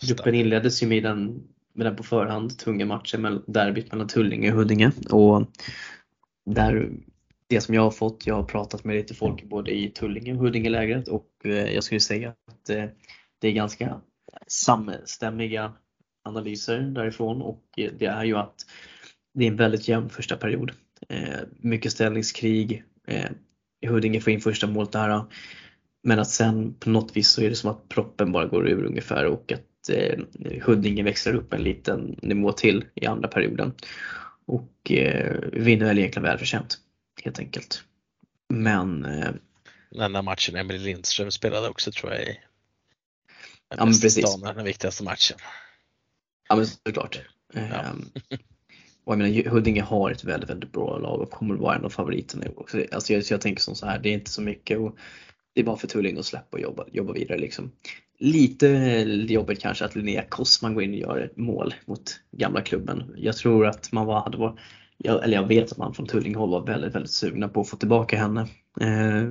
gruppen 0.00 0.34
inleddes 0.34 0.82
ju 0.82 0.86
med 0.86 1.02
den, 1.02 1.48
med 1.72 1.86
den 1.86 1.96
på 1.96 2.02
förhand 2.02 2.58
tunga 2.58 2.86
matchen, 2.86 3.42
derbyt 3.46 3.92
mellan 3.92 4.08
Tullinge 4.08 4.52
och 4.52 4.58
Huddinge. 4.58 4.92
Och 5.10 5.46
där, 6.46 6.90
det 7.46 7.60
som 7.60 7.74
jag 7.74 7.82
har 7.82 7.90
fått, 7.90 8.26
jag 8.26 8.34
har 8.34 8.44
pratat 8.44 8.84
med 8.84 8.96
lite 8.96 9.14
folk 9.14 9.44
både 9.44 9.70
i 9.70 9.90
Tullinge 9.90 10.32
och 10.32 10.38
Huddinge-lägret 10.38 11.08
och 11.08 11.30
eh, 11.44 11.72
jag 11.74 11.84
skulle 11.84 12.00
säga 12.00 12.34
att 12.46 12.70
eh, 12.70 12.84
det 13.38 13.48
är 13.48 13.52
ganska 13.52 14.00
samstämmiga 14.46 15.72
analyser 16.24 16.80
därifrån 16.80 17.42
och 17.42 17.64
det 17.74 18.06
är 18.06 18.24
ju 18.24 18.36
att 18.36 18.66
det 19.34 19.44
är 19.44 19.48
en 19.48 19.56
väldigt 19.56 19.88
jämn 19.88 20.08
första 20.08 20.36
period. 20.36 20.72
Eh, 21.08 21.40
mycket 21.60 21.92
ställningskrig. 21.92 22.84
Huddinge 23.86 24.20
får 24.20 24.32
in 24.32 24.40
första 24.40 24.66
målet 24.66 24.92
där. 24.92 25.24
Men 26.02 26.18
att 26.18 26.30
sen 26.30 26.74
på 26.74 26.90
något 26.90 27.16
vis 27.16 27.28
så 27.28 27.42
är 27.42 27.48
det 27.50 27.56
som 27.56 27.70
att 27.70 27.88
proppen 27.88 28.32
bara 28.32 28.46
går 28.46 28.68
ur 28.68 28.84
ungefär 28.84 29.24
och 29.24 29.52
att 29.52 29.88
eh, 29.88 30.18
Huddinge 30.62 31.02
växlar 31.02 31.34
upp 31.34 31.52
en 31.52 31.62
liten 31.62 32.18
nivå 32.22 32.52
till 32.52 32.84
i 32.94 33.06
andra 33.06 33.28
perioden. 33.28 33.74
Och 34.46 34.92
eh, 34.92 35.38
vinner 35.52 35.86
väl 35.86 35.98
egentligen 35.98 36.24
välförtjänt 36.24 36.78
helt 37.24 37.38
enkelt. 37.38 37.84
Men 38.48 39.04
eh, 39.04 39.30
Den 39.90 40.12
där 40.12 40.22
matchen 40.22 40.56
Emelie 40.56 40.82
Lindström 40.82 41.30
spelade 41.30 41.68
också 41.68 41.92
tror 41.92 42.12
jag 42.12 42.22
i 42.22 42.40
Ja, 43.68 43.84
men 43.84 44.00
precis. 44.00 44.24
damen, 44.24 44.56
den 44.56 44.64
viktigaste 44.64 45.04
matchen. 45.04 45.38
Ja 46.48 46.56
men 46.56 46.66
såklart. 46.66 47.20
Ja. 47.52 47.84
Och 49.08 49.14
jag 49.14 49.18
menar 49.18 49.50
Huddinge 49.50 49.82
har 49.82 50.10
ett 50.10 50.24
väldigt, 50.24 50.50
väldigt 50.50 50.72
bra 50.72 50.98
lag 50.98 51.20
och 51.20 51.30
kommer 51.30 51.54
vara 51.54 51.76
en 51.76 51.84
av 51.84 51.88
favoriterna. 51.88 52.44
också. 52.56 52.84
Alltså 52.92 53.12
jag, 53.12 53.24
så 53.24 53.34
jag 53.34 53.40
tänker 53.40 53.62
som 53.62 53.74
så 53.74 53.86
här, 53.86 53.98
det 53.98 54.08
är 54.08 54.12
inte 54.12 54.30
så 54.30 54.42
mycket 54.42 54.78
och 54.78 54.96
det 55.54 55.60
är 55.60 55.64
bara 55.64 55.76
för 55.76 55.86
Tullinge 55.86 56.18
att 56.20 56.26
släppa 56.26 56.56
och 56.56 56.60
jobba, 56.60 56.84
jobba 56.92 57.12
vidare 57.12 57.38
liksom. 57.38 57.70
Lite 58.18 58.66
jobbigt 59.28 59.60
kanske 59.60 59.84
att 59.84 59.96
Linnea 59.96 60.24
Kossman 60.28 60.74
går 60.74 60.82
in 60.82 60.90
och 60.90 60.96
gör 60.98 61.20
ett 61.20 61.36
mål 61.36 61.74
mot 61.86 62.20
gamla 62.30 62.62
klubben. 62.62 63.14
Jag 63.16 63.36
tror 63.36 63.66
att 63.66 63.92
man 63.92 64.06
var, 64.06 64.20
hade 64.20 64.38
varit, 64.38 64.58
jag, 64.96 65.24
eller 65.24 65.36
jag 65.36 65.46
vet 65.46 65.72
att 65.72 65.78
man 65.78 65.94
från 65.94 66.06
Tullingehåll 66.06 66.50
var 66.50 66.66
väldigt, 66.66 66.94
väldigt 66.94 67.12
sugna 67.12 67.48
på 67.48 67.60
att 67.60 67.68
få 67.68 67.76
tillbaka 67.76 68.18
henne. 68.18 68.40
Eh, 68.80 69.30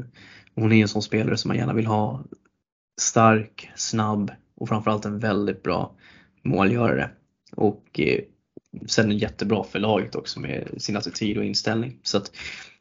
hon 0.56 0.72
är 0.72 0.82
en 0.82 0.88
sån 0.88 1.02
spelare 1.02 1.38
som 1.38 1.50
man 1.50 1.58
gärna 1.58 1.74
vill 1.74 1.88
ha 1.88 2.24
stark, 3.02 3.70
snabb 3.76 4.32
och 4.56 4.70
framförallt 4.70 5.06
en 5.06 5.20
väldigt 5.20 5.64
bra 5.64 5.96
målgörare. 6.44 7.10
Och 7.56 8.00
eh, 8.00 8.20
sen 8.86 9.18
jättebra 9.18 9.64
för 9.64 9.80
laget 9.80 10.16
också 10.16 10.40
med 10.40 10.68
sin 10.78 10.98
attityd 10.98 11.38
och 11.38 11.46
inställning. 11.46 12.00
Så 12.04 12.18
att 12.18 12.32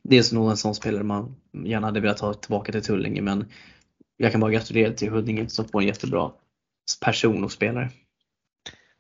det 0.02 0.18
är 0.18 0.34
nog 0.34 0.50
en 0.50 0.56
sån 0.56 0.74
spelare 0.74 1.02
man 1.02 1.36
gärna 1.64 1.86
hade 1.86 2.00
velat 2.00 2.20
ha 2.20 2.34
tillbaka 2.34 2.72
till 2.72 2.82
Tullinge 2.82 3.22
men 3.22 3.44
jag 4.16 4.32
kan 4.32 4.40
bara 4.40 4.50
gratulera 4.50 4.92
till 4.92 5.10
Huddinge 5.10 5.48
som 5.48 5.68
får 5.68 5.80
en 5.80 5.86
jättebra 5.86 6.32
person 7.00 7.44
och 7.44 7.52
spelare. 7.52 7.90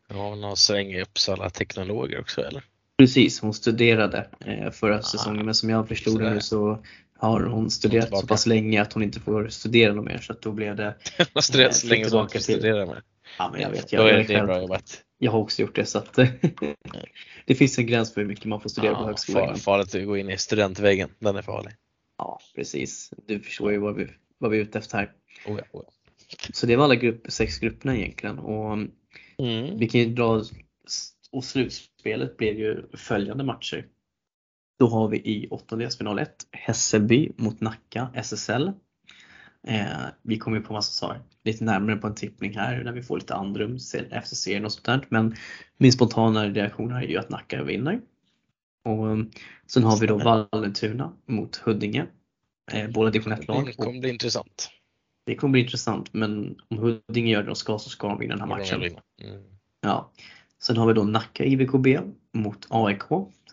Var 0.08 0.30
väl 0.30 0.40
någon 0.40 0.56
sväng 0.56 0.92
i 0.92 1.02
Uppsala 1.02 1.50
teknologer 1.50 2.20
också 2.20 2.40
eller? 2.40 2.64
Precis, 2.98 3.40
hon 3.40 3.54
studerade 3.54 4.28
eh, 4.44 4.70
förra 4.70 4.98
Ah, 4.98 5.02
säsongen 5.02 5.44
men 5.44 5.54
som 5.54 5.70
jag 5.70 5.88
förstod 5.88 6.20
det 6.20 6.30
nu 6.30 6.40
så 6.40 6.78
har 7.18 7.40
hon 7.40 7.70
studerat 7.70 8.18
så 8.18 8.26
pass 8.26 8.46
länge 8.46 8.82
att 8.82 8.92
hon 8.92 9.02
inte 9.02 9.20
får 9.20 9.48
studera 9.48 9.94
något 9.94 10.04
mer 10.04 10.18
så 10.18 10.32
att 10.32 10.42
då 10.42 10.52
blev 10.52 10.76
det, 10.76 10.94
Vad 11.32 11.44
studerat 11.44 11.74
så 11.74 11.80
fick 11.80 11.90
länge 11.90 12.10
som 12.10 12.18
man 12.18 12.28
får 12.28 12.38
studera 12.38 12.86
med. 12.86 13.02
Ja 13.38 13.50
men 13.52 13.60
jag 13.60 13.70
vet, 13.70 13.92
jag, 13.92 14.46
bra 14.46 14.60
jobbat. 14.60 15.02
jag 15.18 15.32
har 15.32 15.38
också 15.38 15.62
gjort 15.62 15.74
det 15.76 15.86
så 15.86 15.98
att 15.98 16.14
det 17.46 17.54
finns 17.54 17.78
en 17.78 17.86
gräns 17.86 18.14
för 18.14 18.20
hur 18.20 18.28
mycket 18.28 18.44
man 18.44 18.60
får 18.60 18.68
studera 18.68 18.94
på 18.94 19.00
Ja, 19.02 19.06
högskolan. 19.06 19.48
far, 19.48 19.54
farligt 19.56 19.94
att 19.94 20.04
gå 20.06 20.16
in 20.16 20.30
i 20.30 20.38
studentväggen, 20.38 21.10
den 21.18 21.36
är 21.36 21.42
farlig. 21.42 21.72
Ja 22.18 22.38
precis, 22.54 23.10
du 23.26 23.40
förstår 23.40 23.72
ju 23.72 23.78
vad 23.78 23.94
vi, 23.96 24.06
vad 24.38 24.50
vi 24.50 24.58
är 24.58 24.62
ute 24.62 24.78
efter 24.78 24.98
här. 24.98 25.12
Oh 25.46 25.58
ja, 25.58 25.64
oh 25.72 25.82
ja. 25.86 25.92
Så 26.52 26.66
det 26.66 26.76
var 26.76 26.84
alla 26.84 26.94
grupp, 26.94 27.26
sex 27.32 27.58
grupperna 27.58 27.96
egentligen 27.96 28.38
och 28.38 28.78
Mm. 29.38 29.78
vi 29.78 29.88
kan 29.88 30.00
ju 30.00 30.06
dra 30.06 30.42
och 31.32 31.44
slutspelet 31.44 32.36
blev 32.36 32.58
ju 32.58 32.82
följande 32.96 33.44
matcher. 33.44 33.86
Då 34.78 34.86
har 34.86 35.08
vi 35.08 35.16
i 35.18 35.48
åttondelsfinal 35.50 36.18
1 36.18 36.34
Hässelby 36.52 37.32
mot 37.36 37.60
Nacka 37.60 38.08
SSL. 38.14 38.72
Eh, 39.66 40.06
vi 40.22 40.38
kommer 40.38 40.56
ju 40.56 40.62
på 40.62 40.72
massa 40.72 40.92
saker 40.92 41.22
lite 41.44 41.64
närmare 41.64 41.96
på 41.96 42.06
en 42.06 42.14
tippning 42.14 42.56
här 42.56 42.84
när 42.84 42.92
vi 42.92 43.02
får 43.02 43.18
lite 43.18 43.34
andrum 43.34 43.78
efter 44.10 44.36
serien 44.36 44.64
och 44.64 44.72
sånt 44.72 44.84
där. 44.84 45.06
Men 45.08 45.36
min 45.76 45.92
spontana 45.92 46.48
reaktion 46.48 46.92
här 46.92 47.02
är 47.02 47.08
ju 47.08 47.16
att 47.16 47.30
Nacka 47.30 47.64
vinner. 47.64 48.00
Och 48.84 49.10
eh, 49.10 49.18
sen 49.66 49.84
har 49.84 50.00
vi 50.00 50.06
då. 50.06 50.18
Vallentuna 50.18 51.12
mot 51.26 51.56
Huddinge. 51.56 52.06
Eh, 52.72 52.90
båda 52.90 53.10
division 53.10 53.32
1-lag. 53.32 53.66
Det 53.66 53.72
kommer 53.72 54.00
bli 54.00 54.10
intressant. 54.10 54.70
Det 55.26 55.34
kommer 55.34 55.52
bli 55.52 55.60
intressant 55.60 56.12
men 56.12 56.56
om 56.68 56.78
Huddinge 56.78 57.30
gör 57.30 57.40
det 57.40 57.46
de 57.46 57.56
ska 57.56 57.78
så 57.78 57.90
ska 57.90 58.08
de 58.08 58.18
vinna 58.18 58.36
den 58.36 58.40
här 58.40 58.58
matchen. 58.58 58.82
Mm. 58.82 59.42
Ja. 59.80 60.12
Sen 60.62 60.76
har 60.76 60.86
vi 60.86 60.92
då 60.92 61.02
Nacka 61.02 61.44
IVKB 61.44 61.86
mot 62.32 62.66
AIK 62.70 63.02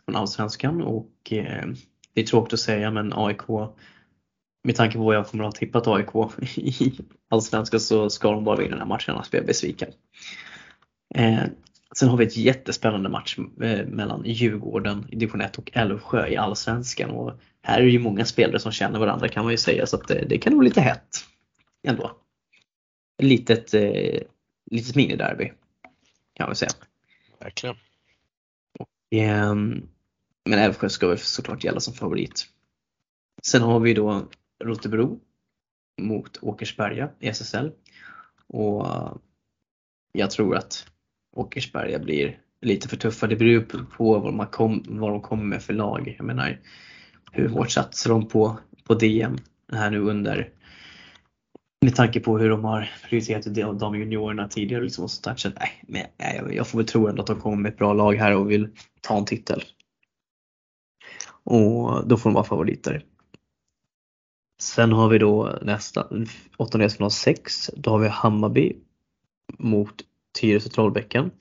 från 0.05 0.15
Allsvenskan 0.15 0.81
och 0.81 1.11
eh, 1.31 1.65
det 2.13 2.21
är 2.21 2.25
tråkigt 2.25 2.53
att 2.53 2.59
säga 2.59 2.91
men 2.91 3.13
AIK 3.13 3.41
med 4.63 4.75
tanke 4.75 4.97
på 4.97 5.03
vad 5.03 5.15
jag 5.15 5.27
kommer 5.27 5.43
att 5.43 5.53
ha 5.53 5.59
tippat 5.59 5.87
AIK 5.87 6.09
i 6.57 6.93
Allsvenskan 7.29 7.79
så 7.79 8.09
ska 8.09 8.31
de 8.31 8.43
bara 8.43 8.57
vinna 8.57 8.69
den 8.69 8.79
här 8.79 8.85
matchen 8.85 9.15
annars 9.15 9.29
blir 9.29 9.39
jag 9.39 9.47
besviken. 9.47 9.89
Eh, 11.15 11.43
sen 11.95 12.09
har 12.09 12.17
vi 12.17 12.25
ett 12.25 12.37
jättespännande 12.37 13.09
match 13.09 13.37
eh, 13.61 13.87
mellan 13.87 14.23
Djurgården 14.25 15.05
i 15.09 15.15
division 15.15 15.41
1 15.41 15.57
och 15.57 15.69
Älvsjö 15.73 16.27
i 16.27 16.37
Allsvenskan 16.37 17.09
och 17.09 17.39
här 17.61 17.79
är 17.79 17.83
det 17.83 17.91
ju 17.91 17.99
många 17.99 18.25
spelare 18.25 18.59
som 18.59 18.71
känner 18.71 18.99
varandra 18.99 19.27
kan 19.27 19.43
man 19.43 19.53
ju 19.53 19.57
säga 19.57 19.85
så 19.85 19.95
att 19.95 20.07
det, 20.07 20.25
det 20.29 20.37
kan 20.37 20.51
nog 20.51 20.59
bli 20.59 20.69
lite 20.69 20.81
hett 20.81 21.17
ändå. 21.87 22.17
Litet, 23.21 23.73
eh, 23.73 24.21
litet 24.71 24.95
miniderby 24.95 25.51
kan 26.33 26.47
man 26.47 26.55
säga. 26.55 26.71
Verkligen. 27.39 27.75
Ehm, 29.11 29.87
Men 30.49 30.59
Älvsjö 30.59 30.89
ska 30.89 31.07
väl 31.07 31.17
såklart 31.17 31.63
gälla 31.63 31.79
som 31.79 31.93
favorit. 31.93 32.47
Sen 33.43 33.61
har 33.61 33.79
vi 33.79 33.93
då 33.93 34.27
Rotebro 34.63 35.19
mot 36.01 36.43
Åkersberga 36.43 37.09
i 37.19 37.27
SSL. 37.27 37.71
Och 38.47 38.87
jag 40.11 40.31
tror 40.31 40.55
att 40.55 40.87
Åkersberga 41.35 41.99
blir 41.99 42.39
lite 42.61 42.87
för 42.87 42.97
tuffa. 42.97 43.27
Det 43.27 43.35
beror 43.35 43.85
på 43.85 44.19
vad, 44.19 44.33
man 44.33 44.47
kom, 44.47 44.85
vad 44.87 45.11
de 45.11 45.21
kommer 45.21 45.43
med 45.43 45.63
för 45.63 45.73
lag. 45.73 46.15
Jag 46.17 46.25
menar, 46.25 46.59
hur 47.31 47.49
hårt 47.49 47.71
satsar 47.71 48.09
de 48.09 48.27
på, 48.27 48.59
på 48.83 48.93
DM 48.93 49.37
här 49.71 49.91
nu 49.91 49.99
under 49.99 50.49
med 51.83 51.95
tanke 51.95 52.19
på 52.19 52.37
hur 52.37 52.49
de 52.49 52.63
har 52.63 52.91
prioriterat 53.09 53.79
de 53.79 53.95
juniorerna 53.95 54.47
tidigare 54.47 54.83
liksom 54.83 55.03
och 55.03 55.11
sånt 55.11 55.23
där. 55.23 55.35
Så 55.35 55.49
nej, 55.87 56.13
nej, 56.17 56.55
jag 56.55 56.67
får 56.67 56.79
väl 56.79 56.87
tro 56.87 57.07
ändå 57.07 57.21
att 57.21 57.27
de 57.27 57.41
kommer 57.41 57.57
med 57.57 57.71
ett 57.71 57.77
bra 57.77 57.93
lag 57.93 58.13
här 58.13 58.35
och 58.35 58.51
vill 58.51 58.69
ta 59.01 59.17
en 59.17 59.25
titel. 59.25 59.63
Och 61.43 62.07
då 62.07 62.17
får 62.17 62.29
de 62.29 62.33
vara 62.33 62.43
favoriter. 62.43 63.05
Sen 64.63 64.91
har 64.91 65.09
vi 65.09 65.17
då 65.17 65.59
nästa, 65.61 66.07
åttondelsfinal 66.57 67.11
6. 67.11 67.71
Då 67.75 67.89
har 67.91 67.99
vi 67.99 68.07
Hammarby 68.07 68.75
mot 69.57 69.93
Tyresö 70.39 70.69
Trollbäcken. 70.69 71.31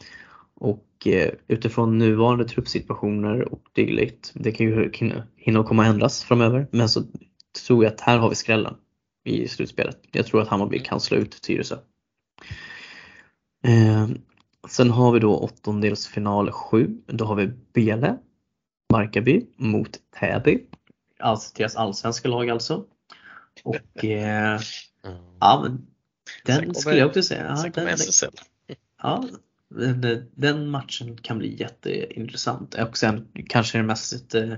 Och 0.54 1.06
eh, 1.06 1.30
utifrån 1.48 1.98
nuvarande 1.98 2.44
truppsituationer 2.44 3.52
och 3.52 3.62
dylikt, 3.72 4.32
det 4.35 4.52
kan 4.52 4.66
ju 4.66 4.90
hinna 5.37 5.64
komma 5.64 5.87
ändras 5.87 6.24
framöver, 6.24 6.66
men 6.70 6.88
så 6.88 7.02
tror 7.66 7.85
jag 7.85 7.92
att 7.92 8.00
här 8.00 8.18
har 8.18 8.28
vi 8.28 8.35
skrällen 8.35 8.74
i 9.24 9.48
slutspelet. 9.48 9.98
Jag 10.12 10.26
tror 10.26 10.42
att 10.42 10.48
Hammarby 10.48 10.78
kan 10.78 11.00
slå 11.00 11.16
ut 11.16 11.42
Tyresö. 11.42 11.76
Eh, 13.64 14.08
sen 14.68 14.90
har 14.90 15.12
vi 15.12 15.20
då 15.20 15.37
åttondelsfinal 15.37 16.50
7. 16.52 17.02
Då 17.06 17.24
har 17.24 17.35
vi 17.35 17.50
Bele, 17.72 18.18
Markaby 18.92 19.46
mot 19.56 19.98
Täby. 20.20 20.66
Alltså 21.18 21.54
deras 21.56 21.76
allsvenska 21.76 22.28
lag 22.28 22.50
alltså. 22.50 22.85
Och 23.64 24.04
eh, 24.04 24.60
ja, 25.40 25.60
men 25.62 25.86
den 26.44 26.74
skulle 26.74 26.98
jag 26.98 27.08
också 27.08 27.22
säga. 27.22 27.56
Ja, 27.64 27.70
den, 27.74 27.88
SSL. 27.88 28.30
Ja, 29.02 29.28
den, 29.68 30.30
den, 30.34 30.70
matchen 30.70 31.16
kan 31.16 31.38
bli 31.38 31.60
jätteintressant. 31.60 32.74
Och 32.74 32.98
sen 32.98 33.28
kanske 33.48 33.78
den 33.78 33.86
mest 33.86 34.34
eh, 34.34 34.54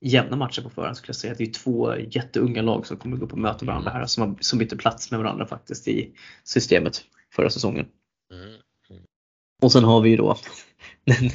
jämna 0.00 0.36
matcher 0.36 0.62
på 0.62 0.70
förhand 0.70 0.96
skulle 0.96 1.08
jag 1.08 1.16
säga. 1.16 1.34
Det 1.38 1.44
är 1.44 1.52
två 1.52 1.96
jätteunga 1.96 2.62
lag 2.62 2.86
som 2.86 2.96
kommer 2.96 3.16
gå 3.16 3.26
på 3.26 3.36
möte 3.36 3.64
varandra 3.64 3.90
här 3.90 4.06
som, 4.06 4.22
har, 4.22 4.36
som 4.40 4.58
bytte 4.58 4.76
plats 4.76 5.10
med 5.10 5.20
varandra 5.20 5.46
faktiskt 5.46 5.88
i 5.88 6.12
systemet 6.44 7.04
förra 7.34 7.50
säsongen. 7.50 7.86
Mm. 8.32 8.48
Mm. 8.90 9.02
Och 9.62 9.72
sen 9.72 9.84
har 9.84 10.00
vi 10.00 10.10
ju 10.10 10.16
då 10.16 10.38
den, 11.04 11.30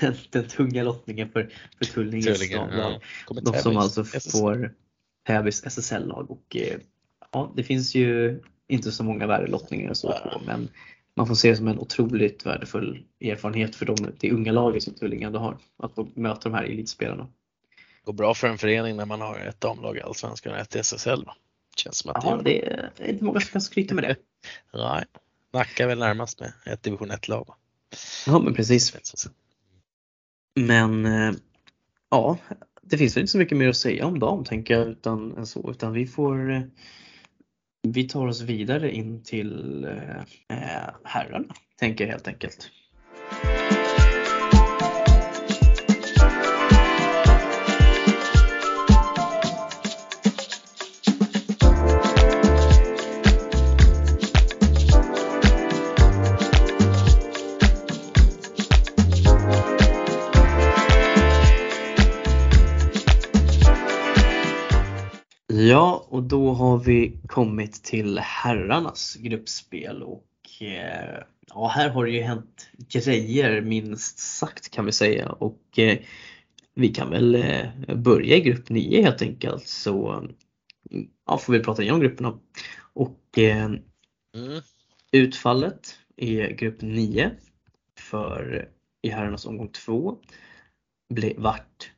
den, 0.00 0.14
den 0.30 0.48
tunga 0.48 0.82
lottningen 0.82 1.30
för, 1.30 1.52
för 1.78 1.84
Tullinges 1.84 2.50
ja. 2.50 3.00
De 3.42 3.54
som 3.54 3.76
alltså 3.76 4.04
får 4.04 4.74
Täbys 5.26 5.64
SSL-lag 5.64 6.30
och 6.30 6.56
eh, 6.56 6.78
ja, 7.32 7.52
det 7.56 7.64
finns 7.64 7.94
ju 7.94 8.40
inte 8.68 8.92
så 8.92 9.04
många 9.04 9.26
värre 9.26 9.46
lottningar 9.46 9.94
så 9.94 10.12
på 10.12 10.40
men 10.46 10.68
man 11.14 11.26
får 11.26 11.34
se 11.34 11.50
det 11.50 11.56
som 11.56 11.68
en 11.68 11.78
otroligt 11.78 12.46
värdefull 12.46 13.04
erfarenhet 13.20 13.76
för 13.76 13.86
de, 13.86 13.96
det 14.20 14.30
unga 14.30 14.52
laget 14.52 14.82
som 14.82 14.94
Tullinge 14.94 15.26
ändå 15.26 15.38
har. 15.38 15.58
Att 15.76 15.94
få 15.94 16.08
möta 16.14 16.48
de 16.48 16.54
här 16.54 16.64
elitspelarna 16.64 17.28
går 18.04 18.12
bra 18.12 18.34
för 18.34 18.48
en 18.48 18.58
förening 18.58 18.96
när 18.96 19.06
man 19.06 19.20
har 19.20 19.38
ett 19.38 19.60
damlag 19.60 19.96
i 19.96 20.00
Allsvenskan 20.00 20.52
och 20.52 20.58
ett 20.58 20.76
i 20.76 20.78
SSL. 20.78 21.24
Känns 21.76 21.98
som 21.98 22.10
att 22.10 22.24
ja, 22.24 22.40
det, 22.44 22.66
är, 22.66 22.90
det 22.96 23.04
är 23.04 23.08
inte 23.08 23.24
många 23.24 23.40
som 23.40 23.52
kan 23.52 23.60
skryta 23.60 23.94
med 23.94 24.04
det. 24.04 24.16
Nej, 24.72 25.04
Nacka 25.52 25.82
är 25.82 25.86
väl 25.86 25.98
närmast 25.98 26.40
med 26.40 26.52
ett 26.66 26.82
division 26.82 27.12
1-lag. 27.12 27.54
Ja, 28.26 28.38
men 28.38 28.54
precis. 28.54 28.96
Men 30.54 31.06
eh, 31.06 31.32
ja, 32.10 32.38
det 32.88 32.98
finns 32.98 33.16
väl 33.16 33.20
inte 33.20 33.32
så 33.32 33.38
mycket 33.38 33.58
mer 33.58 33.68
att 33.68 33.76
säga 33.76 34.06
om 34.06 34.18
dem 34.18 34.44
tänker 34.44 34.74
jag 34.78 34.88
utan, 34.88 35.36
än 35.36 35.46
så, 35.46 35.70
utan 35.70 35.92
vi 35.92 36.06
får 36.06 36.52
eh, 36.52 36.62
vi 37.88 38.08
tar 38.08 38.26
oss 38.26 38.40
vidare 38.40 38.92
in 38.92 39.22
till 39.22 39.84
eh, 39.84 40.16
eh 40.58 40.90
herrarna, 41.04 41.54
tänker 41.78 42.04
jag 42.04 42.12
helt 42.12 42.28
enkelt. 42.28 42.70
Ja, 65.68 66.06
och 66.08 66.22
då 66.22 66.52
har 66.52 66.78
vi 66.78 67.20
kommit 67.26 67.84
till 67.84 68.18
herrarnas 68.18 69.16
gruppspel 69.20 70.02
och 70.02 70.26
eh, 70.60 71.22
ja, 71.48 71.68
här 71.68 71.90
har 71.90 72.04
det 72.04 72.10
ju 72.10 72.20
hänt 72.20 72.68
grejer 72.92 73.60
minst 73.60 74.18
sagt 74.18 74.70
kan 74.70 74.84
vi 74.84 74.92
säga 74.92 75.28
och 75.28 75.78
eh, 75.78 75.98
vi 76.74 76.88
kan 76.88 77.10
väl 77.10 77.34
eh, 77.34 77.96
börja 77.96 78.36
i 78.36 78.40
grupp 78.40 78.68
9 78.68 79.02
helt 79.02 79.22
enkelt 79.22 79.66
så 79.66 80.28
ja, 81.26 81.38
får 81.38 81.52
vi 81.52 81.60
prata 81.60 81.82
igenom 81.82 82.00
grupperna. 82.00 82.38
Och 82.92 83.38
mm. 83.38 83.82
utfallet 85.12 85.98
i 86.16 86.36
grupp 86.36 86.82
9 86.82 87.30
för 87.98 88.68
i 89.02 89.08
herrarnas 89.08 89.46
omgång 89.46 89.68
2 89.68 90.18
vart, 91.36 91.90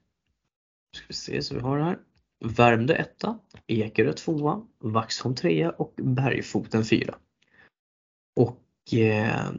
ska 0.97 1.07
vi 1.09 1.15
se 1.15 1.43
så 1.43 1.55
vi 1.55 1.61
har 1.61 1.79
det 1.79 1.85
här, 1.85 1.99
Värmdö 2.41 2.95
etta, 2.95 3.39
Ekerö 3.67 4.13
tvåa, 4.13 4.63
Vaxholm 4.79 5.35
trea 5.35 5.71
och 5.71 5.95
Bergfoten 5.97 6.85
fyra. 6.85 7.15
Och 8.37 8.95
eh, 8.95 9.51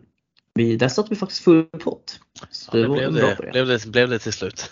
vi, 0.54 0.76
där 0.76 0.88
satte 0.88 1.10
vi 1.10 1.16
faktiskt 1.16 1.44
full 1.44 1.66
pott. 1.66 2.20
Så 2.52 2.78
ja, 2.78 2.82
det, 2.82 2.90
blev, 2.90 3.14
det, 3.14 3.38
blev, 3.52 3.68
det, 3.68 3.88
blev 3.92 4.10
det 4.10 4.20
till 4.20 4.34
slut. 4.34 4.72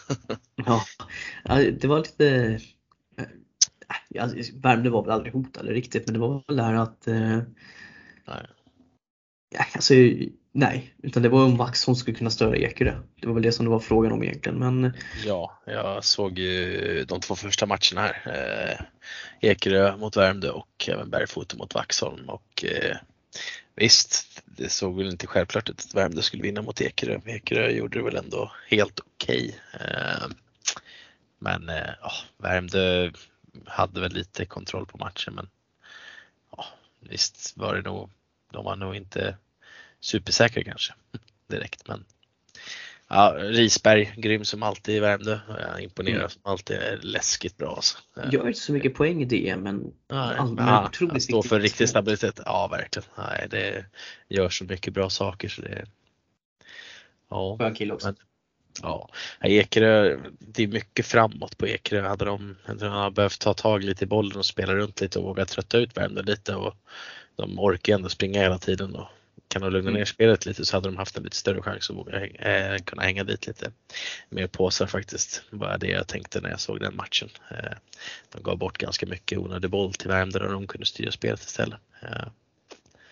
ja, 0.66 0.84
det 1.80 1.86
var 1.86 1.98
lite 1.98 2.60
ja, 4.10 4.30
Värmdö 4.54 4.90
var 4.90 5.04
väl 5.04 5.12
aldrig 5.12 5.34
hotade 5.34 5.74
riktigt 5.74 6.06
men 6.06 6.14
det 6.14 6.20
var 6.20 6.44
väl 6.48 6.58
det 6.58 6.64
här 6.64 6.74
att 6.74 7.08
eh, 7.08 7.40
Nej. 8.28 8.48
Alltså, 9.74 9.94
Nej, 10.60 10.94
utan 11.04 11.24
det 11.24 11.30
var 11.30 11.44
om 11.44 11.58
Vaxholm 11.58 11.96
skulle 11.96 12.18
kunna 12.18 12.30
störa 12.30 12.58
Ekerö. 12.58 12.96
Det 13.22 13.28
var 13.28 13.34
väl 13.34 13.44
det 13.44 13.52
som 13.52 13.66
det 13.66 13.72
var 13.72 13.80
frågan 13.80 14.12
om 14.12 14.24
egentligen. 14.24 14.60
Men... 14.60 14.86
Eh, 14.86 14.92
ja, 15.26 15.62
jag 15.66 16.04
såg 16.04 16.40
ju 16.40 17.06
de 17.08 17.22
två 17.22 17.36
första 17.36 17.66
matcherna 17.66 18.02
här. 18.02 18.22
Eh, 18.26 18.86
Ekerö 19.50 19.98
mot 19.98 20.18
Värmdö 20.18 20.50
och 20.50 20.90
även 20.90 21.10
Bergfoto 21.10 21.58
mot 21.58 21.76
Vaxholm. 21.76 22.30
Och, 22.30 22.66
eh, 22.66 22.98
visst, 23.76 24.42
det 24.46 24.70
såg 24.70 24.98
väl 24.98 25.10
inte 25.10 25.28
självklart 25.28 25.70
ut 25.70 25.80
att 25.80 25.96
Värmdö 25.96 26.22
skulle 26.22 26.44
vinna 26.44 26.62
mot 26.62 26.82
Ekerö. 26.82 27.20
Ekerö 27.26 27.70
gjorde 27.70 28.00
det 28.00 28.06
väl 28.06 28.16
ändå 28.16 28.52
helt 28.68 29.00
okej. 29.00 29.60
Okay. 29.74 29.88
Eh, 29.88 30.28
men 31.40 31.70
eh, 31.70 31.94
Värmdö 32.38 33.12
hade 33.66 34.02
väl 34.02 34.14
lite 34.14 34.46
kontroll 34.46 34.86
på 34.86 34.98
matchen 34.98 35.34
men 35.34 35.50
ja, 36.58 36.66
visst 37.00 37.58
var 37.58 37.76
det 37.76 37.82
nog, 37.82 38.10
de 38.52 38.66
var 38.66 38.76
nog 38.76 38.96
inte 38.96 39.38
supersäkra 40.00 40.64
kanske 40.64 40.94
direkt. 41.48 41.88
Men 41.88 42.06
ja, 43.08 43.36
Risberg, 43.40 44.14
grym 44.18 44.46
som 44.46 44.64
alltid 44.64 44.96
i 44.96 45.00
Värmdö. 45.00 45.40
Jag 45.60 45.82
imponerar 45.82 46.18
mm. 46.18 46.30
som 46.30 46.42
alltid, 46.44 46.76
är 46.78 47.00
läskigt 47.02 47.58
bra. 47.58 47.76
Alltså. 47.76 47.98
Gör 48.32 48.48
inte 48.48 48.60
så 48.60 48.72
mycket 48.72 48.94
poäng 48.94 49.22
i 49.22 49.26
det 49.26 49.56
men 49.58 49.94
allmänt 50.08 50.88
otroligt 50.88 51.24
Står 51.24 51.44
för 51.44 51.60
riktig 51.60 51.90
stabilitet. 51.90 52.40
Ja 52.46 52.68
verkligen. 52.68 53.08
Nej, 53.18 53.48
det 53.50 53.86
gör 54.30 54.50
så 54.50 54.64
mycket 54.64 54.94
bra 54.94 55.10
saker 55.10 55.50
så 55.50 55.62
det 55.62 55.86
Ja. 57.30 57.58
Skön 57.60 57.76
kille 57.76 57.94
också. 57.94 58.08
Men, 58.08 58.16
ja, 58.82 59.10
Ekerö, 59.42 60.20
det 60.40 60.64
är 60.64 60.68
mycket 60.68 61.06
framåt 61.06 61.58
på 61.58 61.68
Ekerö. 61.68 62.08
Hade 62.08 62.26
de, 62.26 62.56
de 62.80 62.88
har 62.88 63.12
behövt 63.12 63.42
ta 63.42 63.54
tag 63.54 63.84
lite 63.84 64.04
i 64.04 64.08
bollen 64.08 64.38
och 64.38 64.46
spela 64.46 64.76
runt 64.76 65.02
lite 65.02 65.20
och 65.20 65.26
våga 65.26 65.46
trötta 65.46 65.78
ut 65.78 65.98
Värmdö 65.98 66.22
lite 66.22 66.56
och 66.56 66.76
de 67.36 67.60
orkar 67.60 67.96
ändå 67.96 68.10
springa 68.10 68.42
hela 68.42 68.58
tiden 68.58 68.96
och 68.96 69.08
kan 69.48 69.62
de 69.62 69.72
lugna 69.72 69.92
ner 69.92 69.98
mm. 69.98 70.06
spelet 70.06 70.46
lite 70.46 70.66
så 70.66 70.78
hade 70.78 70.90
de 70.90 70.98
haft 70.98 71.18
en 71.18 71.24
lite 71.24 71.36
större 71.36 71.62
chans 71.62 71.90
att 71.90 71.96
våga, 71.96 72.26
äh, 72.26 72.78
kunna 72.78 73.02
hänga 73.02 73.24
dit 73.24 73.48
lite 73.48 73.72
mer 74.30 74.48
påsar 74.48 74.88
faktiskt. 74.88 75.44
Bara 75.52 75.78
det 75.78 75.88
jag 75.88 76.08
tänkte 76.08 76.42
när 76.42 76.50
jag 76.50 76.60
såg 76.60 76.80
den 76.80 76.96
matchen. 76.96 77.30
Äh, 77.52 77.78
de 78.34 78.44
gav 78.44 78.58
bort 78.58 78.78
ganska 78.78 79.06
mycket 79.06 79.38
onödig 79.38 79.70
boll 79.70 79.94
till 79.94 80.08
Värmdö 80.08 80.46
och 80.46 80.52
de 80.52 80.68
kunde 80.68 80.86
styra 80.86 81.12
spelet 81.12 81.40
istället. 81.40 81.80
Äh. 82.02 82.28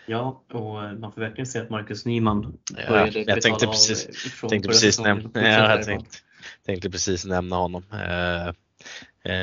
Ja, 0.06 0.43
och 0.52 1.00
man 1.00 1.12
får 1.12 1.21
verkligen 1.21 1.48
se 1.48 1.60
att 1.60 1.69
Marcus 1.69 2.06
Nyman 2.06 2.58
ja, 2.78 3.08
jag 3.08 3.41
tänkte 3.41 3.67
precis, 3.67 4.08
tänkte 4.50 4.69
precis, 4.69 5.00
näm 5.00 5.32
ja, 5.34 5.41
jag 5.41 5.84
tänkte, 5.84 6.17
tänkte 6.65 6.89
precis 6.89 7.26
nämna 7.26 7.56
honom. 7.56 7.84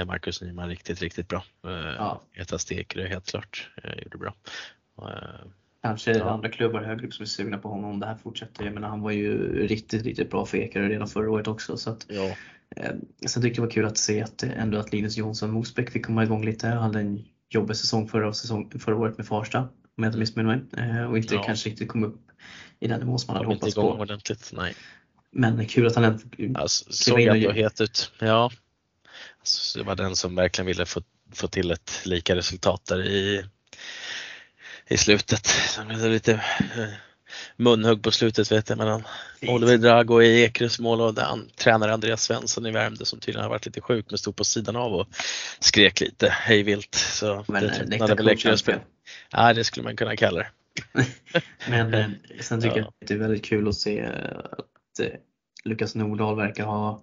Marcus 0.06 0.42
Nyman 0.42 0.68
riktigt, 0.68 1.02
riktigt 1.02 1.28
bra. 1.28 1.44
Ja. 1.62 2.22
Eta 2.34 2.58
Stekerö 2.58 3.08
helt 3.08 3.26
klart 3.26 3.70
gjorde 4.02 4.18
bra. 4.18 4.34
Kanske 5.82 6.12
ja. 6.18 6.30
andra 6.30 6.48
klubbar 6.48 6.82
högre 6.82 7.06
upp 7.06 7.14
som 7.14 7.22
är 7.22 7.26
sugna 7.26 7.58
på 7.58 7.68
honom 7.68 7.90
om 7.90 8.00
det 8.00 8.06
här 8.06 8.16
fortsätter. 8.16 8.64
Jag 8.64 8.74
menar, 8.74 8.88
han 8.88 9.00
var 9.00 9.10
ju 9.10 9.66
riktigt, 9.66 10.02
riktigt 10.02 10.30
bra 10.30 10.46
för 10.46 10.58
Ekerö 10.58 10.88
redan 10.88 11.08
förra 11.08 11.30
året 11.30 11.48
också. 11.48 11.76
Så 11.76 11.90
att, 11.90 12.06
ja. 12.08 12.36
eh, 12.76 12.92
sen 13.26 13.42
tycker 13.42 13.46
jag 13.46 13.54
det 13.54 13.60
var 13.60 13.70
kul 13.70 13.84
att 13.84 13.98
se 13.98 14.22
att, 14.22 14.42
ändå 14.42 14.78
att 14.78 14.92
Linus 14.92 15.16
Jonsson 15.16 15.50
Mosbäck 15.50 15.90
fick 15.90 16.06
komma 16.06 16.24
igång 16.24 16.44
lite. 16.44 16.68
Han 16.68 16.78
hade 16.78 17.00
en 17.00 17.24
jobbig 17.50 17.76
säsong 17.76 18.08
förra, 18.08 18.32
säsong, 18.32 18.70
förra 18.78 18.96
året 18.96 19.18
med 19.18 19.26
Farsta 19.26 19.68
om 19.96 20.04
jag 20.04 20.08
inte 20.08 20.18
missminner 20.18 20.56
mig. 20.56 20.88
Eh, 20.88 21.10
och 21.10 21.16
inte 21.16 21.34
ja. 21.34 21.42
kanske 21.42 21.68
riktigt 21.68 21.88
kom 21.88 22.04
upp 22.04 22.20
i 22.80 22.88
den 22.88 23.00
nivå 23.00 23.18
som 23.18 23.26
man 23.26 23.36
hade 23.36 23.54
hoppats 23.54 23.74
på. 23.74 23.90
ordentligt, 23.90 24.50
nej. 24.52 24.74
Men 25.30 25.66
kul 25.66 25.86
att 25.86 25.94
han 25.96 26.20
inte 26.36 26.60
alltså, 26.60 26.92
såg 26.92 27.20
ändå 27.20 27.50
het 27.50 27.80
ut. 27.80 28.12
Ja. 28.18 28.50
Alltså, 29.38 29.78
det 29.78 29.84
var 29.84 29.96
den 29.96 30.16
som 30.16 30.34
verkligen 30.34 30.66
ville 30.66 30.86
få, 30.86 31.02
få 31.32 31.48
till 31.48 31.70
ett 31.70 32.02
lika 32.04 32.36
resultat 32.36 32.84
där 32.86 33.06
i, 33.06 33.44
i 34.92 34.96
slutet. 34.96 35.48
Blev 35.86 36.00
det 36.00 36.08
lite 36.08 36.32
eh, 36.32 36.88
munhugg 37.56 38.02
på 38.02 38.10
slutet 38.10 38.52
vet 38.52 38.68
jag 38.68 38.78
mellan 38.78 39.02
Oliver 39.48 39.78
Drago 39.78 40.22
i 40.22 40.42
Ekerös 40.42 40.80
mål 40.80 41.00
och 41.00 41.18
han, 41.18 41.48
tränare 41.56 41.92
Andreas 41.92 42.22
Svensson 42.22 42.66
i 42.66 42.70
Värmdö 42.70 43.04
som 43.04 43.20
tydligen 43.20 43.42
har 43.42 43.50
varit 43.50 43.66
lite 43.66 43.80
sjuk 43.80 44.06
men 44.10 44.18
stod 44.18 44.36
på 44.36 44.44
sidan 44.44 44.76
av 44.76 44.92
och 44.92 45.06
skrek 45.60 46.00
lite 46.00 46.28
hejvilt. 46.28 46.94
Så 46.94 47.44
men 47.48 47.62
det 47.62 47.74
tröttnade 47.74 48.14
väl 48.14 48.28
Ekerös 48.28 48.64
Ja, 49.30 49.52
det 49.52 49.64
skulle 49.64 49.84
man 49.84 49.96
kunna 49.96 50.16
kalla 50.16 50.38
det. 50.38 50.48
men 51.68 51.94
eh, 51.94 52.06
sen 52.40 52.60
tycker 52.60 52.76
ja. 52.76 52.82
jag 52.82 52.88
att 52.88 53.08
det 53.08 53.14
är 53.14 53.18
väldigt 53.18 53.44
kul 53.44 53.68
att 53.68 53.74
se 53.74 54.04
att 54.04 55.00
eh, 55.00 55.06
Lukas 55.64 55.94
Nordahl 55.94 56.36
verkar 56.36 56.64
ha 56.64 57.02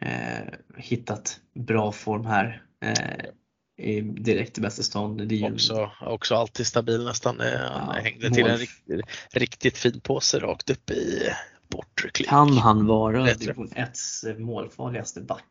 eh, 0.00 0.54
hittat 0.76 1.40
bra 1.54 1.92
form 1.92 2.26
här. 2.26 2.62
Eh, 2.84 3.30
direkt 4.02 4.58
i 4.58 4.60
bästa 4.60 4.82
stånd. 4.82 5.32
Är 5.32 5.52
också, 5.52 5.90
också 6.00 6.34
alltid 6.34 6.66
stabil 6.66 7.04
nästan. 7.04 7.40
Han 7.40 7.94
ja, 7.96 8.00
hängde 8.02 8.30
till 8.30 8.46
en 8.46 8.58
riktigt, 8.58 9.00
riktigt 9.32 9.78
fin 9.78 10.00
påse 10.00 10.38
rakt 10.38 10.70
upp 10.70 10.90
i 10.90 11.28
bortre 11.68 12.08
klick. 12.10 12.28
Kan 12.28 12.58
han 12.58 12.86
vara 12.86 13.24
division 13.34 13.72
1 13.74 14.38
målfarligaste 14.38 15.20
back? 15.20 15.44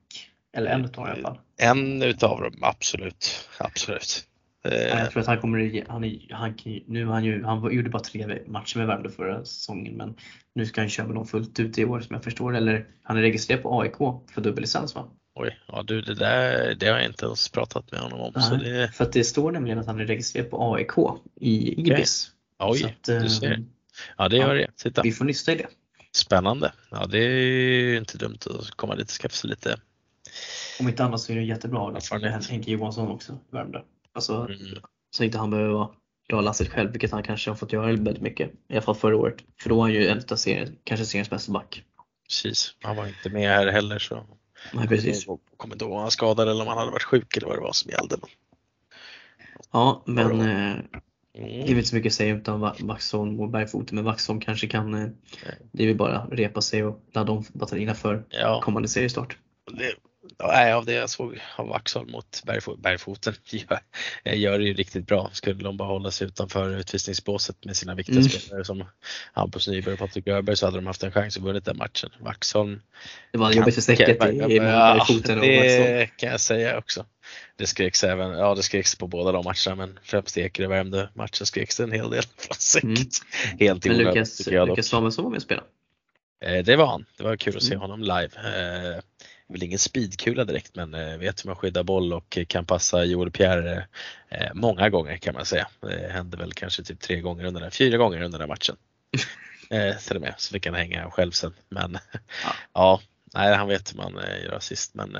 Eller 0.57 0.71
en 0.71 0.85
utav 0.85 1.05
dem 1.05 1.07
i 1.07 1.19
alla 1.19 1.29
fall. 1.29 1.39
En 1.57 2.01
utav 2.01 2.41
dem, 2.41 2.53
absolut. 2.61 3.49
absolut. 3.59 4.27
Jag 4.63 5.11
tror 5.11 5.21
att 5.21 5.27
han 5.27 5.41
kommer, 5.41 5.83
han, 5.89 6.03
är, 6.03 6.33
han, 6.33 6.57
nu 6.87 7.05
han, 7.05 7.23
ju, 7.23 7.43
han 7.43 7.73
gjorde 7.73 7.89
bara 7.89 8.03
tre 8.03 8.39
matcher 8.47 8.77
med 8.77 8.87
Värmdö 8.87 9.09
förra 9.09 9.45
säsongen 9.45 9.93
men 9.93 10.15
nu 10.55 10.65
ska 10.65 10.81
han 10.81 10.89
köra 10.89 11.07
med 11.07 11.15
dem 11.15 11.27
fullt 11.27 11.59
ut 11.59 11.77
i 11.77 11.85
år 11.85 11.99
som 11.99 12.13
jag 12.13 12.23
förstår 12.23 12.55
Eller 12.55 12.87
han 13.03 13.17
är 13.17 13.21
registrerad 13.21 13.63
på 13.63 13.81
AIK 13.81 13.97
för 14.31 14.41
dubbellicens 14.41 14.95
va? 14.95 15.09
Oj, 15.39 15.59
ja 15.67 15.83
du 15.83 16.01
det 16.01 16.13
där 16.13 16.75
det 16.75 16.87
har 16.87 16.97
jag 16.97 17.05
inte 17.05 17.25
ens 17.25 17.49
pratat 17.49 17.91
med 17.91 18.01
honom 18.01 18.19
om. 18.19 18.31
Nej, 18.35 18.43
så 18.43 18.55
det... 18.55 18.91
För 18.93 19.03
att 19.03 19.13
det 19.13 19.23
står 19.23 19.51
nämligen 19.51 19.79
att 19.79 19.85
han 19.85 19.99
är 19.99 20.05
registrerad 20.05 20.49
på 20.49 20.75
AIK 20.75 20.91
i 21.35 21.81
Ibis. 21.81 22.31
Okay. 22.59 22.71
Oj, 22.71 22.85
att, 22.85 23.03
du 23.03 23.29
ser. 23.29 23.63
Ja 24.17 24.29
det 24.29 24.37
gör 24.37 24.55
ja, 24.55 24.67
det. 24.67 24.77
Titta. 24.77 25.01
Vi 25.01 25.11
får 25.11 25.25
nysta 25.25 25.51
i 25.51 25.55
det. 25.55 25.67
Spännande. 26.11 26.71
Ja 26.91 27.05
det 27.05 27.19
är 27.19 27.29
ju 27.29 27.97
inte 27.97 28.17
dumt 28.17 28.37
att 28.45 28.71
komma 28.71 28.95
dit 28.95 29.05
och 29.05 29.11
skaffa 29.11 29.35
sig 29.35 29.49
lite 29.49 29.77
Om 30.79 30.87
inte 30.87 31.03
annat 31.03 31.21
så 31.21 31.31
är 31.31 31.35
det 31.35 31.43
jättebra 31.43 31.97
att 31.97 32.49
Henke 32.49 32.71
Johansson 32.71 33.07
också, 33.07 33.37
Värmdö. 33.51 33.81
Alltså, 34.13 34.35
mm. 34.35 34.81
Så 35.11 35.23
inte 35.23 35.37
han 35.37 35.49
behöver 35.49 35.87
dra 36.29 36.41
lasset 36.41 36.69
själv, 36.69 36.91
vilket 36.91 37.11
han 37.11 37.23
kanske 37.23 37.49
har 37.49 37.55
fått 37.55 37.73
göra 37.73 37.85
väldigt 37.85 38.21
mycket. 38.21 38.51
I 38.67 38.73
alla 38.73 38.81
fall 38.81 38.95
förra 38.95 39.15
året. 39.15 39.35
För 39.61 39.69
då 39.69 39.75
var 39.75 39.83
han 39.83 39.93
ju 39.93 40.07
en 40.07 40.21
av 40.31 40.35
serien, 40.35 40.75
kanske 40.83 41.05
seriens 41.05 41.29
bästa 41.29 41.51
back. 41.51 41.83
Precis, 42.27 42.75
han 42.81 42.95
var 42.95 43.07
inte 43.07 43.29
med 43.29 43.49
här 43.49 43.67
heller 43.67 43.99
så 43.99 44.25
Nej, 44.73 44.87
precis. 44.87 45.27
Jag 45.27 45.39
kommer 45.57 45.75
inte 45.75 45.85
ihåg 45.85 45.93
om 45.93 45.99
han 45.99 46.11
skadade 46.11 46.51
eller 46.51 46.61
om 46.61 46.67
han 46.67 46.77
hade 46.77 46.91
varit 46.91 47.03
sjuk 47.03 47.37
eller 47.37 47.47
vad 47.47 47.57
det 47.57 47.61
var 47.61 47.73
som 47.73 47.91
gällde. 47.91 48.17
Ja, 49.71 50.03
men 50.05 50.41
eh, 50.41 50.71
mm. 50.71 50.85
det 51.33 51.41
är 51.41 51.69
inte 51.69 51.83
så 51.83 51.95
mycket 51.95 52.09
att 52.09 52.15
säga 52.15 52.35
utan 52.35 52.59
Vaxholm 52.59 53.39
och 53.39 53.49
Bergfoten, 53.49 53.95
men 53.95 54.05
Vaxholm 54.05 54.39
kanske 54.39 54.67
kan, 54.67 54.93
eh, 54.93 55.09
det 55.71 55.83
är 55.83 55.87
väl 55.87 55.97
bara 55.97 56.25
repa 56.25 56.61
sig 56.61 56.83
och 56.83 57.03
ladda 57.11 57.31
om 57.31 57.45
batterierna 57.53 57.93
för 57.93 58.25
ja. 58.29 58.61
kommande 58.63 58.87
seriestart. 58.87 59.37
Det, 59.71 59.93
Nej, 60.39 60.73
av 60.73 60.85
det 60.85 60.93
jag 60.93 61.09
såg 61.09 61.39
av 61.55 61.67
Vaxholm 61.67 62.11
mot 62.11 62.43
Bergfot, 62.45 62.79
Bergfoten 62.79 63.33
gör, 63.45 63.79
gör 64.33 64.59
det 64.59 64.65
ju 64.65 64.73
riktigt 64.73 65.07
bra. 65.07 65.29
Skulle 65.33 65.63
de 65.63 65.77
bara 65.77 65.87
hålla 65.87 66.11
sig 66.11 66.27
utanför 66.27 66.77
utvisningsbåset 66.79 67.65
med 67.65 67.77
sina 67.77 67.95
viktiga 67.95 68.19
mm. 68.19 68.29
spelare 68.29 68.65
som 68.65 68.83
Hampus 69.33 69.67
Nyberg 69.67 69.93
och 69.93 69.99
Patrik 69.99 70.27
Öberg 70.27 70.57
så 70.57 70.65
hade 70.65 70.77
de 70.77 70.87
haft 70.87 71.03
en 71.03 71.11
chans 71.11 71.37
att 71.37 71.43
vinna 71.43 71.59
den 71.59 71.77
matchen. 71.77 72.09
Vaxholm. 72.19 72.81
Det 73.31 73.37
var 73.37 73.51
jobbigt 73.51 73.75
för 73.75 73.81
strecket 73.81 74.09
i, 74.09 74.55
i 74.55 74.59
Bergfoten 74.59 75.39
och 75.39 75.45
Det 75.45 76.09
kan 76.17 76.29
jag 76.29 76.39
säga 76.39 76.77
också. 76.77 77.05
Det 77.55 77.67
skreks 77.67 78.03
även, 78.03 78.31
ja 78.31 78.55
det 78.55 78.63
skreks 78.63 78.95
på 78.95 79.07
båda 79.07 79.31
de 79.31 79.45
matcherna 79.45 79.75
men 79.75 79.99
främst 80.03 80.37
Ekerö 80.37 80.67
Värmdö 80.67 81.07
matchen 81.13 81.45
skreks 81.45 81.77
det 81.77 81.83
en 81.83 81.91
hel 81.91 82.09
del 82.09 82.23
från 82.37 82.55
säcket. 82.57 82.87
Mm. 82.87 83.57
Helt 83.59 83.85
Men 83.85 83.97
Lukas, 83.97 84.47
Lukas 84.47 84.87
Samuelsson 84.87 85.23
var 85.23 85.31
med 85.31 85.37
och 85.37 85.43
spelade? 85.43 85.67
Eh, 86.45 86.63
det 86.63 86.75
var 86.75 86.85
han. 86.85 87.05
Det 87.17 87.23
var 87.23 87.35
kul 87.35 87.57
att 87.57 87.63
se 87.63 87.73
mm. 87.73 87.81
honom 87.81 88.01
live. 88.01 88.29
Eh, 89.47 89.53
väl 89.53 89.63
ingen 89.63 89.79
speedkula 89.79 90.45
direkt 90.45 90.75
men 90.75 90.93
eh, 90.93 91.17
vet 91.17 91.43
hur 91.43 91.47
man 91.47 91.55
skyddar 91.55 91.83
boll 91.83 92.13
och 92.13 92.37
kan 92.47 92.65
passa 92.65 93.05
Joel 93.05 93.31
Pierre 93.31 93.87
eh, 94.29 94.53
många 94.53 94.89
gånger 94.89 95.17
kan 95.17 95.33
man 95.33 95.45
säga. 95.45 95.67
Det 95.79 96.11
hände 96.11 96.37
väl 96.37 96.53
kanske 96.53 96.83
typ 96.83 96.99
tre 96.99 97.21
gånger 97.21 97.45
under 97.45 97.61
den, 97.61 97.71
fyra 97.71 97.97
gånger 97.97 98.21
under 98.21 98.39
den 98.39 98.49
matchen. 98.49 98.75
Eh, 99.69 99.97
till 99.97 100.15
och 100.15 100.21
med, 100.21 100.33
så 100.37 100.51
fick 100.51 100.65
han 100.65 100.75
hänga 100.75 101.11
själv 101.11 101.31
sen. 101.31 101.53
Men 101.69 101.97
ja, 102.43 102.55
ja 102.73 103.01
nej, 103.33 103.55
han 103.55 103.67
vet 103.67 103.93
hur 103.93 103.97
man 103.97 104.13
gör 104.43 104.53
assist 104.53 104.93
men 104.93 105.17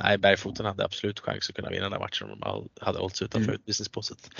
nej, 0.00 0.18
Bergfoten 0.18 0.66
hade 0.66 0.84
absolut 0.84 1.20
chans 1.20 1.48
att 1.48 1.56
kunna 1.56 1.70
vinna 1.70 1.88
den 1.88 2.00
matchen 2.00 2.30
om 2.30 2.40
de 2.40 2.68
hade 2.80 2.98
hållit 2.98 3.16
sig 3.16 3.24
utanför 3.24 3.48
mm. 3.48 3.60
utvisningsbåset. 3.60 4.30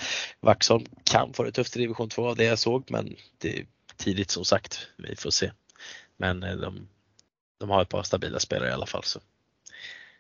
Vaxholm 0.41 0.87
kan 1.05 1.33
få 1.33 1.43
det 1.43 1.53
tufft 1.53 1.77
i 1.77 1.79
division 1.79 2.09
2 2.09 2.29
av 2.29 2.37
det 2.37 2.45
jag 2.45 2.59
såg 2.59 2.85
men 2.91 3.17
det 3.39 3.59
är 3.59 3.67
tidigt 3.97 4.31
som 4.31 4.45
sagt. 4.45 4.89
Vi 4.97 5.17
får 5.17 5.31
se. 5.31 5.51
Men 6.17 6.41
de 6.41 6.89
de 7.61 7.71
har 7.71 7.83
ett 7.83 7.89
par 7.89 8.03
stabila 8.03 8.39
spelare 8.39 8.69
i 8.69 8.73
alla 8.73 8.87
fall. 8.87 9.05
Så. 9.05 9.21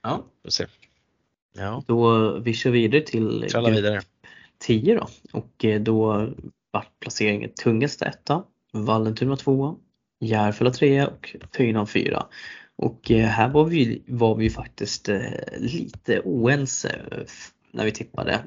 Ja. 0.02 0.24
Får 0.42 0.50
se. 0.50 0.66
Ja. 1.56 1.84
Då 1.86 2.30
vi 2.38 2.54
kör 2.54 2.70
vidare 2.70 3.00
till 3.00 3.48
vidare. 3.70 4.00
10 4.58 4.94
då 4.94 5.08
och 5.32 5.64
eh, 5.64 5.80
då 5.80 6.28
vart 6.70 7.00
placeringen 7.00 7.50
Tungaste 7.50 8.04
etta, 8.04 8.44
Vallentuna 8.72 9.36
2, 9.36 9.76
Järfälla 10.20 10.70
3 10.70 11.06
och 11.06 11.36
Töjnan 11.50 11.86
4. 11.86 12.26
Och 12.76 13.10
eh, 13.10 13.26
här 13.26 13.48
var 13.48 13.64
vi, 13.64 14.02
var 14.06 14.34
vi 14.34 14.50
faktiskt 14.50 15.08
eh, 15.08 15.20
lite 15.58 16.20
oense 16.20 17.00
när 17.72 17.84
vi 17.84 17.92
tippade. 17.92 18.44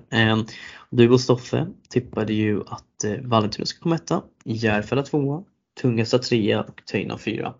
Du 0.89 1.09
och 1.09 1.21
Stoffe 1.21 1.67
tippade 1.89 2.33
ju 2.33 2.61
att 2.67 3.05
Vallentuna 3.21 3.65
skulle 3.65 3.83
komma 3.83 3.95
etta, 3.95 4.23
Järfälla 4.45 5.03
2, 5.03 5.45
Tungasta 5.81 6.19
3 6.19 6.55
och 6.55 6.81
Töjnan 6.85 7.19
4 7.19 7.53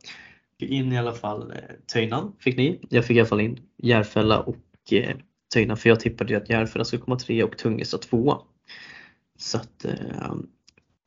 fick 0.59 0.71
in 0.71 0.93
i 0.93 0.97
alla 0.97 1.13
fall 1.13 1.51
eh, 1.51 1.57
Töjnan, 1.93 2.35
fick 2.39 2.57
ni. 2.57 2.79
Jag 2.89 3.05
fick 3.05 3.17
i 3.17 3.19
alla 3.19 3.29
fall 3.29 3.41
in 3.41 3.59
Järfälla 3.77 4.39
och 4.39 4.93
eh, 4.93 5.15
Töjnan 5.53 5.77
för 5.77 5.89
jag 5.89 5.99
tippade 5.99 6.37
att 6.37 6.49
Järfälla 6.49 6.85
skulle 6.85 7.01
komma 7.01 7.19
tre 7.19 7.43
och 7.43 7.57
Tungesta 7.57 7.97
tvåa. 7.97 8.37
Så 9.37 9.57
att 9.57 9.85
eh, 9.85 10.33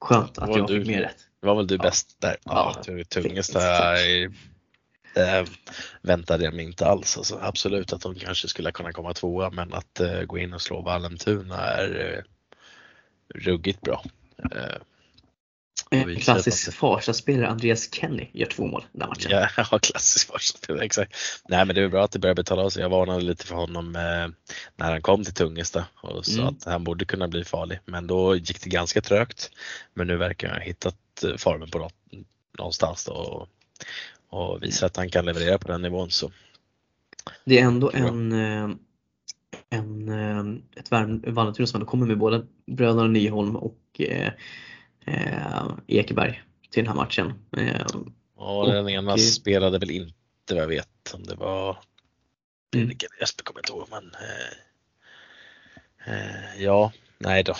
skönt 0.00 0.38
att 0.38 0.56
jag 0.56 0.66
du, 0.66 0.78
fick 0.78 0.87
med 0.87 1.00
rätt. 1.00 1.16
Var 1.40 1.54
väl 1.54 1.66
du 1.66 1.78
bäst 1.78 2.20
där? 2.20 2.37
Ja, 2.44 2.82
ja 2.87 3.04
Tungesta 3.04 3.61
äh, 5.16 5.44
väntade 6.02 6.44
jag 6.44 6.54
mig 6.54 6.64
inte 6.64 6.87
alls. 6.87 7.16
Alltså, 7.16 7.38
absolut 7.42 7.92
att 7.92 8.00
de 8.00 8.14
kanske 8.14 8.48
skulle 8.48 8.72
kunna 8.72 8.92
komma 8.92 9.14
tvåa 9.14 9.50
men 9.50 9.72
att 9.72 10.00
äh, 10.00 10.22
gå 10.22 10.38
in 10.38 10.54
och 10.54 10.62
slå 10.62 10.82
Vallentuna 10.82 11.56
är 11.56 12.16
äh, 12.16 12.22
ruggigt 13.35 13.80
bra. 13.80 14.02
Äh, 14.52 14.76
en 15.90 16.16
klassisk 16.16 16.74
Farsta-spelare, 16.74 17.48
Andreas 17.48 17.94
Kenny, 17.94 18.30
gör 18.32 18.46
två 18.46 18.66
mål 18.66 18.84
den 18.92 19.08
matchen. 19.08 19.30
Ja, 19.30 19.78
klassisk 19.82 20.28
Farsta-spelare, 20.28 20.84
exakt. 20.84 21.14
Nej 21.48 21.64
men 21.64 21.74
det 21.74 21.82
är 21.82 21.88
bra 21.88 22.04
att 22.04 22.12
det 22.12 22.18
börjar 22.18 22.34
betala 22.34 22.62
av 22.62 22.70
sig. 22.70 22.82
Jag 22.82 22.90
varnade 22.90 23.20
lite 23.20 23.46
för 23.46 23.54
honom 23.54 23.96
eh, 23.96 24.28
när 24.76 24.90
han 24.90 25.02
kom 25.02 25.24
till 25.24 25.34
Tungesta 25.34 25.84
och 26.02 26.26
sa 26.26 26.40
mm. 26.42 26.54
att 26.54 26.64
han 26.64 26.84
borde 26.84 27.04
kunna 27.04 27.28
bli 27.28 27.44
farlig. 27.44 27.78
Men 27.84 28.06
då 28.06 28.36
gick 28.36 28.64
det 28.64 28.70
ganska 28.70 29.00
trögt. 29.00 29.50
Men 29.94 30.06
nu 30.06 30.16
verkar 30.16 30.48
han 30.48 30.56
ha 30.56 30.64
hittat 30.64 31.24
eh, 31.24 31.36
formen 31.36 31.70
på 31.70 31.78
något, 31.78 31.94
någonstans 32.58 33.04
då 33.04 33.12
och, 33.12 33.48
och 34.28 34.62
visar 34.62 34.86
att 34.86 34.96
han 34.96 35.10
kan 35.10 35.24
leverera 35.24 35.58
på 35.58 35.68
den 35.68 35.82
nivån. 35.82 36.10
Så. 36.10 36.32
Det 37.44 37.58
är 37.58 37.64
ändå 37.64 37.90
en, 37.94 38.32
eh, 38.32 38.70
en, 39.70 40.08
eh, 40.08 40.60
ett 40.76 40.90
Vallentuna 41.26 41.66
som 41.66 41.86
kommer 41.86 42.06
med 42.06 42.18
både 42.18 42.46
bröderna 42.66 43.06
Nyholm 43.06 43.56
och 43.56 44.00
eh, 44.00 44.32
Ekeberg 45.87 46.42
till 46.71 46.85
den 46.85 46.88
här 46.88 47.03
matchen. 47.03 47.35
Eh, 47.57 47.87
ja, 48.37 48.66
den 48.66 48.88
ena 48.88 49.12
och, 49.12 49.21
spelade 49.21 49.79
väl 49.79 49.90
inte 49.90 50.14
vad 50.55 50.62
jag 50.62 50.69
vet 50.69 51.14
om 51.14 51.23
det 51.23 51.35
var 51.35 51.79
Fredrik 52.73 53.03
mm. 53.03 53.11
eller 53.12 53.21
Jesper 53.21 53.45
kommer 53.45 53.59
jag 53.59 53.62
inte 53.62 53.73
ihåg 53.73 53.88
men 53.90 54.12
eh, 56.07 56.14
eh, 56.14 56.62
ja, 56.62 56.92
nej 57.19 57.45
då, 57.45 57.55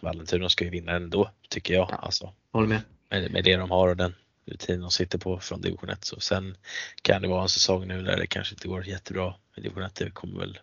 Vallentuna 0.00 0.48
ska 0.48 0.64
ju 0.64 0.70
vinna 0.70 0.92
ändå 0.92 1.30
tycker 1.48 1.74
jag. 1.74 1.88
Ja, 1.90 1.96
alltså, 1.96 2.32
håller 2.52 2.68
med. 2.68 2.82
med. 3.10 3.32
Med 3.32 3.44
det 3.44 3.56
de 3.56 3.70
har 3.70 3.88
och 3.88 3.96
den 3.96 4.14
rutin 4.46 4.80
de 4.80 4.90
sitter 4.90 5.18
på 5.18 5.38
från 5.38 5.60
division 5.60 5.90
1. 5.90 6.04
Så 6.04 6.20
sen 6.20 6.56
kan 7.02 7.22
det 7.22 7.28
vara 7.28 7.42
en 7.42 7.48
säsong 7.48 7.88
nu 7.88 8.02
där 8.02 8.16
det 8.16 8.26
kanske 8.26 8.54
inte 8.54 8.68
går 8.68 8.88
jättebra 8.88 9.34
i 9.56 9.60
division 9.60 9.82
1. 9.82 9.94
Det 9.94 10.10
kommer 10.10 10.38
väl 10.38 10.58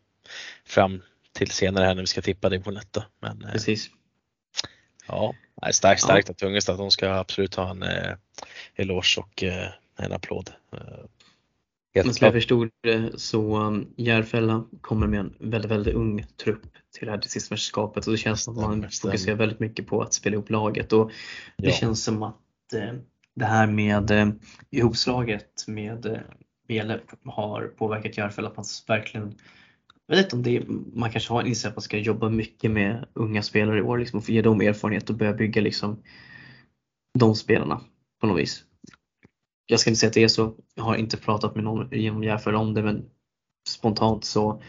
fram 0.66 1.02
till 1.34 1.52
senare 1.52 1.86
här 1.86 1.96
när 1.96 2.02
vi 2.02 2.08
ska 2.08 2.22
tippa 2.22 2.50
division 2.50 2.78
1 2.78 2.88
då. 2.94 3.04
Men, 3.20 3.44
eh, 3.44 3.52
Precis. 3.52 3.90
Ja, 5.10 5.34
starkt, 5.72 6.02
starkt 6.02 6.28
ja. 6.28 6.32
att 6.32 6.38
Tungestad. 6.38 6.78
De 6.78 6.92
ska 6.92 7.10
absolut 7.10 7.56
ha 7.56 7.70
en 7.70 7.84
eh, 7.84 8.14
eloge 8.76 9.18
och 9.18 9.44
eh, 9.44 9.68
en 9.98 10.12
applåd. 10.12 10.52
Eh, 10.74 12.04
Men 12.04 12.14
som 12.14 12.26
jag 12.26 12.34
förstod 12.34 12.70
det 12.84 13.20
så 13.20 13.58
um, 13.58 13.94
Järfälla 13.98 14.66
kommer 14.82 15.08
med 15.08 15.20
en 15.20 15.36
väldigt, 15.40 15.72
väldigt 15.72 15.94
ung 15.94 16.26
trupp 16.44 16.62
till 16.98 17.06
det 17.06 17.12
här 17.12 17.18
distriktsmästerskapet 17.18 18.08
och 18.08 18.12
det 18.12 18.18
känns 18.18 18.44
som 18.44 18.58
att 18.58 18.70
man 18.70 18.90
fokuserar 19.02 19.36
väldigt 19.36 19.60
mycket 19.60 19.88
på 19.88 20.02
att 20.02 20.14
spela 20.14 20.34
ihop 20.34 20.50
laget 20.50 20.94
och 20.94 21.12
det 21.58 21.68
ja. 21.68 21.74
känns 21.74 22.04
som 22.04 22.24
att 22.24 22.74
eh, 22.74 22.94
det 23.36 23.46
här 23.46 23.68
med 23.68 24.12
eh, 24.12 24.30
ihopslaget 24.70 25.68
med 25.68 26.06
eh, 26.06 26.18
Bele 26.68 27.00
har 27.26 27.68
påverkat 27.68 28.18
Järfälla 28.18 28.50
att 28.50 28.58
man 28.58 28.66
verkligen 28.88 29.36
jag 30.10 30.16
vet 30.16 30.26
inte 30.26 30.36
om 30.36 30.44
det 30.44 30.58
är, 30.58 30.66
man 30.94 31.12
kanske 31.12 31.34
har 31.34 31.42
en 31.42 31.48
inställning 31.48 31.72
att 31.72 31.76
man 31.76 31.82
ska 31.82 31.98
jobba 31.98 32.30
mycket 32.30 32.72
med 32.72 33.06
unga 33.14 33.44
spelare 33.44 33.80
i 33.80 33.82
år 33.82 33.98
liksom, 33.98 34.18
och 34.18 34.26
få 34.26 34.32
ge 34.32 34.42
dem 34.42 34.62
erfarenhet 34.62 35.10
och 35.10 35.16
börja 35.16 35.34
bygga 35.34 35.62
liksom, 35.62 36.04
de 37.20 37.36
spelarna 37.36 37.82
på 38.22 38.28
något 38.28 38.40
vis. 38.40 38.64
Jag 39.66 39.80
ska 39.80 39.90
inte 39.90 40.00
säga 40.00 40.08
att 40.08 40.14
det 40.14 40.24
är 40.24 40.28
så. 40.28 40.56
Jag 40.76 40.84
har 40.84 40.96
inte 40.96 41.18
pratat 41.18 41.56
med 41.56 41.64
någon 41.64 41.90
genom 41.92 42.24
Järfälla 42.24 42.58
om 42.58 42.74
det 42.74 42.84
men 42.84 43.10
spontant 43.68 44.26
så 44.26 44.62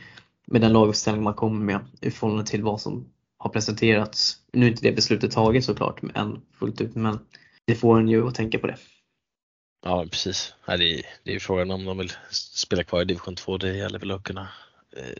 med 0.46 0.60
den 0.60 0.72
laguppställning 0.72 1.24
man 1.24 1.34
kommer 1.34 1.64
med 1.64 1.80
i 2.00 2.10
förhållande 2.10 2.50
till 2.50 2.62
vad 2.62 2.80
som 2.80 3.12
har 3.38 3.50
presenterats. 3.50 4.36
Nu 4.52 4.66
är 4.66 4.70
inte 4.70 4.82
det 4.82 4.92
beslutet 4.92 5.32
taget 5.32 5.64
såklart 5.64 6.00
än 6.14 6.40
fullt 6.52 6.80
ut 6.80 6.94
men 6.94 7.18
det 7.66 7.74
får 7.74 7.98
en 7.98 8.08
ju 8.08 8.28
att 8.28 8.34
tänka 8.34 8.58
på 8.58 8.66
det. 8.66 8.76
Ja 9.84 10.06
precis. 10.10 10.54
det, 10.66 10.72
är, 10.72 11.02
det 11.24 11.34
är 11.34 11.38
frågan 11.38 11.70
om 11.70 11.84
de 11.84 11.98
vill 11.98 12.12
spela 12.30 12.84
kvar 12.84 13.02
i 13.02 13.04
division 13.04 13.36
2. 13.36 13.58
Det 13.58 13.76
gäller 13.76 13.98
väl 13.98 14.10
att 14.10 14.22
kunna 14.22 14.48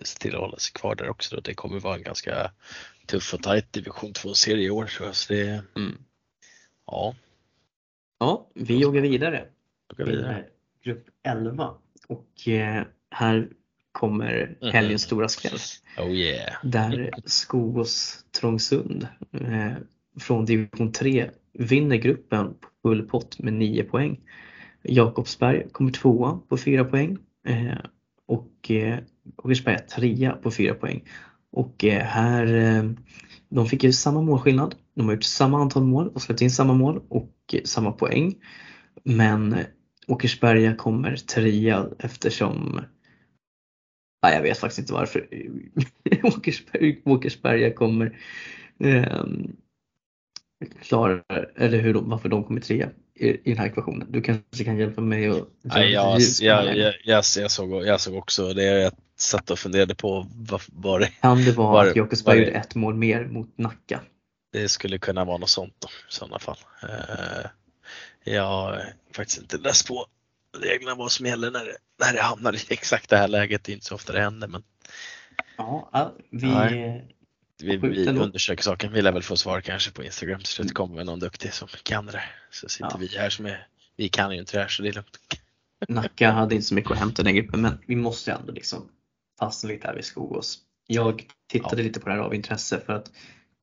se 0.03 0.19
till 0.19 0.35
att 0.35 0.41
hålla 0.41 0.59
sig 0.59 0.73
kvar 0.73 0.95
där 0.95 1.09
också. 1.09 1.41
Det 1.41 1.55
kommer 1.55 1.81
vara 1.81 1.97
en 1.97 2.03
ganska 2.03 2.51
tuff 3.07 3.35
och 3.35 3.43
tajt 3.43 3.73
division 3.73 4.13
2-serie 4.13 4.67
i 4.67 4.71
år 4.71 4.87
tror 4.87 5.07
jag. 5.07 5.17
Så 5.17 5.33
det, 5.33 5.65
mm. 5.77 5.99
Ja. 6.87 7.15
Ja, 8.19 8.51
vi 8.55 8.79
joggar 8.79 9.01
vidare. 9.01 9.47
Joggar 9.91 10.13
vidare. 10.13 10.45
Grupp 10.85 11.07
11 11.23 11.75
och 12.09 12.49
eh, 12.49 12.85
här 13.11 13.49
kommer 13.93 14.57
mhm. 14.61 14.73
helgens 14.73 15.03
stora 15.03 15.29
skräll. 15.29 15.59
Oh 15.99 16.11
yeah. 16.11 16.53
Där 16.63 17.11
Skogås 17.25 18.25
Trångsund 18.41 19.09
eh, 19.33 19.73
från 20.21 20.45
division 20.45 20.93
3 20.93 21.31
vinner 21.53 21.97
gruppen 21.97 22.55
på 22.55 22.69
full 22.83 23.09
pott 23.09 23.39
med 23.39 23.53
9 23.53 23.85
poäng. 23.85 24.21
Jakobsberg 24.83 25.69
kommer 25.73 25.93
tvåa 25.93 26.41
på 26.49 26.57
4 26.57 26.85
poäng 26.85 27.19
eh, 27.47 27.79
och 28.27 28.71
eh, 28.71 28.99
Åkersberga 29.37 29.79
trea 29.79 30.33
på 30.33 30.51
4 30.51 30.75
poäng. 30.75 31.05
Och 31.53 31.85
eh, 31.85 32.03
här, 32.05 32.55
eh, 32.55 32.91
de 33.49 33.67
fick 33.67 33.85
ju 33.85 33.93
samma 33.93 34.23
målskillnad. 34.23 34.75
De 34.97 35.07
har 35.07 35.15
gjort 35.15 35.23
samma 35.23 35.61
antal 35.61 35.85
mål 35.85 36.09
och 36.09 36.23
släppt 36.23 36.43
in 36.43 36.51
samma 36.51 36.75
mål 36.75 37.03
och 37.09 37.35
eh, 37.53 37.61
samma 37.65 37.93
poäng. 37.93 38.35
Men 39.05 39.57
Åkersberga 40.07 40.75
kommer 40.75 41.17
trea 41.17 41.87
eftersom 41.99 42.81
Nej, 44.23 44.35
jag 44.35 44.43
vet 44.43 44.59
faktiskt 44.59 44.79
inte 44.79 44.93
varför 44.93 45.29
Åkersberga, 46.23 46.97
Åkersberga 47.05 47.73
kommer 47.73 48.19
eh, 48.79 49.25
klara, 50.81 51.23
eller 51.57 51.79
hur 51.79 51.95
de, 51.95 52.09
varför 52.09 52.29
de 52.29 52.45
kommer 52.45 52.61
trea 52.61 52.91
i, 53.21 53.29
i 53.29 53.41
den 53.45 53.59
här 53.59 53.67
ekvationen. 53.67 54.07
Du 54.11 54.23
kanske 54.23 54.65
kan 54.65 54.79
hjälpa 54.79 55.01
mig 55.01 55.29
att 55.29 55.49
Nej, 55.63 55.93
jag, 55.93 56.21
jag, 56.41 56.77
jag, 56.77 56.95
jag, 57.05 57.51
såg, 57.51 57.87
jag 57.87 58.01
såg 58.01 58.15
också 58.15 58.53
det. 58.53 58.65
Jag 58.65 58.93
satt 59.19 59.51
och 59.51 59.59
funderade 59.59 59.95
på 59.95 60.27
vad, 60.35 60.61
vad 60.67 61.01
det 61.01 61.07
Kan 61.07 61.45
det 61.45 61.53
vara 61.53 61.73
var, 61.73 61.87
att 61.87 61.97
Åkersberg 61.97 62.39
gjorde 62.39 62.51
ett 62.51 62.75
mål 62.75 62.95
mer 62.95 63.25
mot 63.25 63.59
Nacka? 63.59 64.01
Det 64.53 64.69
skulle 64.69 64.99
kunna 64.99 65.25
vara 65.25 65.39
något 65.39 65.51
sånt 65.51 65.75
då, 65.79 65.89
i 65.89 66.13
sådana 66.13 66.39
fall. 66.39 66.59
Uh, 66.85 67.47
jag 68.25 68.43
har 68.43 68.95
faktiskt 69.17 69.41
inte 69.41 69.59
läst 69.59 69.89
på 69.89 70.07
reglerna 70.59 70.95
vad 70.95 71.13
som 71.13 71.27
gäller 71.27 71.51
när 71.51 71.65
det, 71.65 71.77
när 72.07 72.13
det 72.13 72.23
hamnar 72.23 72.55
i 72.55 72.59
exakt 72.69 73.11
det 73.11 73.17
här 73.17 73.29
läget. 73.29 73.65
Det 73.65 73.73
är 73.73 73.75
inte 73.75 73.87
så 73.87 73.95
ofta 73.95 74.13
det 74.13 74.21
händer 74.21 74.49
men 74.49 74.63
Ja, 75.57 76.15
vi, 76.31 76.49
vi, 77.63 77.77
vi 77.77 78.09
undersöker 78.09 78.63
saken. 78.63 78.93
Vi 78.93 79.03
lär 79.03 79.13
väl 79.13 79.23
få 79.23 79.37
svar 79.37 79.61
kanske 79.61 79.91
på 79.91 80.05
Instagram 80.05 80.41
så 80.45 80.63
det 80.63 80.75
kommer 80.75 81.05
någon 81.05 81.19
duktig 81.19 81.53
som 81.53 81.69
kan 81.83 82.07
det. 82.07 82.23
Så 82.51 82.69
sitter 82.69 82.91
ja. 82.91 82.97
vi 83.01 83.07
här 83.07 83.31
som 83.31 83.47
är, 83.47 83.67
vi 83.97 84.09
kan 84.09 84.33
ju 84.33 84.39
inte 84.39 84.57
det 84.57 84.61
här 84.61 84.69
så 84.69 84.83
det 84.83 84.89
är 84.89 84.93
lugnt. 84.93 85.19
Nacka 85.89 86.31
hade 86.31 86.55
inte 86.55 86.67
så 86.67 86.75
mycket 86.75 86.91
att 86.91 86.99
hämta 86.99 87.23
i 87.23 87.25
den 87.25 87.35
gruppen 87.35 87.61
men 87.61 87.79
vi 87.87 87.97
måste 87.97 88.33
ändå 88.33 88.53
liksom 88.53 88.89
fastna 89.39 89.69
lite 89.69 89.87
här 89.87 89.95
vid 89.95 90.05
Skogås. 90.05 90.59
Jag 90.87 91.27
tittade 91.51 91.83
ja. 91.83 91.87
lite 91.87 92.01
på 92.01 92.09
det 92.09 92.15
här 92.15 92.21
av 92.21 92.35
intresse 92.35 92.81
för 92.87 92.93
att 92.93 93.11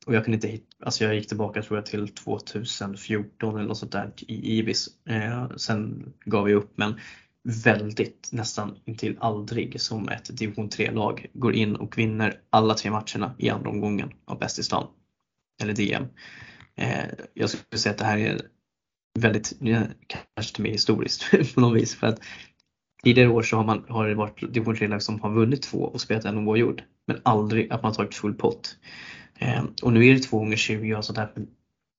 och 0.07 0.15
jag 0.15 0.23
kunde 0.23 0.35
inte 0.35 0.47
hitta, 0.47 0.85
alltså 0.85 1.03
jag 1.03 1.15
gick 1.15 1.27
tillbaka 1.27 1.61
tror 1.61 1.77
jag 1.77 1.85
till 1.85 2.07
2014 2.07 3.55
eller 3.55 3.67
något 3.67 3.77
sånt 3.77 3.91
där 3.91 4.11
i 4.17 4.57
Ibis. 4.59 4.87
Eh, 5.09 5.49
sen 5.57 6.13
gav 6.25 6.49
jag 6.49 6.57
upp 6.57 6.71
men 6.75 6.99
väldigt, 7.47 8.29
nästan 8.31 8.77
intill 8.85 9.17
aldrig 9.19 9.81
som 9.81 10.09
ett 10.09 10.37
division 10.37 10.69
3-lag 10.69 11.25
går 11.33 11.55
in 11.55 11.75
och 11.75 11.97
vinner 11.97 12.41
alla 12.49 12.73
tre 12.73 12.91
matcherna 12.91 13.35
i 13.37 13.49
andra 13.49 13.69
omgången 13.69 14.11
av 14.25 14.39
Bäst 14.39 14.59
i 14.59 14.63
stan. 14.63 14.87
Eller 15.61 15.73
DM. 15.73 16.03
Eh, 16.75 17.05
jag 17.33 17.49
skulle 17.49 17.79
säga 17.79 17.91
att 17.91 17.97
det 17.97 18.05
här 18.05 18.17
är 18.17 18.41
väldigt, 19.19 19.53
kanske 20.35 20.55
till 20.55 20.61
och 20.61 20.63
med 20.63 20.71
historiskt 20.71 21.31
på 21.55 21.61
något 21.61 21.77
vis. 21.77 21.95
För 21.95 22.07
att 22.07 22.19
tidigare 23.03 23.29
år 23.29 23.41
så 23.41 23.57
har, 23.57 23.63
man, 23.63 23.85
har 23.89 24.07
det 24.07 24.15
varit 24.15 24.53
division 24.53 24.75
3-lag 24.75 25.03
som 25.03 25.21
har 25.21 25.33
vunnit 25.33 25.61
två 25.61 25.77
och 25.77 26.01
spelat 26.01 26.25
en 26.25 26.47
oavgjord. 26.47 26.83
Men 27.07 27.21
aldrig 27.23 27.71
att 27.71 27.83
man 27.83 27.93
tagit 27.93 28.15
full 28.15 28.33
pott. 28.33 28.77
Eh, 29.39 29.63
och 29.83 29.93
nu 29.93 30.07
är 30.07 30.13
det 30.13 30.19
två 30.19 30.39
gånger 30.39 30.55
20 30.55 30.95
och 30.95 31.05
sånt 31.05 31.17
där. 31.17 31.31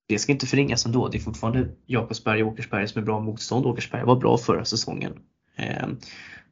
Det 0.08 0.18
ska 0.18 0.32
inte 0.32 0.46
förringas 0.46 0.86
ändå. 0.86 1.08
Det 1.08 1.18
är 1.18 1.20
fortfarande 1.20 1.68
Jakobsberg 1.86 2.42
och 2.42 2.52
Åkersberg 2.52 2.88
som 2.88 3.02
är 3.02 3.06
bra 3.06 3.20
motstånd. 3.20 3.66
Åkersberg 3.66 4.04
var 4.04 4.16
bra 4.16 4.38
förra 4.38 4.64
säsongen. 4.64 5.12
Eh, 5.58 5.88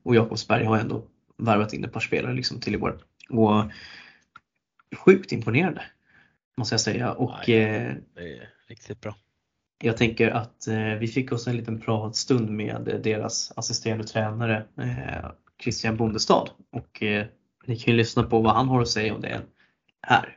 och 0.03 0.15
Jakobsberg 0.15 0.65
har 0.65 0.79
ändå 0.79 1.05
varvat 1.37 1.73
in 1.73 1.85
ett 1.85 1.93
par 1.93 2.01
spelare 2.01 2.35
liksom 2.35 2.61
till 2.61 2.75
i 2.75 2.79
år. 2.79 2.99
Och 3.29 3.65
sjukt 4.97 5.33
imponerande 5.33 5.83
måste 6.57 6.73
jag 6.73 6.81
säga. 6.81 7.13
Och, 7.13 7.31
ja, 7.47 7.55
eh, 7.55 7.95
det 8.15 8.21
är 8.21 8.49
riktigt 8.69 9.01
bra. 9.01 9.17
Jag 9.79 9.97
tänker 9.97 10.31
att 10.31 10.69
vi 11.01 11.09
fick 11.09 11.33
oss 11.33 11.47
en 11.47 11.57
liten 11.57 11.81
pratstund 11.81 12.51
med 12.51 13.01
deras 13.05 13.53
assisterande 13.57 14.05
tränare 14.05 14.65
Christian 15.63 15.97
Bondestad 15.97 16.49
och 16.73 17.03
ni 17.67 17.77
kan 17.77 17.93
ju 17.93 17.99
lyssna 17.99 18.23
på 18.23 18.41
vad 18.41 18.55
han 18.55 18.69
har 18.69 18.83
att 18.83 18.89
säga 18.89 19.15
om 19.15 19.21
det 19.21 19.43
här. 20.03 20.37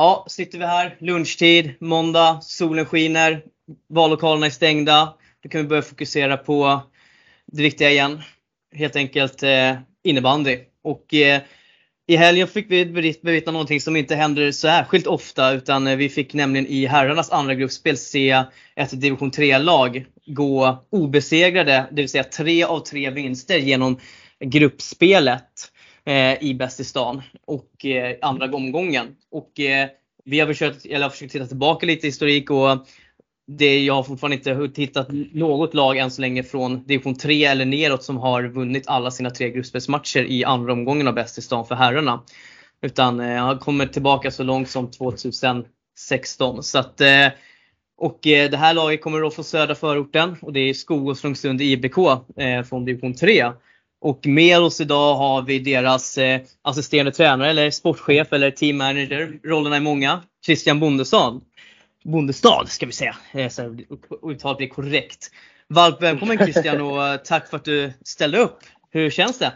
Ja, 0.00 0.24
sitter 0.28 0.58
vi 0.58 0.64
här, 0.64 0.96
lunchtid, 1.00 1.74
måndag, 1.80 2.38
solen 2.42 2.86
skiner, 2.86 3.42
vallokalerna 3.88 4.46
är 4.46 4.50
stängda. 4.50 5.14
Då 5.42 5.48
kan 5.48 5.60
vi 5.60 5.66
börja 5.66 5.82
fokusera 5.82 6.36
på 6.36 6.82
det 7.52 7.62
viktiga 7.62 7.90
igen. 7.90 8.22
Helt 8.74 8.96
enkelt 8.96 9.42
eh, 9.42 9.76
innebandy. 10.04 10.58
Och 10.84 11.14
eh, 11.14 11.40
i 12.06 12.16
helgen 12.16 12.48
fick 12.48 12.70
vi 12.70 12.86
bevittna 13.22 13.52
någonting 13.52 13.80
som 13.80 13.96
inte 13.96 14.14
händer 14.14 14.52
särskilt 14.52 15.06
ofta 15.06 15.52
utan 15.52 15.86
eh, 15.86 15.96
vi 15.96 16.08
fick 16.08 16.34
nämligen 16.34 16.66
i 16.66 16.86
herrarnas 16.86 17.30
andra 17.30 17.54
gruppspel 17.54 17.96
se 17.96 18.44
ett 18.76 19.00
division 19.00 19.30
3-lag 19.30 20.04
gå 20.26 20.84
obesegrade, 20.90 21.86
det 21.90 22.02
vill 22.02 22.08
säga 22.08 22.24
tre 22.24 22.64
av 22.64 22.80
tre 22.80 23.10
vinster 23.10 23.58
genom 23.58 24.00
gruppspelet 24.44 25.69
eh, 26.04 26.42
i 26.42 26.54
Bäst 26.54 26.80
i 26.80 26.84
stan 26.84 27.22
och 27.46 27.86
eh, 27.86 28.16
andra 28.22 28.46
omgången. 28.56 29.16
Och 29.30 29.60
eh, 29.60 29.88
vi 30.24 30.40
har 30.40 30.46
försökt, 30.46 30.86
eller 30.86 31.02
har 31.02 31.10
försökt 31.10 31.32
titta 31.32 31.46
tillbaka 31.46 31.86
lite 31.86 32.06
i 32.06 32.08
historik 32.08 32.50
och 32.50 32.86
det, 33.46 33.84
jag 33.84 33.94
har 33.94 34.02
fortfarande 34.02 34.36
inte 34.36 34.80
hittat 34.80 35.08
något 35.32 35.74
lag 35.74 35.98
än 35.98 36.10
så 36.10 36.20
länge 36.20 36.42
från 36.42 36.86
division 36.86 37.14
3 37.14 37.44
eller 37.44 37.64
neråt 37.64 38.04
som 38.04 38.16
har 38.16 38.42
vunnit 38.42 38.88
alla 38.88 39.10
sina 39.10 39.30
tre 39.30 39.50
gruppspelsmatcher 39.50 40.24
i 40.24 40.44
andra 40.44 40.72
omgången 40.72 41.08
av 41.08 41.14
Bäst 41.14 41.38
i 41.38 41.42
stan 41.42 41.66
för 41.66 41.74
herrarna. 41.74 42.22
Utan 42.82 43.20
eh, 43.20 43.44
har 43.44 43.56
kommit 43.56 43.92
tillbaka 43.92 44.30
så 44.30 44.42
långt 44.42 44.68
som 44.68 44.90
2016. 44.90 46.62
Så 46.62 46.78
att, 46.78 47.00
eh, 47.00 47.26
och 47.96 48.26
eh, 48.26 48.50
det 48.50 48.56
här 48.56 48.74
laget 48.74 49.02
kommer 49.02 49.20
då 49.20 49.30
från 49.30 49.44
södra 49.44 49.74
förorten 49.74 50.36
och 50.42 50.52
det 50.52 50.60
är 50.60 50.74
Skogås 50.74 51.24
Långsund 51.24 51.62
IBK 51.62 51.98
eh, 52.36 52.62
från 52.62 52.84
division 52.84 53.14
3. 53.14 53.52
Och 54.00 54.26
med 54.26 54.58
oss 54.58 54.80
idag 54.80 55.14
har 55.14 55.42
vi 55.42 55.58
deras 55.58 56.18
eh, 56.18 56.40
assisterande 56.62 57.12
tränare 57.12 57.50
eller 57.50 57.70
sportchef 57.70 58.32
eller 58.32 58.50
team 58.50 58.76
manager. 58.76 59.40
Rollerna 59.42 59.76
är 59.76 59.80
många. 59.80 60.22
Christian 60.46 60.80
Bondestad. 60.80 61.40
Bondestad 62.04 62.68
ska 62.68 62.86
vi 62.86 62.92
säga, 62.92 63.16
eh, 63.32 63.48
så 63.48 63.76
uttalet 64.22 64.58
blir 64.58 64.68
korrekt. 64.68 65.30
Varmt 65.68 66.02
välkommen 66.02 66.38
Christian 66.38 66.80
och 66.80 67.06
eh, 67.06 67.16
tack 67.16 67.48
för 67.48 67.56
att 67.56 67.64
du 67.64 67.92
ställde 68.04 68.38
upp. 68.38 68.58
Hur 68.90 69.10
känns 69.10 69.38
det? 69.38 69.52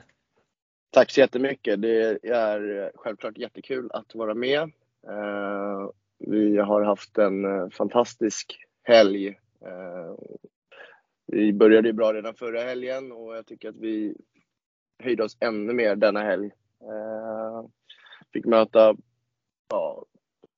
Tack 0.92 1.10
så 1.10 1.20
jättemycket. 1.20 1.82
Det 1.82 2.18
är 2.28 2.90
självklart 2.94 3.38
jättekul 3.38 3.90
att 3.92 4.14
vara 4.14 4.34
med. 4.34 4.60
Eh, 5.08 5.88
vi 6.18 6.56
har 6.56 6.82
haft 6.82 7.18
en 7.18 7.70
fantastisk 7.70 8.58
helg. 8.82 9.38
Vi 11.26 11.52
började 11.52 11.88
ju 11.88 11.92
bra 11.92 12.12
redan 12.12 12.34
förra 12.34 12.60
helgen 12.60 13.12
och 13.12 13.36
jag 13.36 13.46
tycker 13.46 13.68
att 13.68 13.76
vi 13.76 14.14
höjde 14.98 15.24
oss 15.24 15.36
ännu 15.40 15.72
mer 15.72 15.96
denna 15.96 16.22
helg. 16.22 16.50
Eh, 16.80 17.66
fick 18.32 18.44
möta 18.44 18.96
ja, 19.70 20.04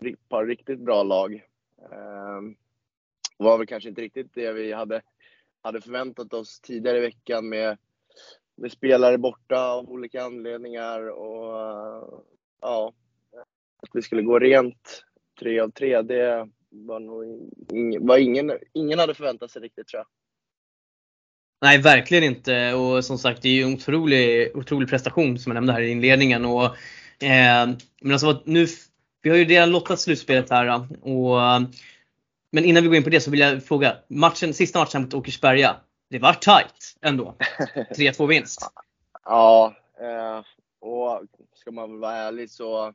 ett 0.05 0.29
par 0.29 0.47
riktigt 0.47 0.81
bra 0.81 1.03
lag. 1.03 1.35
Eh, 1.83 2.41
var 3.39 3.59
väl 3.59 3.67
kanske 3.67 3.89
inte 3.89 4.03
riktigt 4.03 4.35
det 4.35 4.53
vi 4.53 4.73
hade, 4.73 5.03
hade 5.63 5.81
förväntat 5.81 6.35
oss 6.35 6.61
tidigare 6.61 6.99
i 6.99 7.01
veckan 7.01 7.49
med, 7.49 7.79
med 8.55 8.73
spelare 8.73 9.19
borta 9.19 9.73
av 9.73 9.91
olika 9.91 10.23
anledningar 10.23 11.09
och 11.09 12.25
ja, 12.61 12.93
att 13.77 13.89
vi 13.93 14.03
skulle 14.03 14.23
gå 14.23 14.39
rent 14.39 15.05
tre 15.41 15.61
av 15.61 15.71
tre, 15.71 16.03
det 16.03 16.49
var 16.69 17.01
nog 17.01 17.51
ing, 17.73 18.07
var 18.07 18.19
ingen, 18.19 18.53
ingen 18.73 18.99
hade 18.99 19.15
förväntat 19.15 19.51
sig 19.51 19.63
riktigt 19.63 19.89
tror 19.89 19.99
jag. 19.99 20.07
Nej, 21.63 21.79
verkligen 21.79 22.25
inte. 22.25 22.75
Och 22.75 23.05
som 23.05 23.19
sagt, 23.19 23.43
det 23.43 23.49
är 23.49 23.53
ju 23.53 23.63
en 23.63 23.75
otrolig, 23.75 24.57
otrolig 24.57 24.89
prestation 24.89 25.39
som 25.39 25.51
jag 25.51 25.55
nämnde 25.55 25.73
här 25.73 25.81
i 25.81 25.91
inledningen. 25.91 26.45
Och, 26.45 26.65
eh, 27.25 27.69
men 28.01 28.13
alltså, 28.13 28.43
nu, 28.45 28.67
vi 29.23 29.31
har 29.31 29.37
ju 29.37 29.45
redan 29.45 29.71
lottat 29.71 30.01
slutspelet 30.01 30.51
här. 30.51 30.87
Och, 31.03 31.63
men 32.53 32.65
innan 32.65 32.83
vi 32.83 32.89
går 32.89 32.97
in 32.97 33.05
på 33.05 33.11
det 33.11 33.21
så 33.21 33.31
vill 33.31 33.41
jag 33.41 33.65
fråga. 33.65 33.97
Matchen, 34.09 34.55
sista 34.55 34.79
matchen 34.79 35.03
mot 35.03 35.15
Åkersberga. 35.15 35.77
Det 36.11 36.19
var 36.19 36.33
tight 36.33 36.97
ändå. 37.03 37.35
3-2 37.97 38.27
vinst. 38.27 38.71
ja, 39.25 39.75
eh, 40.01 40.45
och 40.81 41.23
ska 41.55 41.71
man 41.71 42.01
vara 42.01 42.17
ärlig 42.17 42.51
så 42.51 42.95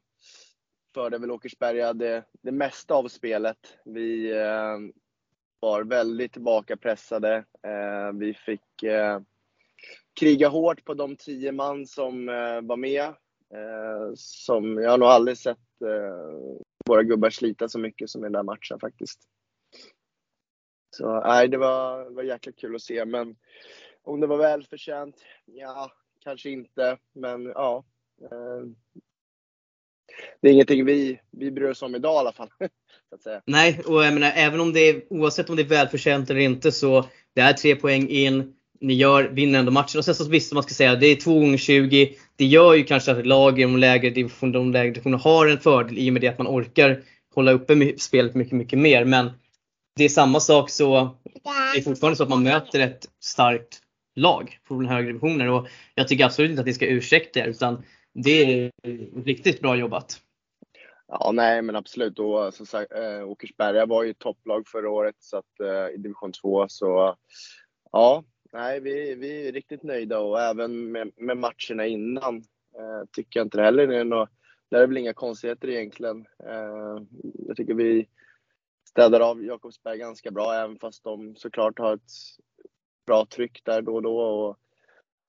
förde 0.94 1.18
väl 1.18 1.32
Åkersberga 1.32 1.94
det, 1.94 2.24
det 2.42 2.52
mesta 2.52 2.94
av 2.94 3.08
spelet. 3.08 3.58
Vi 3.86 4.32
eh, 4.32 4.78
var 5.62 5.84
väldigt 5.84 6.34
tillbakapressade. 6.34 7.36
Eh, 7.68 8.12
vi 8.14 8.34
fick 8.34 8.84
eh, 8.84 9.20
kriga 10.20 10.48
hårt 10.48 10.86
på 10.86 10.94
de 10.94 11.16
tio 11.16 11.52
man 11.52 11.88
som 11.88 12.30
eh, 12.30 12.62
var 12.62 12.78
med. 12.78 13.04
Eh, 13.54 14.12
som 14.16 14.78
jag 14.78 14.92
har 14.92 14.98
nog 14.98 15.08
aldrig 15.10 15.38
sett 15.38 15.82
eh, 15.82 16.58
våra 16.86 17.04
gubbar 17.04 17.30
slita 17.30 17.70
så 17.70 17.80
mycket 17.80 18.10
som 18.10 18.22
i 18.22 18.24
den 18.24 18.32
där 18.32 18.44
matchen 18.44 18.80
faktiskt. 18.80 19.20
Så 20.90 21.22
nej, 21.22 21.48
det 21.48 21.58
var, 21.58 22.10
var 22.10 22.24
jäkligt 22.24 22.60
kul 22.60 22.76
att 22.76 22.82
se. 22.82 23.06
Men 23.06 23.36
om 24.04 24.20
det 24.20 24.28
var 24.28 24.38
välförtjänt? 24.38 25.16
Ja, 25.46 25.92
kanske 26.20 26.50
inte. 26.50 26.98
Men 27.14 27.46
ja. 27.46 27.86
Eh, 28.22 28.64
det 30.42 30.48
är 30.48 30.54
ingenting 30.54 30.86
vi, 30.86 31.20
vi 31.32 31.52
bryr 31.52 31.70
oss 31.70 31.82
om 31.82 31.96
idag 31.96 32.16
i 32.16 32.18
alla 32.18 32.32
fall. 32.32 32.50
Så 33.10 33.16
att 33.16 33.22
säga. 33.22 33.42
Nej, 33.46 33.80
och 33.86 34.06
jag 34.06 34.14
menar 34.14 34.32
även 34.36 34.60
om 34.60 34.74
det 34.74 34.80
är, 34.80 35.02
oavsett 35.10 35.50
om 35.50 35.56
det 35.56 35.62
är 35.62 35.68
välförtjänt 35.68 36.30
eller 36.30 36.40
inte 36.40 36.72
så 36.72 37.06
det 37.36 37.42
är 37.42 37.54
tre 37.54 37.76
poäng 37.76 38.10
in. 38.10 38.54
Ni 38.80 38.94
gör, 38.94 39.24
vinner 39.24 39.60
ändå 39.60 39.72
matchen. 39.72 40.00
Och 40.00 40.06
sen 40.06 40.16
så 40.16 40.30
visst, 40.30 40.54
man 40.54 40.64
ska 40.64 40.74
säga, 40.74 40.96
det 40.96 41.08
är 41.08 41.16
2 41.16 41.40
gånger 41.40 41.58
20 41.58 42.16
Det 42.36 42.46
gör 42.46 42.74
ju 42.74 42.84
kanske 42.84 43.12
att 43.12 43.26
lag 43.26 43.60
i 43.60 43.64
de 43.64 43.78
lägre 43.78 44.10
divisionerna, 44.10 44.60
de 44.60 44.72
lägre 44.72 44.92
divisionerna 44.92 45.24
har 45.24 45.48
en 45.48 45.60
fördel 45.60 45.98
i 45.98 46.10
och 46.10 46.14
med 46.14 46.22
det 46.22 46.28
att 46.28 46.38
man 46.38 46.48
orkar 46.48 47.04
hålla 47.36 47.52
uppe 47.52 47.94
spelet 47.98 48.36
mycket, 48.36 48.54
mycket 48.54 48.80
mer. 48.80 49.06
Men 49.06 49.32
det 49.96 50.04
är 50.04 50.10
samma 50.10 50.40
sak 50.40 50.70
så 50.70 51.18
det 51.74 51.80
är 51.80 51.84
fortfarande 51.84 52.18
så 52.18 52.24
att 52.24 52.30
man 52.30 52.44
möter 52.44 52.80
ett 52.80 53.08
starkt 53.24 53.82
lag 54.16 54.60
på 54.68 54.74
den 54.74 54.86
högre 54.86 55.08
divisionen. 55.08 55.50
och 55.50 55.68
jag 55.96 56.08
tycker 56.08 56.26
absolut 56.26 56.50
inte 56.50 56.60
att 56.60 56.66
det 56.66 56.74
ska 56.74 56.86
ursäkta 56.86 57.40
er 57.40 57.48
utan 57.48 57.84
det 58.14 58.32
är 58.44 58.72
riktigt 59.24 59.62
bra 59.62 59.76
jobbat. 59.76 60.22
Ja, 61.08 61.32
nej 61.34 61.62
men 61.62 61.76
absolut. 61.76 62.20
Och 62.20 62.54
som 62.54 62.66
sagt, 62.66 62.92
eh, 62.92 63.30
Åkersberga 63.30 63.86
var 63.86 64.04
ju 64.04 64.14
topplag 64.14 64.68
förra 64.68 64.90
året 64.90 65.16
så 65.20 65.38
att, 65.38 65.60
eh, 65.60 65.96
i 65.96 65.98
division 65.98 66.32
2. 66.32 66.66
Så 66.70 67.16
ja, 67.92 68.24
nej, 68.54 68.80
vi, 68.80 69.16
vi 69.16 69.48
är 69.48 69.52
riktigt 69.52 69.84
nöjda 69.84 70.20
och 70.20 70.42
även 70.42 70.92
med, 70.92 71.12
med 71.16 71.38
matcherna 71.38 71.86
innan 71.86 72.36
eh, 72.76 73.08
tycker 73.12 73.40
jag 73.40 73.46
inte 73.46 73.58
det 73.58 73.64
heller 73.64 73.88
är 73.88 74.04
något, 74.04 74.30
det 74.70 74.78
är 74.78 74.88
väl 74.88 74.98
inga 74.98 75.14
konstigheter 75.14 75.70
egentligen. 75.70 76.26
Eh, 76.44 77.04
jag 77.48 77.58
tycker 77.58 77.74
vi 77.74 78.08
städar 78.90 79.20
av 79.20 79.44
Jakobsberg 79.44 79.98
ganska 79.98 80.32
bra 80.32 80.54
även 80.54 80.80
fast 80.80 81.04
de 81.04 81.36
såklart 81.36 81.80
har 81.80 81.94
ett 81.94 82.12
bra 83.06 83.26
tryck 83.26 83.62
där 83.64 83.82
då 83.82 83.96
och 83.96 84.02
då. 84.02 84.20
Och 84.20 84.58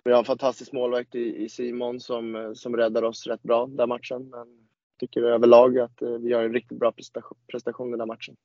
vi 0.05 0.11
har 0.11 0.19
en 0.19 0.25
fantastisk 0.25 0.73
målvakt 0.73 1.15
i, 1.15 1.45
i 1.45 1.49
Simon 1.49 2.01
som, 2.01 2.37
eh, 2.37 2.53
som 2.53 2.77
räddar 2.77 3.03
oss 3.03 3.27
rätt 3.27 3.43
bra 3.43 3.67
den 3.67 3.89
matchen. 3.89 4.31
Men 4.31 4.39
jag 4.39 5.01
tycker 5.01 5.23
överlag 5.23 5.79
att 5.79 6.03
eh, 6.03 6.09
vi 6.09 6.29
gör 6.29 6.45
en 6.45 6.53
riktigt 6.53 6.79
bra 6.79 6.93
prestation, 6.93 7.39
prestation 7.53 7.91
den 7.91 8.01
här 8.01 8.07
matchen. 8.07 8.37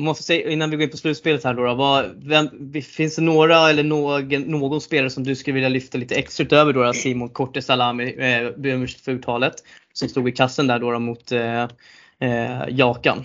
Måste 0.00 0.22
säga, 0.22 0.50
innan 0.50 0.70
vi 0.70 0.76
går 0.76 0.84
in 0.84 0.90
på 0.90 0.96
slutspelet 0.96 1.44
här 1.44 1.54
då, 1.54 1.64
då 1.64 1.74
vad, 1.74 2.24
vem, 2.24 2.72
finns 2.82 3.16
det 3.16 3.22
några 3.22 3.70
eller 3.70 3.82
någon, 3.82 4.42
någon 4.42 4.80
spelare 4.80 5.10
som 5.10 5.24
du 5.24 5.36
skulle 5.36 5.54
vilja 5.54 5.68
lyfta 5.68 5.98
lite 5.98 6.14
extra 6.14 6.44
utöver 6.44 6.72
då, 6.72 6.92
Simon 6.92 7.28
Korte 7.28 7.62
Salami, 7.62 8.14
eh, 8.14 8.74
om 8.74 8.86
för 8.86 9.12
uttalet, 9.12 9.54
som 9.92 10.08
stod 10.08 10.28
i 10.28 10.32
kassen 10.32 10.66
där 10.66 10.78
då, 10.78 10.92
då 10.92 10.98
mot 10.98 11.32
eh, 11.32 11.62
eh, 12.18 12.68
Jakan? 12.68 13.24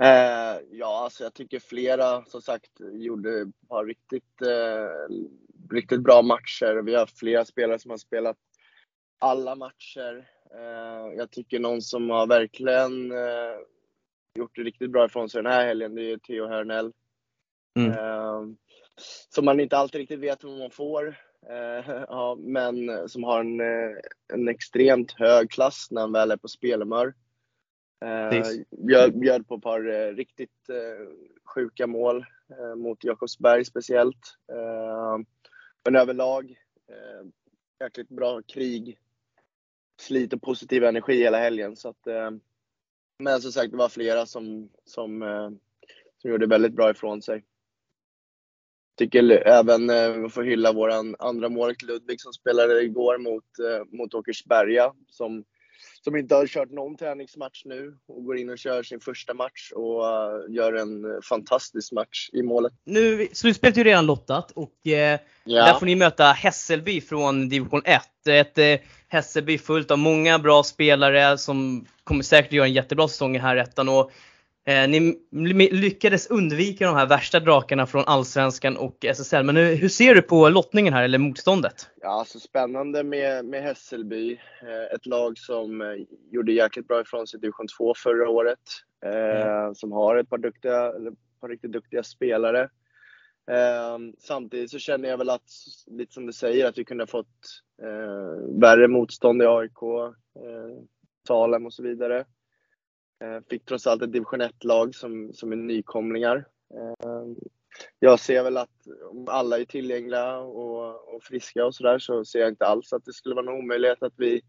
Eh, 0.00 0.60
ja, 0.70 1.04
alltså 1.04 1.24
jag 1.24 1.34
tycker 1.34 1.58
flera 1.60 2.24
som 2.24 2.42
sagt 2.42 2.70
gjorde 2.92 3.40
ett 3.40 3.68
par 3.68 3.84
riktigt, 3.84 4.42
eh, 4.42 5.14
riktigt 5.74 6.00
bra 6.00 6.22
matcher. 6.22 6.82
Vi 6.82 6.94
har 6.94 7.06
flera 7.06 7.44
spelare 7.44 7.78
som 7.78 7.90
har 7.90 7.98
spelat 7.98 8.36
alla 9.18 9.54
matcher. 9.54 10.28
Eh, 10.54 11.14
jag 11.16 11.30
tycker 11.30 11.58
någon 11.58 11.82
som 11.82 12.10
har 12.10 12.26
verkligen 12.26 13.12
eh, 13.12 13.58
gjort 14.34 14.56
det 14.56 14.62
riktigt 14.62 14.90
bra 14.90 15.06
ifrån 15.06 15.28
sig 15.28 15.42
den 15.42 15.52
här 15.52 15.66
helgen, 15.66 15.94
det 15.94 16.10
är 16.10 16.18
Theo 16.18 16.48
Hörnell. 16.48 16.92
Mm. 17.78 17.90
Eh, 17.90 18.42
som 19.28 19.44
man 19.44 19.60
inte 19.60 19.76
alltid 19.76 19.98
riktigt 19.98 20.20
vet 20.20 20.44
vad 20.44 20.58
man 20.58 20.70
får. 20.70 21.16
Ja, 22.08 22.36
men 22.40 23.08
som 23.08 23.24
har 23.24 23.40
en, 23.40 23.60
en 24.32 24.48
extremt 24.48 25.12
hög 25.12 25.50
klass 25.50 25.88
när 25.90 26.00
han 26.00 26.12
väl 26.12 26.30
är 26.30 26.36
på 26.36 26.48
spelhumör. 26.48 27.14
Bjöd, 28.70 29.18
bjöd 29.18 29.48
på 29.48 29.54
ett 29.54 29.62
par 29.62 30.14
riktigt 30.14 30.70
sjuka 31.44 31.86
mål 31.86 32.24
mot 32.76 33.04
Jakobsberg 33.04 33.64
speciellt. 33.64 34.38
Men 35.84 35.96
överlag 35.96 36.56
jäkligt 37.80 38.08
bra 38.08 38.42
krig 38.42 38.98
slit 40.00 40.32
och 40.32 40.42
positiv 40.42 40.84
energi 40.84 41.16
hela 41.16 41.38
helgen. 41.38 41.76
Så 41.76 41.88
att, 41.88 42.06
eh, 42.06 42.30
men 43.18 43.40
som 43.40 43.52
sagt, 43.52 43.70
det 43.70 43.76
var 43.76 43.88
flera 43.88 44.26
som, 44.26 44.70
som, 44.84 45.22
eh, 45.22 45.50
som 46.18 46.30
gjorde 46.30 46.46
väldigt 46.46 46.72
bra 46.72 46.90
ifrån 46.90 47.22
sig. 47.22 47.44
Tycker 48.96 49.30
även 49.32 49.90
eh, 49.90 50.12
vi 50.12 50.28
får 50.28 50.42
hylla 50.42 50.72
våran 50.72 51.16
andra 51.18 51.48
målvakt 51.48 51.82
Ludvig 51.82 52.20
som 52.20 52.32
spelade 52.32 52.82
igår 52.82 53.18
mot, 53.18 53.44
mot 53.88 54.14
Åkersberga. 54.14 54.92
Som, 55.08 55.44
som 56.04 56.16
inte 56.16 56.34
har 56.34 56.46
kört 56.46 56.70
någon 56.70 56.96
träningsmatch 56.96 57.62
nu 57.64 57.96
och 58.08 58.24
går 58.24 58.38
in 58.38 58.50
och 58.50 58.58
kör 58.58 58.82
sin 58.82 59.00
första 59.00 59.34
match 59.34 59.72
och 59.74 60.04
gör 60.48 60.72
en 60.72 61.22
fantastisk 61.22 61.92
match 61.92 62.30
i 62.32 62.42
målet. 62.42 62.72
Nu, 62.84 63.28
slutspelet 63.32 63.76
är 63.76 63.78
ju 63.78 63.84
redan 63.84 64.06
lottat 64.06 64.50
och 64.50 64.86
eh, 64.86 65.20
ja. 65.44 65.64
där 65.64 65.74
får 65.74 65.86
ni 65.86 65.96
möta 65.96 66.24
Hässelby 66.24 67.00
från 67.00 67.48
division 67.48 67.82
1. 67.84 68.02
Ett 68.28 68.58
eh, 68.58 68.86
Hässelby 69.08 69.58
fullt 69.58 69.90
av 69.90 69.98
många 69.98 70.38
bra 70.38 70.62
spelare 70.62 71.38
som 71.38 71.86
kommer 72.04 72.22
säkert 72.22 72.52
göra 72.52 72.66
en 72.66 72.72
jättebra 72.72 73.08
säsong 73.08 73.36
i 73.36 73.38
här 73.38 73.56
ettan. 73.56 73.88
Och, 73.88 74.10
eh, 74.64 74.88
ni 74.88 75.70
lyckades 75.70 76.26
undvika 76.26 76.86
de 76.86 76.96
här 76.96 77.06
värsta 77.06 77.40
drakarna 77.40 77.86
från 77.86 78.04
Allsvenskan 78.06 78.76
och 78.76 79.04
SSL. 79.04 79.44
Men 79.44 79.56
hur, 79.56 79.74
hur 79.74 79.88
ser 79.88 80.14
du 80.14 80.22
på 80.22 80.48
lottningen 80.48 80.94
här, 80.94 81.04
eller 81.04 81.18
motståndet? 81.18 81.88
Ja, 82.00 82.08
alltså 82.08 82.40
spännande 82.40 83.04
med, 83.04 83.44
med 83.44 83.62
Hässelby. 83.62 84.32
Eh, 84.62 84.94
ett 84.94 85.06
lag 85.06 85.38
som 85.38 85.80
eh, 85.80 85.88
gjorde 86.30 86.52
jäkligt 86.52 86.88
bra 86.88 87.00
ifrån 87.00 87.26
sig 87.26 87.38
i 87.38 87.40
division 87.40 87.66
2 87.78 87.94
förra 87.96 88.28
året. 88.28 88.58
Eh, 89.04 89.46
mm. 89.46 89.74
Som 89.74 89.92
har 89.92 90.16
ett 90.16 90.30
par, 90.30 90.38
duktiga, 90.38 90.88
ett 90.88 91.40
par 91.40 91.48
riktigt 91.48 91.72
duktiga 91.72 92.02
spelare. 92.02 92.68
Eh, 93.50 93.98
samtidigt 94.18 94.70
så 94.70 94.78
känner 94.78 95.08
jag 95.08 95.18
väl 95.18 95.30
att, 95.30 95.50
lite 95.86 96.12
som 96.12 96.26
du 96.26 96.32
säger, 96.32 96.66
att 96.66 96.78
vi 96.78 96.84
kunde 96.84 97.02
ha 97.02 97.06
fått 97.06 97.62
eh, 97.82 98.60
värre 98.60 98.88
motstånd 98.88 99.42
i 99.42 99.46
AIK, 99.46 99.78
Salem 101.26 101.66
och 101.66 101.72
så 101.72 101.82
vidare. 101.82 102.24
Eh, 103.20 103.40
fick 103.50 103.64
trots 103.64 103.86
allt 103.86 104.02
ett 104.02 104.12
division 104.12 104.42
1-lag 104.42 104.94
som, 104.94 105.32
som 105.32 105.52
är 105.52 105.56
nykomlingar. 105.56 106.48
Ehm, 106.74 107.36
jag 107.98 108.20
ser 108.20 108.42
väl 108.42 108.56
att 108.56 108.86
om 109.10 109.28
alla 109.28 109.58
är 109.58 109.64
tillgängliga 109.64 110.38
och, 110.38 111.14
och 111.14 111.22
friska 111.22 111.66
och 111.66 111.74
sådär 111.74 111.98
så 111.98 112.24
ser 112.24 112.38
jag 112.38 112.48
inte 112.48 112.66
alls 112.66 112.92
att 112.92 113.04
det 113.04 113.12
skulle 113.12 113.34
vara 113.34 113.44
någon 113.44 113.58
omöjlighet 113.58 114.02
att 114.02 114.14
vi 114.16 114.42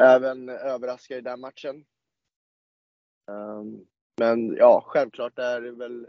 även 0.00 0.48
överraskar 0.48 1.16
i 1.16 1.20
den 1.20 1.40
matchen. 1.40 1.84
Ehm, 3.30 3.86
men 4.16 4.56
ja, 4.56 4.84
självklart 4.86 5.38
är 5.38 5.60
det 5.60 5.72
väl 5.72 6.06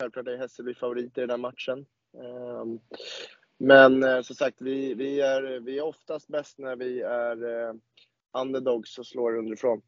Självklart 0.00 0.28
är 0.28 0.36
Hässelby 0.36 0.74
favoriter 0.74 1.22
i 1.22 1.26
den 1.26 1.40
matchen. 1.40 1.86
Ehm, 2.14 2.80
men 3.58 4.02
eh, 4.02 4.22
som 4.22 4.36
sagt, 4.36 4.62
vi, 4.62 4.94
vi, 4.94 5.20
är, 5.20 5.60
vi 5.60 5.78
är 5.78 5.82
oftast 5.82 6.28
bäst 6.28 6.58
när 6.58 6.76
vi 6.76 7.00
är 7.00 7.44
eh, 7.44 7.74
underdogs 8.32 8.98
och 8.98 9.06
slår 9.06 9.36
underifrån. 9.36 9.82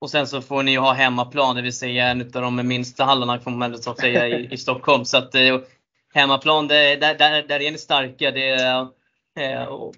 Och 0.00 0.10
sen 0.10 0.26
så 0.26 0.42
får 0.42 0.62
ni 0.62 0.70
ju 0.70 0.78
ha 0.78 0.92
hemmaplan, 0.92 1.56
det 1.56 1.62
vill 1.62 1.72
säga 1.72 2.08
en 2.08 2.20
av 2.20 2.42
de 2.42 2.68
minsta 2.68 3.04
hallarna 3.04 3.40
får 3.40 3.50
man 3.50 3.78
så 3.78 3.94
säga 3.94 4.28
i, 4.28 4.52
i 4.52 4.56
Stockholm. 4.56 5.04
Så 5.04 5.18
att 5.18 5.34
eh, 5.34 5.60
hemmaplan, 6.14 6.68
det, 6.68 6.96
där, 6.96 7.14
där, 7.14 7.42
där 7.42 7.60
är 7.60 7.70
ni 7.70 7.78
starka. 7.78 8.30
Det, 8.30 8.50
eh, 9.40 9.90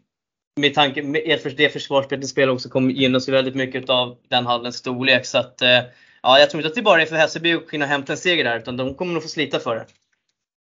med 0.56 0.74
tanke 0.74 1.02
på 1.42 1.48
det 1.48 1.72
försvarsspelet 1.72 2.22
ni 2.22 2.28
spelar 2.28 2.52
också 2.52 2.68
kommer 2.68 2.92
gynnas 2.92 3.28
väldigt 3.28 3.54
mycket 3.54 3.90
av 3.90 4.16
den 4.28 4.46
hallens 4.46 4.76
storlek. 4.76 5.26
Så 5.26 5.38
att, 5.38 5.62
eh, 5.62 5.82
ja, 6.22 6.38
jag 6.38 6.50
tror 6.50 6.60
inte 6.60 6.68
att 6.68 6.74
det 6.74 6.82
bara 6.82 7.02
är 7.02 7.06
för 7.06 7.16
Hässelby 7.16 7.52
att 7.52 7.66
kunna 7.66 7.86
hämta 7.86 8.12
en 8.12 8.18
seger 8.18 8.44
där, 8.44 8.58
utan 8.58 8.76
de 8.76 8.94
kommer 8.94 9.12
nog 9.12 9.22
få 9.22 9.28
slita 9.28 9.58
för 9.58 9.74
det. 9.74 9.86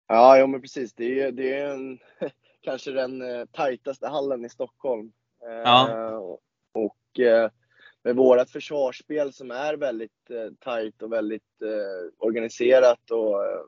Ja, 0.07 0.37
ja 0.37 0.47
men 0.47 0.61
precis. 0.61 0.93
Det 0.93 1.21
är, 1.21 1.31
det 1.31 1.53
är 1.53 1.67
en, 1.67 1.99
kanske 2.61 2.91
den 2.91 3.21
eh, 3.21 3.45
tajtaste 3.45 4.07
hallen 4.07 4.45
i 4.45 4.49
Stockholm. 4.49 5.11
Ja. 5.63 5.89
Eh, 5.89 6.15
och 6.73 7.19
eh, 7.19 7.49
med 8.03 8.15
vårt 8.15 8.49
försvarsspel 8.49 9.33
som 9.33 9.51
är 9.51 9.73
väldigt 9.77 10.29
eh, 10.29 10.53
tajt 10.59 11.01
och 11.01 11.11
väldigt 11.11 11.61
eh, 11.61 12.13
organiserat 12.17 13.11
och 13.11 13.45
eh, 13.45 13.61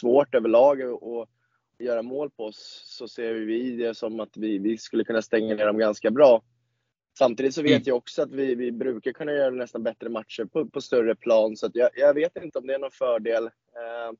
svårt 0.00 0.34
överlag 0.34 0.82
att 0.82 1.28
göra 1.78 2.02
mål 2.02 2.30
på 2.30 2.44
oss 2.44 2.82
så 2.84 3.08
ser 3.08 3.34
vi 3.34 3.76
det 3.76 3.94
som 3.94 4.20
att 4.20 4.36
vi, 4.36 4.58
vi 4.58 4.78
skulle 4.78 5.04
kunna 5.04 5.22
stänga 5.22 5.54
ner 5.54 5.66
dem 5.66 5.78
ganska 5.78 6.10
bra. 6.10 6.42
Samtidigt 7.18 7.54
så 7.54 7.62
vet 7.62 7.70
Mm. 7.70 7.82
jag 7.84 7.96
också 7.96 8.22
att 8.22 8.32
vi, 8.32 8.54
vi 8.54 8.72
brukar 8.72 9.12
kunna 9.12 9.32
göra 9.32 9.50
nästan 9.50 9.82
bättre 9.82 10.08
matcher 10.08 10.44
på, 10.44 10.66
på 10.66 10.80
större 10.80 11.14
plan 11.14 11.56
så 11.56 11.70
jag, 11.74 11.90
jag 11.94 12.14
vet 12.14 12.36
inte 12.36 12.58
om 12.58 12.66
det 12.66 12.74
är 12.74 12.78
någon 12.78 12.90
fördel. 12.90 13.44
Eh, 13.44 14.12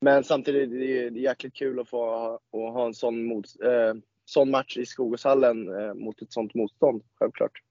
men 0.00 0.24
samtidigt 0.24 0.72
är 0.72 0.76
det, 0.76 1.10
det 1.10 1.18
är 1.18 1.22
jäkligt 1.22 1.54
kul 1.54 1.80
att 1.80 1.88
få 1.88 2.10
att 2.34 2.50
ha 2.52 2.86
en 2.86 2.94
sån, 2.94 3.24
mot, 3.24 3.46
eh, 3.64 3.94
sån 4.24 4.50
match 4.50 4.76
i 4.76 4.86
Skogåshallen 4.86 5.80
eh, 5.80 5.94
mot 5.94 6.22
ett 6.22 6.32
sånt 6.32 6.54
motstånd, 6.54 7.02
självklart. 7.14 7.62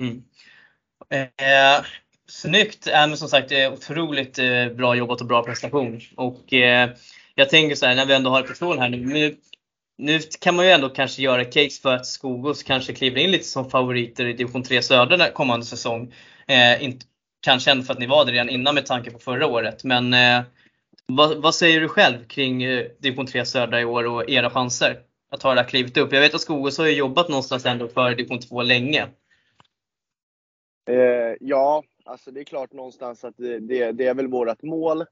Mm. 0.00 0.22
Eh, 1.10 1.84
snyggt! 2.28 2.86
Äh, 2.86 2.92
men 2.92 3.16
som 3.16 3.28
sagt, 3.28 3.52
otroligt 3.72 4.38
eh, 4.38 4.68
bra 4.68 4.94
jobbat 4.94 5.20
och 5.20 5.26
bra 5.26 5.44
prestation. 5.44 6.00
Och 6.16 6.52
eh, 6.52 6.90
jag 7.34 7.48
tänker 7.48 7.76
så 7.76 7.86
här, 7.86 7.94
när 7.94 8.06
vi 8.06 8.14
ändå 8.14 8.30
har 8.30 8.42
förtroende 8.42 8.82
här 8.82 8.88
nu, 8.88 9.06
nu. 9.06 9.36
Nu 10.00 10.18
kan 10.40 10.56
man 10.56 10.64
ju 10.64 10.70
ändå 10.70 10.88
kanske 10.88 11.22
göra 11.22 11.44
case 11.44 11.80
för 11.82 11.94
att 11.94 12.06
Skogås 12.06 12.62
kanske 12.62 12.92
kliver 12.92 13.20
in 13.20 13.30
lite 13.30 13.44
som 13.44 13.70
favoriter 13.70 14.26
i 14.26 14.32
division 14.32 14.62
3 14.62 14.82
södra 14.82 15.30
kommande 15.30 15.66
säsong. 15.66 16.14
Eh, 16.46 16.84
inte, 16.84 17.06
kanske 17.40 17.70
ändå 17.70 17.84
för 17.84 17.92
att 17.92 17.98
ni 17.98 18.06
var 18.06 18.24
det 18.24 18.32
redan 18.32 18.48
innan 18.48 18.74
med 18.74 18.86
tanke 18.86 19.10
på 19.10 19.18
förra 19.18 19.46
året. 19.46 19.84
Men 19.84 20.14
eh, 20.14 20.42
vad, 21.06 21.42
vad 21.42 21.54
säger 21.54 21.80
du 21.80 21.88
själv 21.88 22.24
kring 22.24 22.62
eh, 22.62 22.86
division 23.00 23.26
3 23.26 23.44
södra 23.44 23.80
i 23.80 23.84
år 23.84 24.04
och 24.04 24.30
era 24.30 24.50
chanser 24.50 24.98
att 25.30 25.40
ta 25.40 25.54
det 25.54 25.60
här 25.60 25.68
klivet 25.68 25.96
upp? 25.96 26.12
Jag 26.12 26.20
vet 26.20 26.34
att 26.34 26.40
Skogås 26.40 26.78
har 26.78 26.86
ju 26.86 26.92
jobbat 26.92 27.28
någonstans 27.28 27.66
ändå 27.66 27.88
för 27.88 28.14
division 28.14 28.40
2 28.40 28.62
länge. 28.62 29.06
Eh, 30.88 31.36
ja, 31.40 31.84
alltså 32.04 32.30
det 32.30 32.40
är 32.40 32.44
klart 32.44 32.72
någonstans 32.72 33.24
att 33.24 33.36
det, 33.36 33.58
det, 33.58 33.92
det 33.92 34.06
är 34.06 34.14
väl 34.14 34.28
vårt 34.28 34.62
mål. 34.62 35.04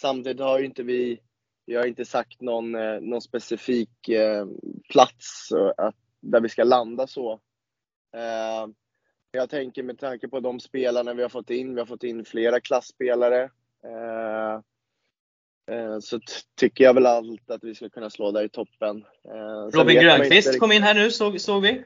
Samtidigt 0.00 0.40
har 0.40 0.58
ju 0.58 0.64
inte 0.64 0.82
vi, 0.82 1.20
vi 1.66 1.74
har 1.74 1.86
inte 1.86 2.04
sagt 2.04 2.40
någon, 2.40 2.74
eh, 2.74 3.00
någon 3.00 3.22
specifik 3.22 4.08
eh, 4.08 4.46
plats 4.92 5.48
att, 5.76 5.94
där 6.20 6.40
vi 6.40 6.48
ska 6.48 6.64
landa 6.64 7.06
så. 7.06 7.32
Eh, 8.16 8.66
jag 9.30 9.50
tänker 9.50 9.82
med 9.82 9.98
tanke 9.98 10.28
på 10.28 10.40
de 10.40 10.60
spelarna 10.60 11.14
vi 11.14 11.22
har 11.22 11.28
fått 11.28 11.50
in, 11.50 11.74
vi 11.74 11.80
har 11.80 11.86
fått 11.86 12.04
in 12.04 12.24
flera 12.24 12.60
klassspelare. 12.60 13.50
Eh, 13.84 14.54
eh, 15.76 15.98
så 16.00 16.20
tycker 16.56 16.84
jag 16.84 16.94
väl 16.94 17.06
allt 17.06 17.50
att 17.50 17.64
vi 17.64 17.74
ska 17.74 17.88
kunna 17.88 18.10
slå 18.10 18.30
där 18.30 18.44
i 18.44 18.48
toppen. 18.48 19.04
Eh, 19.24 19.78
Robin 19.78 20.00
Grönqvist 20.00 20.46
inte 20.48 20.58
kom 20.58 20.72
in 20.72 20.82
här 20.82 20.94
nu 20.94 21.10
såg, 21.10 21.40
såg 21.40 21.62
vi. 21.62 21.84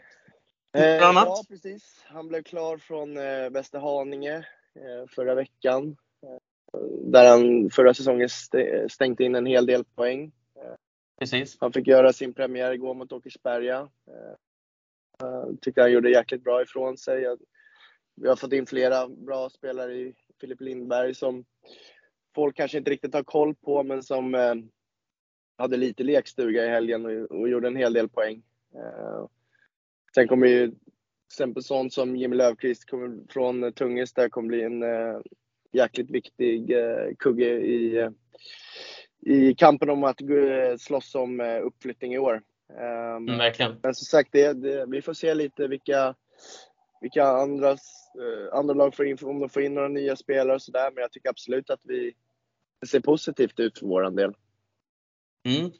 Eh, 0.72 1.08
annat. 1.08 1.24
ja, 1.26 1.42
precis. 1.48 2.04
Han 2.06 2.28
blev 2.28 2.42
klar 2.42 2.78
från 2.78 3.16
eh, 3.16 3.50
Västerhaninge 3.50 4.36
eh, 4.74 5.06
förra 5.08 5.34
veckan. 5.34 5.96
Eh, 6.22 6.80
där 7.02 7.30
han 7.30 7.70
förra 7.70 7.94
säsongen 7.94 8.26
st- 8.26 8.88
stängt 8.88 9.20
in 9.20 9.34
en 9.34 9.46
hel 9.46 9.66
del 9.66 9.84
poäng. 9.84 10.32
Precis. 11.18 11.56
Han 11.60 11.72
fick 11.72 11.86
göra 11.86 12.12
sin 12.12 12.34
premiär 12.34 12.72
igår 12.72 12.94
mot 12.94 13.12
Åkersberga. 13.12 13.88
Eh, 14.10 14.34
jag 15.18 15.58
tycker 15.60 15.80
han 15.80 15.92
gjorde 15.92 16.10
jäkligt 16.10 16.44
bra 16.44 16.62
ifrån 16.62 16.98
sig. 16.98 17.22
Jag- 17.22 17.38
Vi 18.14 18.28
har 18.28 18.36
fått 18.36 18.52
in 18.52 18.66
flera 18.66 19.08
bra 19.08 19.50
spelare 19.50 19.94
i 19.94 20.14
Filip 20.40 20.60
Lindberg 20.60 21.14
som 21.14 21.44
folk 22.34 22.56
kanske 22.56 22.78
inte 22.78 22.90
riktigt 22.90 23.14
har 23.14 23.22
koll 23.22 23.54
på, 23.54 23.82
men 23.82 24.02
som 24.02 24.34
eh, 24.34 24.54
hade 25.58 25.76
lite 25.76 26.02
lekstuga 26.02 26.64
i 26.64 26.68
helgen 26.68 27.06
och, 27.06 27.38
och 27.40 27.48
gjorde 27.48 27.66
en 27.68 27.76
hel 27.76 27.92
del 27.92 28.08
poäng. 28.08 28.42
Eh, 30.18 30.22
sen 30.22 30.28
kommer 30.28 30.46
ju 30.46 30.66
till 30.68 30.76
exempel 31.30 31.62
sånt 31.62 31.92
som 31.92 32.16
Jimmy 32.16 32.36
Löfqvist 32.36 32.90
kommer 32.90 33.32
från 33.32 33.72
Tunges 33.72 34.12
där 34.12 34.28
kommer 34.28 34.48
bli 34.48 34.62
en 34.62 34.82
eh, 34.82 35.20
jäkligt 35.72 36.10
viktig 36.10 36.70
eh, 36.70 37.14
kugge 37.18 37.50
i, 37.60 37.96
eh, 37.98 38.10
i 39.20 39.54
kampen 39.54 39.90
om 39.90 40.04
att 40.04 40.20
gå- 40.20 40.78
slåss 40.78 41.14
om 41.14 41.40
eh, 41.40 41.60
uppflyttning 41.66 42.14
i 42.14 42.18
år. 42.18 42.42
Eh, 42.78 43.16
Mm, 43.16 43.38
verkligen. 43.38 43.76
men 43.82 43.94
som 43.94 44.04
sagt, 44.04 44.28
det, 44.32 44.52
det, 44.52 44.86
vi 44.86 45.02
får 45.02 45.14
se 45.14 45.34
lite 45.34 45.68
vilka, 45.68 46.14
vilka 47.00 47.24
andra, 47.24 47.70
eh, 47.70 47.78
andra 48.52 48.74
lag 48.74 48.94
får 48.94 49.06
in, 49.06 49.18
om 49.22 49.40
de 49.40 49.48
får 49.48 49.62
in 49.62 49.74
några 49.74 49.88
nya 49.88 50.16
spelare 50.16 50.54
och 50.54 50.62
sådär. 50.62 50.90
Men 50.94 51.02
jag 51.02 51.12
tycker 51.12 51.30
absolut 51.30 51.70
att 51.70 51.80
vi 51.84 52.12
ser 52.86 53.00
positivt 53.00 53.60
ut 53.60 53.78
för 53.78 53.86
vår 53.86 54.10
del. 54.10 54.32
Mm. 55.46 55.70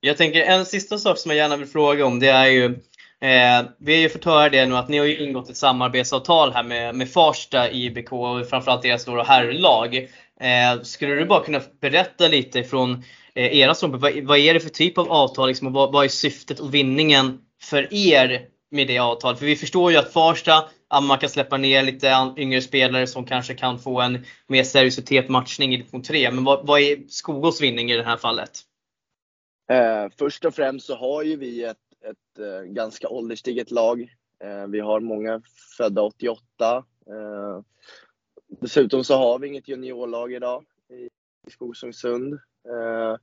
Jag 0.00 0.16
tänker 0.16 0.42
en 0.42 0.66
sista 0.66 0.98
sak 0.98 1.18
som 1.18 1.30
jag 1.30 1.38
gärna 1.38 1.56
vill 1.56 1.66
fråga 1.66 2.06
om 2.06 2.20
det 2.20 2.28
är 2.28 2.46
ju 2.46 2.78
eh, 3.24 3.64
Vi 3.78 3.94
har 3.94 4.02
ju 4.02 4.08
fått 4.08 4.24
höra 4.24 4.48
det 4.48 4.66
nu 4.66 4.76
att 4.76 4.88
ni 4.88 4.98
har 4.98 5.06
ju 5.06 5.18
ingått 5.18 5.50
ett 5.50 5.56
samarbetsavtal 5.56 6.52
här 6.52 6.62
med, 6.62 6.94
med 6.94 7.12
Farsta 7.12 7.70
IBK 7.70 8.12
och 8.12 8.48
framförallt 8.48 8.82
deras 8.82 9.02
stora 9.02 9.22
herrlag. 9.22 9.96
Eh, 10.40 10.82
skulle 10.82 11.14
du 11.14 11.26
bara 11.26 11.44
kunna 11.44 11.60
berätta 11.80 12.28
lite 12.28 12.64
från 12.64 13.02
eh, 13.34 13.58
era 13.58 13.74
ståndpunkt, 13.74 14.02
vad, 14.02 14.24
vad 14.24 14.38
är 14.38 14.54
det 14.54 14.60
för 14.60 14.68
typ 14.68 14.98
av 14.98 15.12
avtal 15.12 15.48
liksom, 15.48 15.66
och 15.66 15.72
vad, 15.72 15.92
vad 15.92 16.04
är 16.04 16.08
syftet 16.08 16.60
och 16.60 16.74
vinningen 16.74 17.38
för 17.62 17.94
er 17.94 18.42
med 18.70 18.86
det 18.86 18.98
avtalet? 18.98 19.38
För 19.38 19.46
vi 19.46 19.56
förstår 19.56 19.92
ju 19.92 19.98
att 19.98 20.12
Farsta, 20.12 20.64
ja, 20.90 21.00
man 21.00 21.18
kan 21.18 21.28
släppa 21.28 21.56
ner 21.56 21.82
lite 21.82 22.34
yngre 22.36 22.60
spelare 22.60 23.06
som 23.06 23.24
kanske 23.24 23.54
kan 23.54 23.78
få 23.78 24.00
en 24.00 24.24
mer 24.46 24.64
seriositet 24.64 25.28
matchning 25.28 25.74
i 25.74 25.76
division 25.76 26.02
3. 26.02 26.30
Men 26.30 26.44
vad, 26.44 26.66
vad 26.66 26.80
är 26.80 26.98
Skogås 27.08 27.60
vinning 27.60 27.90
i 27.90 27.96
det 27.96 28.04
här 28.04 28.16
fallet? 28.16 28.50
Eh, 29.70 30.06
först 30.18 30.44
och 30.44 30.54
främst 30.54 30.86
så 30.86 30.96
har 30.96 31.22
ju 31.22 31.36
vi 31.36 31.64
ett, 31.64 31.76
ett 32.04 32.38
eh, 32.38 32.62
ganska 32.62 33.08
ålderstiget 33.08 33.70
lag. 33.70 34.16
Eh, 34.38 34.66
vi 34.66 34.80
har 34.80 35.00
många 35.00 35.42
födda 35.76 36.02
88. 36.02 36.84
Eh, 37.06 37.60
dessutom 38.60 39.04
så 39.04 39.14
har 39.14 39.38
vi 39.38 39.48
inget 39.48 39.68
juniorlag 39.68 40.32
idag 40.32 40.64
i, 40.88 40.94
i 40.94 41.50
Eh, 42.68 43.16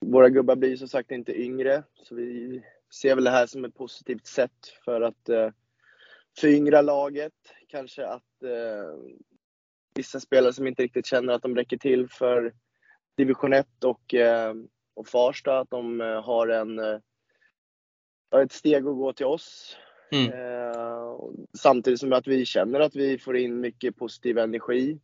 våra 0.00 0.28
gubbar 0.28 0.56
blir 0.56 0.76
som 0.76 0.88
sagt 0.88 1.10
inte 1.10 1.40
yngre, 1.40 1.82
så 2.02 2.14
vi 2.14 2.62
ser 2.94 3.14
väl 3.14 3.24
det 3.24 3.30
här 3.30 3.46
som 3.46 3.64
ett 3.64 3.74
positivt 3.74 4.26
sätt 4.26 4.66
för 4.84 5.00
att 5.00 5.28
eh, 5.28 5.50
föryngra 6.38 6.82
laget. 6.82 7.32
Kanske 7.68 8.06
att 8.06 8.42
eh, 8.42 9.12
vissa 9.94 10.20
spelare 10.20 10.52
som 10.52 10.66
inte 10.66 10.82
riktigt 10.82 11.06
känner 11.06 11.32
att 11.32 11.42
de 11.42 11.56
räcker 11.56 11.76
till 11.76 12.08
för 12.08 12.54
division 13.16 13.52
1 13.52 13.84
och 13.84 14.14
eh, 14.14 14.54
och 14.98 15.08
Farsta 15.08 15.58
att 15.58 15.70
de 15.70 16.00
eh, 16.00 16.22
har 16.22 16.48
en, 16.48 16.78
eh, 16.78 16.98
ett 18.36 18.52
steg 18.52 18.86
att 18.86 18.96
gå 18.96 19.12
till 19.12 19.26
oss. 19.26 19.76
Mm. 20.10 20.32
Eh, 20.32 21.18
samtidigt 21.58 22.00
som 22.00 22.12
att 22.12 22.26
vi 22.26 22.44
känner 22.44 22.80
att 22.80 22.96
vi 22.96 23.18
får 23.18 23.36
in 23.36 23.60
mycket 23.60 23.96
positiv 23.96 24.38
energi. 24.38 25.00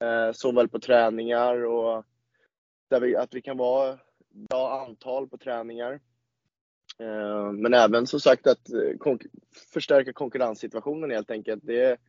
Eh, 0.00 0.32
såväl 0.32 0.68
på 0.68 0.78
träningar 0.80 1.64
och 1.64 2.04
där 2.88 3.00
vi, 3.00 3.16
att 3.16 3.34
vi 3.34 3.42
kan 3.42 3.56
vara 3.56 3.98
bra 4.30 4.84
antal 4.86 5.28
på 5.28 5.38
träningar. 5.38 6.00
Eh, 6.98 7.52
men 7.52 7.74
även 7.74 8.06
som 8.06 8.20
sagt 8.20 8.46
att 8.46 8.68
konk- 8.98 9.26
förstärka 9.72 10.12
konkurrenssituationen 10.12 11.10
helt 11.10 11.30
enkelt. 11.30 11.66
Det 11.66 12.00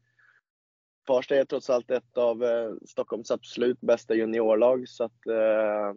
Farsta 1.07 1.35
är 1.35 1.45
trots 1.45 1.69
allt 1.69 1.91
ett 1.91 2.17
av 2.17 2.43
eh, 2.43 2.73
Stockholms 2.85 3.31
absolut 3.31 3.81
bästa 3.81 4.15
juniorlag. 4.15 4.87
Så 4.87 5.03
att, 5.03 5.27
eh, 5.27 5.93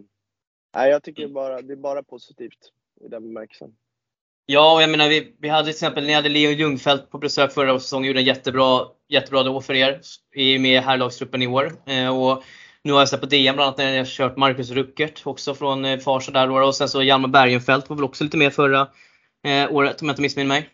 Nej, 0.74 0.90
jag 0.90 1.02
tycker 1.02 1.28
bara, 1.28 1.62
det 1.62 1.72
är 1.72 1.76
bara 1.76 2.02
positivt 2.02 2.72
i 3.00 3.08
den 3.08 3.22
bemärkelsen. 3.22 3.76
Ja, 4.48 4.74
och 4.74 4.82
jag 4.82 4.90
menar 4.90 5.08
vi, 5.08 5.36
vi 5.40 5.48
hade 5.48 5.64
till 5.64 5.70
exempel, 5.70 6.06
ni 6.06 6.12
hade 6.12 6.28
Leon 6.28 6.54
Ljungfelt 6.54 7.10
på 7.10 7.18
besök 7.18 7.52
förra 7.52 7.80
säsongen, 7.80 8.06
gjorde 8.06 8.20
en 8.20 8.26
jättebra, 8.26 8.86
jättebra 9.08 9.42
då 9.42 9.60
för 9.60 9.74
er. 9.74 10.00
Är 10.34 10.58
med 10.58 10.74
i 10.74 10.78
herrlagstruppen 10.78 11.42
i 11.42 11.46
år. 11.46 11.72
Eh, 11.86 12.18
och 12.18 12.42
nu 12.82 12.92
har 12.92 12.98
jag 12.98 13.08
sett 13.08 13.20
på 13.20 13.26
DM 13.26 13.54
bland 13.56 13.66
annat 13.66 13.78
när 13.78 13.90
jag 13.90 14.00
har 14.00 14.04
kört 14.04 14.36
Marcus 14.36 14.70
Ruckert 14.70 15.26
också 15.26 15.54
från 15.54 15.84
eh, 15.84 15.98
Farsta 15.98 16.32
där 16.32 16.46
då. 16.46 16.66
Och 16.66 16.74
sen 16.74 16.88
så 16.88 17.02
Hjalmar 17.02 17.28
Bergenfeldt 17.28 17.88
var 17.88 17.96
väl 17.96 18.04
också 18.04 18.24
lite 18.24 18.36
med 18.36 18.52
förra 18.52 18.88
eh, 19.46 19.72
året 19.72 20.02
om 20.02 20.08
jag 20.08 20.12
inte 20.12 20.22
missminner 20.22 20.48
mig. 20.48 20.68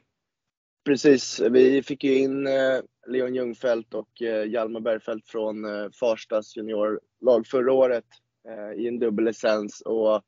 Precis, 0.85 1.41
vi 1.41 1.83
fick 1.83 2.05
ju 2.05 2.19
in 2.19 2.47
eh, 2.47 2.81
Leon 3.07 3.35
Ljungfelt 3.35 3.95
och 3.95 4.23
eh, 4.23 4.45
Hjalmar 4.45 4.81
Bergfeldt 4.81 5.29
från 5.29 5.65
eh, 5.65 5.91
Farstas 6.01 6.57
juniorlag 6.57 7.47
förra 7.47 7.73
året 7.73 8.05
eh, 8.49 8.83
i 8.83 8.89
en 8.89 8.99
dubbellicens 8.99 9.81
och 9.81 10.23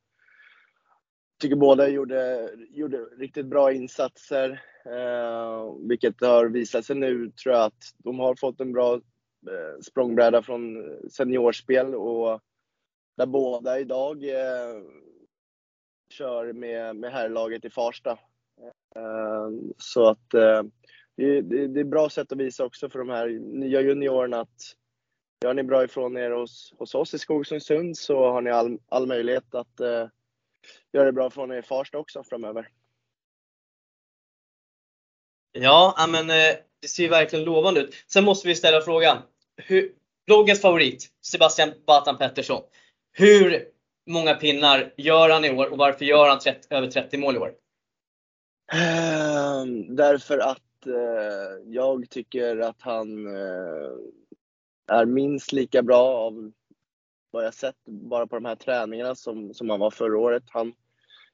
tycker 1.45 1.57
båda 1.57 1.88
gjorde, 1.88 2.51
gjorde 2.70 2.99
riktigt 2.99 3.47
bra 3.47 3.72
insatser. 3.72 4.62
Eh, 4.86 5.74
vilket 5.88 6.20
har 6.20 6.49
visat 6.49 6.84
sig 6.84 6.97
nu 6.97 7.30
tror 7.30 7.55
jag 7.55 7.64
att 7.64 7.95
de 7.99 8.18
har 8.18 8.34
fått 8.34 8.61
en 8.61 8.72
bra 8.72 8.95
eh, 8.95 9.80
språngbräda 9.82 10.42
från 10.42 10.84
seniorspel 11.11 11.95
och 11.95 12.40
där 13.16 13.26
båda 13.26 13.78
idag 13.78 14.24
eh, 14.24 14.82
kör 16.11 16.53
med, 16.53 16.97
med 16.97 17.12
herrlaget 17.12 17.64
i 17.64 17.70
Farsta. 17.70 18.11
Eh, 18.97 19.49
så 19.78 20.09
att 20.09 20.34
eh, 20.34 20.62
det, 21.16 21.40
det, 21.40 21.66
det 21.66 21.80
är 21.80 21.84
ett 21.84 21.90
bra 21.90 22.11
sätt 22.11 22.32
att 22.32 22.38
visa 22.38 22.64
också 22.64 22.88
för 22.88 22.99
de 22.99 23.09
här 23.09 23.28
nya 23.38 23.80
juniorerna 23.80 24.40
att 24.40 24.76
gör 25.45 25.55
ni 25.55 25.62
bra 25.62 25.84
ifrån 25.84 26.16
er 26.16 26.30
hos, 26.30 26.74
hos 26.78 26.95
oss 26.95 27.14
i 27.14 27.18
Skogsundsund 27.18 27.97
så 27.97 28.30
har 28.30 28.40
ni 28.40 28.51
all, 28.51 28.78
all 28.88 29.07
möjlighet 29.07 29.55
att 29.55 29.80
eh, 29.80 30.07
göra 30.92 31.04
det 31.04 31.12
bra 31.12 31.30
från 31.30 31.52
er 31.52 31.58
i 31.58 31.62
Farsta 31.62 31.98
också 31.98 32.24
framöver. 32.24 32.68
Ja, 35.52 36.06
men 36.08 36.30
eh, 36.30 36.56
det 36.80 36.88
ser 36.88 37.02
ju 37.02 37.08
verkligen 37.08 37.44
lovande 37.44 37.80
ut. 37.80 37.94
Sen 38.06 38.24
måste 38.24 38.48
vi 38.48 38.54
ställa 38.54 38.80
frågan. 38.80 39.18
Hur, 39.56 39.92
bloggens 40.26 40.60
favorit, 40.60 41.08
Sebastian 41.22 41.72
Batan 41.86 42.18
Pettersson. 42.18 42.62
Hur 43.12 43.68
många 44.06 44.34
pinnar 44.34 44.94
gör 44.96 45.30
han 45.30 45.44
i 45.44 45.50
år 45.50 45.72
och 45.72 45.78
varför 45.78 46.04
gör 46.04 46.28
han 46.28 46.38
30, 46.38 46.74
över 46.74 46.90
30 46.90 47.18
mål 47.18 47.36
i 47.36 47.38
år? 47.38 47.54
Ehm, 48.72 49.96
därför 49.96 50.38
att 50.38 50.86
eh, 50.86 51.72
jag 51.72 52.10
tycker 52.10 52.58
att 52.58 52.82
han 52.82 53.26
eh, 53.26 53.92
är 54.86 55.04
minst 55.04 55.52
lika 55.52 55.82
bra 55.82 56.06
av 56.06 56.52
vad 57.35 57.45
jag 57.45 57.55
sett 57.55 57.85
bara 57.85 58.26
på 58.26 58.37
de 58.37 58.45
här 58.45 58.57
träningarna 58.57 59.14
som, 59.14 59.55
som 59.55 59.70
han 59.70 59.80
var 59.80 59.91
förra 59.91 60.18
året. 60.18 60.43
Han 60.47 60.74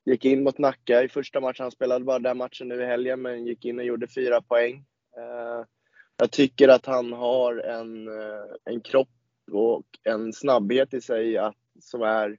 gick 0.04 0.24
in 0.24 0.42
mot 0.42 0.58
Nacka 0.58 1.02
i 1.02 1.08
första 1.08 1.40
matchen. 1.40 1.62
Han 1.62 1.70
spelade 1.70 2.04
bara 2.04 2.18
den 2.18 2.38
matchen 2.38 2.68
nu 2.68 2.82
i 2.82 2.86
helgen, 2.86 3.22
men 3.22 3.46
gick 3.46 3.64
in 3.64 3.78
och 3.78 3.84
gjorde 3.84 4.08
fyra 4.08 4.42
poäng. 4.42 4.74
Eh, 5.16 5.66
jag 6.16 6.30
tycker 6.30 6.68
att 6.68 6.86
han 6.86 7.12
har 7.12 7.56
en, 7.56 8.08
eh, 8.08 8.44
en 8.64 8.80
kropp 8.80 9.08
och 9.52 9.86
en 10.04 10.32
snabbhet 10.32 10.94
i 10.94 11.00
sig 11.00 11.38
att, 11.38 11.56
som 11.80 12.02
är 12.02 12.38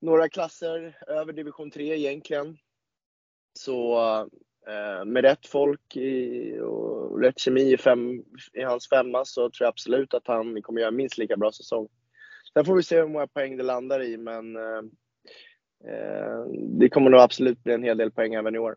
några 0.00 0.28
klasser 0.28 0.98
över 1.06 1.32
division 1.32 1.70
3 1.70 1.96
egentligen. 1.96 2.58
Så 3.52 3.98
eh, 4.68 5.04
med 5.04 5.24
rätt 5.24 5.46
folk 5.46 5.96
i, 5.96 6.58
och 6.60 7.20
rätt 7.20 7.38
kemi 7.38 7.72
i, 7.72 7.76
fem, 7.76 8.24
i 8.52 8.62
hans 8.62 8.88
femma 8.88 9.24
så 9.24 9.40
tror 9.40 9.64
jag 9.64 9.68
absolut 9.68 10.14
att 10.14 10.26
han 10.26 10.62
kommer 10.62 10.80
göra 10.80 10.90
minst 10.90 11.18
lika 11.18 11.36
bra 11.36 11.52
säsong. 11.52 11.88
Sen 12.56 12.64
får 12.64 12.76
vi 12.76 12.82
se 12.82 12.96
hur 12.96 13.08
många 13.08 13.26
poäng 13.26 13.56
det 13.56 13.62
landar 13.62 14.02
i, 14.02 14.16
men 14.16 14.56
eh, 14.56 14.82
eh 15.90 16.44
det 16.78 16.88
kommer 16.88 17.10
nog 17.10 17.20
absolut 17.20 17.62
bli 17.62 17.72
en 17.72 17.82
hel 17.82 17.96
del 17.96 18.10
poäng 18.10 18.34
även 18.34 18.54
i 18.54 18.58
år. 18.58 18.76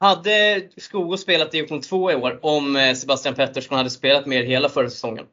Hade 0.00 0.68
Skogås 0.76 1.22
spelat 1.22 1.54
i 1.54 1.56
division 1.56 1.80
2 1.80 2.10
i 2.10 2.14
år 2.14 2.38
om 2.42 2.76
eh, 2.76 2.94
Sebastian 2.94 3.34
Pettersson 3.34 3.78
hade 3.78 3.90
spelat 3.90 4.26
mer 4.26 4.42
hela 4.42 4.68
förra 4.68 4.90
säsongen? 4.90 5.26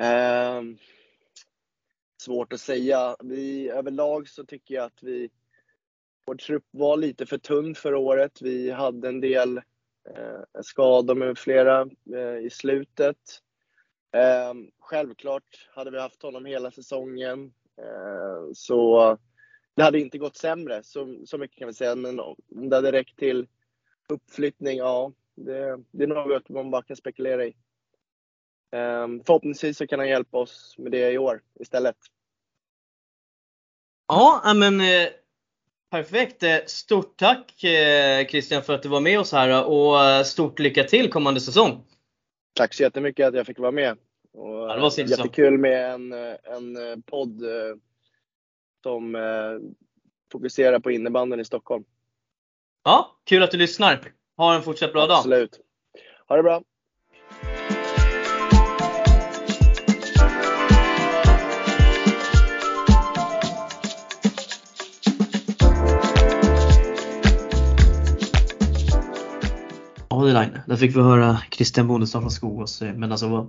Eh, 0.00 0.62
svårt 2.22 2.52
att 2.52 2.60
säga. 2.60 3.16
Vi, 3.20 3.70
överlag 3.70 4.28
så 4.28 4.44
tycker 4.44 4.74
jag 4.74 4.84
att 4.84 5.02
vi, 5.02 5.30
vår 6.26 6.34
trupp 6.34 6.66
var 6.70 6.96
lite 6.96 7.26
för 7.26 7.38
tunn 7.38 7.74
förra 7.74 7.98
året. 7.98 8.42
Vi 8.42 8.70
hade 8.70 9.08
en 9.08 9.20
del 9.20 9.56
eh, 10.10 10.62
skador 10.62 11.14
med 11.14 11.38
flera 11.38 11.80
eh, 12.14 12.46
i 12.46 12.50
slutet. 12.50 13.40
Eh, 14.14 14.54
självklart 14.80 15.68
hade 15.74 15.90
vi 15.90 16.00
haft 16.00 16.22
honom 16.22 16.44
hela 16.44 16.70
säsongen 16.70 17.52
eh, 17.78 18.52
så 18.54 19.18
det 19.74 19.82
hade 19.82 20.00
inte 20.00 20.18
gått 20.18 20.36
sämre, 20.36 20.82
så, 20.82 21.16
så 21.26 21.38
mycket 21.38 21.58
kan 21.58 21.68
vi 21.68 21.74
säga. 21.74 21.94
Men 21.94 22.20
om 22.20 22.36
det 22.48 22.76
hade 22.76 22.92
räckt 22.92 23.18
till 23.18 23.46
uppflyttning, 24.08 24.78
ja, 24.78 25.12
det, 25.34 25.78
det 25.90 26.04
är 26.04 26.08
något 26.08 26.48
man 26.48 26.70
bara 26.70 26.82
kan 26.82 26.96
spekulera 26.96 27.46
i. 27.46 27.56
Ehm, 28.72 29.24
förhoppningsvis 29.26 29.78
så 29.78 29.86
kan 29.86 29.98
han 29.98 30.08
hjälpa 30.08 30.38
oss 30.38 30.74
med 30.78 30.92
det 30.92 31.12
i 31.12 31.18
år 31.18 31.42
istället. 31.60 31.96
Ja, 34.08 34.52
men 34.56 34.80
eh, 34.80 35.08
perfekt. 35.90 36.42
Eh, 36.42 36.58
stort 36.66 37.16
tack 37.16 37.64
eh, 37.64 38.26
Christian 38.26 38.62
för 38.62 38.74
att 38.74 38.82
du 38.82 38.88
var 38.88 39.00
med 39.00 39.20
oss 39.20 39.32
här 39.32 39.64
och 39.64 40.04
eh, 40.04 40.22
stort 40.22 40.58
lycka 40.58 40.84
till 40.84 41.10
kommande 41.10 41.40
säsong. 41.40 41.84
Tack 42.54 42.74
så 42.74 42.82
jättemycket 42.82 43.26
att 43.26 43.34
jag 43.34 43.46
fick 43.46 43.58
vara 43.58 43.70
med. 43.70 43.98
Och 44.32 44.48
ja, 44.48 44.74
det 44.74 44.80
var 44.80 45.10
jättekul 45.10 45.58
med 45.58 45.90
en, 45.90 46.12
en 46.12 47.02
podd 47.02 47.42
som 48.82 49.16
fokuserar 50.32 50.78
på 50.78 50.90
innebanden 50.90 51.40
i 51.40 51.44
Stockholm. 51.44 51.84
Ja, 52.84 53.16
kul 53.24 53.42
att 53.42 53.50
du 53.50 53.56
lyssnar. 53.56 54.12
Ha 54.36 54.54
en 54.54 54.62
fortsatt 54.62 54.92
bra 54.92 55.06
dag. 55.06 55.16
Absolut. 55.16 55.60
Ha 56.28 56.36
det 56.36 56.42
bra. 56.42 56.62
Line. 70.32 70.60
Där 70.66 70.76
fick 70.76 70.96
vi 70.96 71.00
höra 71.00 71.38
Christian 71.50 71.88
Bondestad 71.88 72.20
från 72.20 72.30
Skogås. 72.30 72.80
Men 72.80 73.12
alltså 73.12 73.28
vad, 73.28 73.48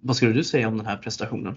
vad 0.00 0.16
skulle 0.16 0.32
du 0.32 0.44
säga 0.44 0.68
om 0.68 0.76
den 0.76 0.86
här 0.86 0.96
prestationen? 0.96 1.56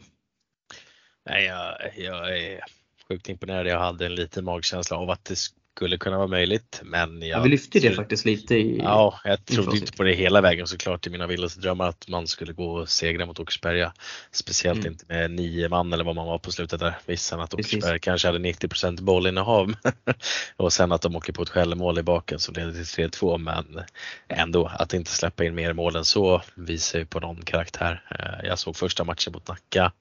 Nej, 1.29 1.45
jag, 1.45 1.75
jag 1.97 2.37
är 2.37 2.59
sjukt 3.07 3.29
imponerad. 3.29 3.67
Jag 3.67 3.79
hade 3.79 4.05
en 4.05 4.15
liten 4.15 4.45
magkänsla 4.45 4.97
av 4.97 5.09
att 5.09 5.25
det 5.25 5.35
skulle 5.77 5.97
kunna 5.97 6.17
vara 6.17 6.27
möjligt. 6.27 6.81
Men 6.83 7.21
jag, 7.21 7.29
ja, 7.29 7.43
vi 7.43 7.49
lyfte 7.49 7.79
det 7.79 7.91
faktiskt 7.91 8.25
lite 8.25 8.55
i 8.55 8.77
Ja, 8.77 9.19
jag 9.23 9.45
trodde 9.45 9.77
inte 9.77 9.91
på 9.91 10.03
det 10.03 10.13
hela 10.13 10.41
vägen 10.41 10.67
såklart 10.67 11.07
i 11.07 11.09
mina 11.09 11.27
vildaste 11.27 11.59
drömmar 11.59 11.89
att 11.89 12.07
man 12.07 12.27
skulle 12.27 12.53
gå 12.53 12.71
och 12.71 12.89
segra 12.89 13.25
mot 13.25 13.39
Åkersberga. 13.39 13.93
Speciellt 14.31 14.79
mm. 14.79 14.91
inte 14.91 15.05
med 15.07 15.31
nio 15.31 15.69
man 15.69 15.93
eller 15.93 16.03
vad 16.03 16.15
man 16.15 16.27
var 16.27 16.37
på 16.37 16.51
slutet 16.51 16.79
där. 16.79 16.97
Vissan 17.05 17.39
att 17.39 17.53
Åkersberga 17.53 17.99
kanske 17.99 18.27
hade 18.27 18.39
90% 18.39 19.01
bollinnehav 19.01 19.73
och 20.57 20.73
sen 20.73 20.91
att 20.91 21.01
de 21.01 21.15
åker 21.15 21.33
på 21.33 21.41
ett 21.41 21.49
självmål 21.49 21.99
i 21.99 22.03
baken 22.03 22.39
som 22.39 22.55
leder 22.55 22.71
till 22.71 23.09
3-2 23.09 23.37
men 23.37 23.81
ändå 24.27 24.65
att 24.65 24.93
inte 24.93 25.11
släppa 25.11 25.45
in 25.45 25.55
mer 25.55 25.73
mål 25.73 25.95
än 25.95 26.05
så 26.05 26.41
visar 26.55 26.99
ju 26.99 27.05
på 27.05 27.19
någon 27.19 27.41
karaktär. 27.41 28.03
Eh, 28.11 28.47
jag 28.47 28.59
såg 28.59 28.75
första 28.75 29.03
matchen 29.03 29.33
mot 29.33 29.47
Nacka 29.47 29.91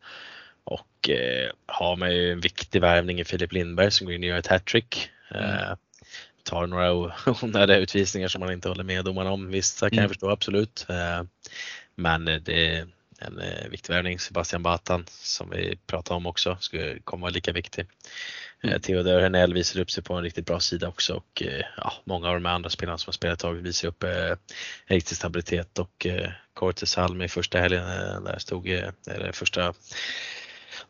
och 0.64 1.10
eh, 1.10 1.50
har 1.66 1.96
man 1.96 2.14
ju 2.14 2.32
en 2.32 2.40
viktig 2.40 2.80
värvning 2.80 3.20
i 3.20 3.24
Filip 3.24 3.52
Lindberg 3.52 3.90
som 3.90 4.06
går 4.06 4.14
in 4.14 4.22
och 4.22 4.28
gör 4.28 4.38
ett 4.38 4.46
hattrick. 4.46 5.10
Mm. 5.30 5.44
Eh, 5.44 5.76
tar 6.42 6.66
några 6.66 6.92
onödiga 7.42 7.76
utvisningar 7.76 8.28
som 8.28 8.40
man 8.40 8.52
inte 8.52 8.68
håller 8.68 8.84
med 8.84 9.04
domarna 9.04 9.30
om. 9.30 9.50
Vissa 9.50 9.90
kan 9.90 9.98
mm. 9.98 10.02
jag 10.02 10.10
förstå 10.10 10.30
absolut. 10.30 10.86
Eh, 10.88 11.22
men 11.94 12.24
det 12.24 12.76
är 12.76 12.86
en 13.18 13.38
eh, 13.38 13.68
viktig 13.68 13.92
värvning. 13.92 14.18
Sebastian 14.18 14.62
Batan 14.62 15.04
som 15.08 15.50
vi 15.50 15.78
pratade 15.86 16.16
om 16.16 16.26
också 16.26 16.56
skulle 16.60 16.98
komma 16.98 17.20
vara 17.20 17.30
lika 17.30 17.52
viktig. 17.52 17.86
Mm. 18.62 18.80
Theodor 18.80 19.20
Hernell 19.20 19.54
visar 19.54 19.80
upp 19.80 19.90
sig 19.90 20.04
på 20.04 20.14
en 20.14 20.22
riktigt 20.22 20.46
bra 20.46 20.60
sida 20.60 20.88
också 20.88 21.14
och 21.14 21.42
ja, 21.76 21.92
många 22.04 22.28
av 22.28 22.34
de 22.34 22.46
andra 22.46 22.70
spelarna 22.70 22.98
som 22.98 23.08
har 23.08 23.12
spelat 23.12 23.38
tag 23.38 23.54
visar 23.54 23.88
upp 23.88 24.02
eh, 24.02 24.34
riktig 24.86 25.16
stabilitet 25.16 25.78
och 25.78 26.06
eh, 26.06 26.30
Cortes 26.54 26.98
i 27.24 27.28
första 27.28 27.58
helgen 27.58 27.84
där 28.24 28.38
stod, 28.38 28.68
eller 29.06 29.32
första 29.32 29.74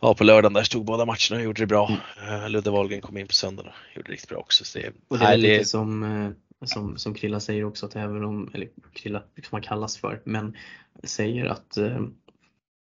ja, 0.00 0.14
på 0.14 0.24
lördagen 0.24 0.52
där 0.52 0.62
stod 0.62 0.84
båda 0.84 1.04
matcherna 1.04 1.36
och 1.36 1.42
gjorde 1.42 1.62
det 1.62 1.66
bra. 1.66 1.98
Mm. 2.20 2.52
Ludde 2.52 2.70
Wahlgren 2.70 3.00
kom 3.00 3.16
in 3.16 3.26
på 3.26 3.32
söndagen 3.32 3.72
och 3.72 3.96
gjorde 3.96 4.08
det 4.08 4.12
riktigt 4.12 4.30
bra 4.30 4.38
också. 4.38 4.64
Så 4.64 4.78
det, 4.78 4.92
och 5.08 5.18
det 5.18 5.24
är 5.24 5.28
nej, 5.28 5.38
lite 5.38 5.58
det... 5.58 5.64
som, 5.64 6.02
eh, 6.02 6.30
som, 6.66 6.98
som 6.98 7.14
Krilla 7.14 7.40
säger 7.40 7.64
också 7.64 7.86
att 7.86 7.96
även 7.96 8.24
om, 8.24 8.50
eller 8.54 8.68
Krilla 8.92 9.20
som 9.20 9.48
han 9.50 9.62
kallas 9.62 9.96
för, 9.96 10.22
men 10.24 10.56
säger 11.04 11.46
att 11.46 11.76
eh, 11.76 12.00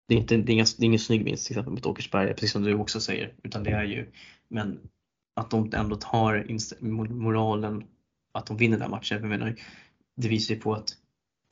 det 0.09 0.14
är, 0.14 0.18
inte, 0.18 0.36
det 0.36 0.52
är, 0.52 0.54
inga, 0.54 0.66
det 0.78 0.84
är 0.84 0.86
ingen 0.86 0.98
snygg 0.98 1.24
vinst 1.24 1.46
till 1.46 1.54
exempel 1.54 1.72
mot 1.72 1.86
Åkersberga, 1.86 2.34
precis 2.34 2.52
som 2.52 2.62
du 2.62 2.74
också 2.74 3.00
säger. 3.00 3.32
Utan 3.42 3.62
det 3.62 3.70
är 3.70 3.84
ju, 3.84 4.11
men 4.48 4.80
att 5.36 5.50
de 5.50 5.72
ändå 5.74 5.96
tar 5.96 6.46
moralen 7.12 7.84
att 8.34 8.46
de 8.46 8.57
vinner 8.57 8.78
den 8.78 8.90
matchen. 8.90 9.18
Jag 9.20 9.28
menar, 9.28 9.57
det 10.16 10.28
visar 10.28 10.54
ju 10.54 10.61
på 10.61 10.74
att 10.74 10.96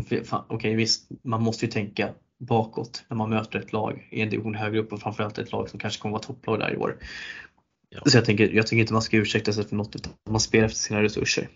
okej 0.02 0.22
okay, 0.48 0.74
visst, 0.74 1.10
man 1.22 1.42
måste 1.42 1.66
ju 1.66 1.72
tänka 1.72 2.14
bakåt 2.38 3.04
när 3.08 3.16
man 3.16 3.30
möter 3.30 3.58
ett 3.58 3.72
lag 3.72 4.08
i 4.10 4.20
en 4.20 4.30
division 4.30 4.54
högre 4.54 4.80
upp 4.80 4.92
och 4.92 5.00
framförallt 5.00 5.38
ett 5.38 5.52
lag 5.52 5.70
som 5.70 5.78
kanske 5.78 6.02
kommer 6.02 6.12
vara 6.12 6.22
topplag 6.22 6.58
där 6.58 6.74
i 6.74 6.76
år. 6.76 6.98
Ja. 7.88 8.00
Så 8.06 8.16
jag 8.16 8.24
tänker, 8.24 8.50
jag 8.50 8.66
tycker 8.66 8.80
inte 8.80 8.92
man 8.92 9.02
ska 9.02 9.16
ursäkta 9.16 9.52
sig 9.52 9.68
för 9.68 9.76
något 9.76 9.96
utan 9.96 10.12
man 10.30 10.40
spelar 10.40 10.66
efter 10.66 10.78
sina 10.78 11.02
resurser. 11.02 11.48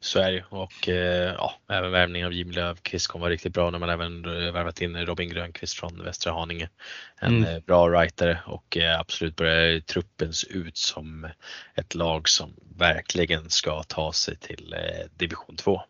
Så 0.00 0.18
är 0.18 0.32
det 0.32 0.44
och 0.50 0.88
eh, 0.88 1.34
ja, 1.38 1.54
även 1.70 1.90
värvningen 1.90 2.26
av 2.26 2.32
Jim 2.32 2.50
Löfqvist 2.50 3.06
kommer 3.06 3.20
vara 3.20 3.32
riktigt 3.32 3.52
bra 3.52 3.70
när 3.70 3.78
man 3.78 3.90
även 3.90 4.22
värvat 4.52 4.80
in 4.80 4.96
Robin 5.06 5.28
Grönqvist 5.28 5.74
från 5.74 6.04
Västra 6.04 6.32
Haninge. 6.32 6.68
En 7.20 7.36
mm. 7.36 7.56
Eh, 7.56 7.62
bra 7.62 7.88
writer 7.88 8.42
och 8.46 8.76
eh, 8.76 9.00
absolut 9.00 9.36
börjar 9.36 9.80
truppen 9.80 10.32
se 10.32 10.52
ut 10.52 10.76
som 10.76 11.28
ett 11.74 11.94
lag 11.94 12.28
som 12.28 12.54
verkligen 12.76 13.50
ska 13.50 13.82
ta 13.82 14.12
sig 14.12 14.36
till 14.36 14.74
division 15.16 15.56
2. 15.56 15.80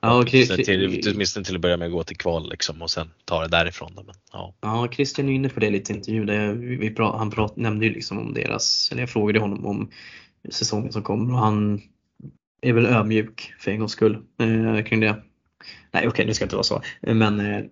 Ja, 0.00 0.24
åtminstone, 0.28 0.64
till, 0.64 1.00
åtminstone 1.14 1.44
till 1.44 1.54
att 1.54 1.60
börja 1.60 1.76
med 1.76 1.86
att 1.86 1.92
gå 1.92 2.04
till 2.04 2.16
kval 2.16 2.50
liksom, 2.50 2.82
och 2.82 2.90
sen 2.90 3.10
ta 3.24 3.42
det 3.42 3.48
därifrån. 3.48 3.92
Men, 3.94 4.04
ja. 4.32 4.54
ja, 4.60 4.88
Christian 4.92 5.28
är 5.28 5.32
inne 5.32 5.48
på 5.48 5.60
det 5.60 5.70
lite 5.70 5.92
i 5.92 5.96
intervjun. 5.96 6.26
Där 6.26 6.52
vi 6.52 6.90
prat, 6.90 7.18
han 7.18 7.30
prat, 7.30 7.56
nämnde 7.56 7.86
ju 7.86 7.92
liksom 7.92 8.18
om 8.18 8.34
deras, 8.34 8.88
eller 8.92 9.02
jag 9.02 9.10
frågade 9.10 9.40
honom 9.40 9.66
om 9.66 9.90
säsongen 10.50 10.92
som 10.92 11.02
kommer 11.02 11.34
och 11.34 11.40
han 11.40 11.82
är 12.62 12.72
väl 12.72 12.86
ödmjuk 12.86 13.54
för 13.58 13.70
en 13.70 13.78
gångs 13.78 13.92
skull 13.92 14.18
eh, 14.40 14.84
kring 14.84 15.00
det. 15.00 15.06
Nej 15.12 15.22
okej, 15.92 16.08
okay, 16.08 16.26
det 16.26 16.34
ska 16.34 16.44
inte 16.44 16.56
vara 16.56 16.64
så. 16.64 16.82
Men 17.00 17.40
eh, 17.40 17.64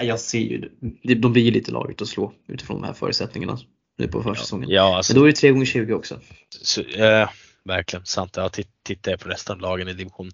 jag 0.00 0.20
ser 0.20 0.38
ju, 0.38 0.68
de 1.02 1.32
blir 1.32 1.42
ju 1.42 1.50
lite 1.50 1.72
laget 1.72 2.02
att 2.02 2.08
slå 2.08 2.32
utifrån 2.48 2.80
de 2.80 2.86
här 2.86 2.92
förutsättningarna 2.92 3.58
nu 3.98 4.08
på 4.08 4.22
försäsongen. 4.22 4.70
Ja, 4.70 4.96
alltså, 4.96 5.12
Men 5.12 5.20
då 5.20 5.24
är 5.24 5.30
det 5.30 5.36
3 5.36 5.50
gånger 5.50 5.66
20 5.66 5.94
också. 5.94 6.20
Så, 6.62 6.80
eh, 6.80 7.28
verkligen 7.70 8.06
sant. 8.06 8.36
Ja, 8.36 8.48
tittar 8.82 9.10
jag 9.10 9.20
på 9.20 9.28
resten 9.28 9.52
av 9.54 9.60
lagen 9.60 9.88
i 9.88 9.92
division 9.92 10.30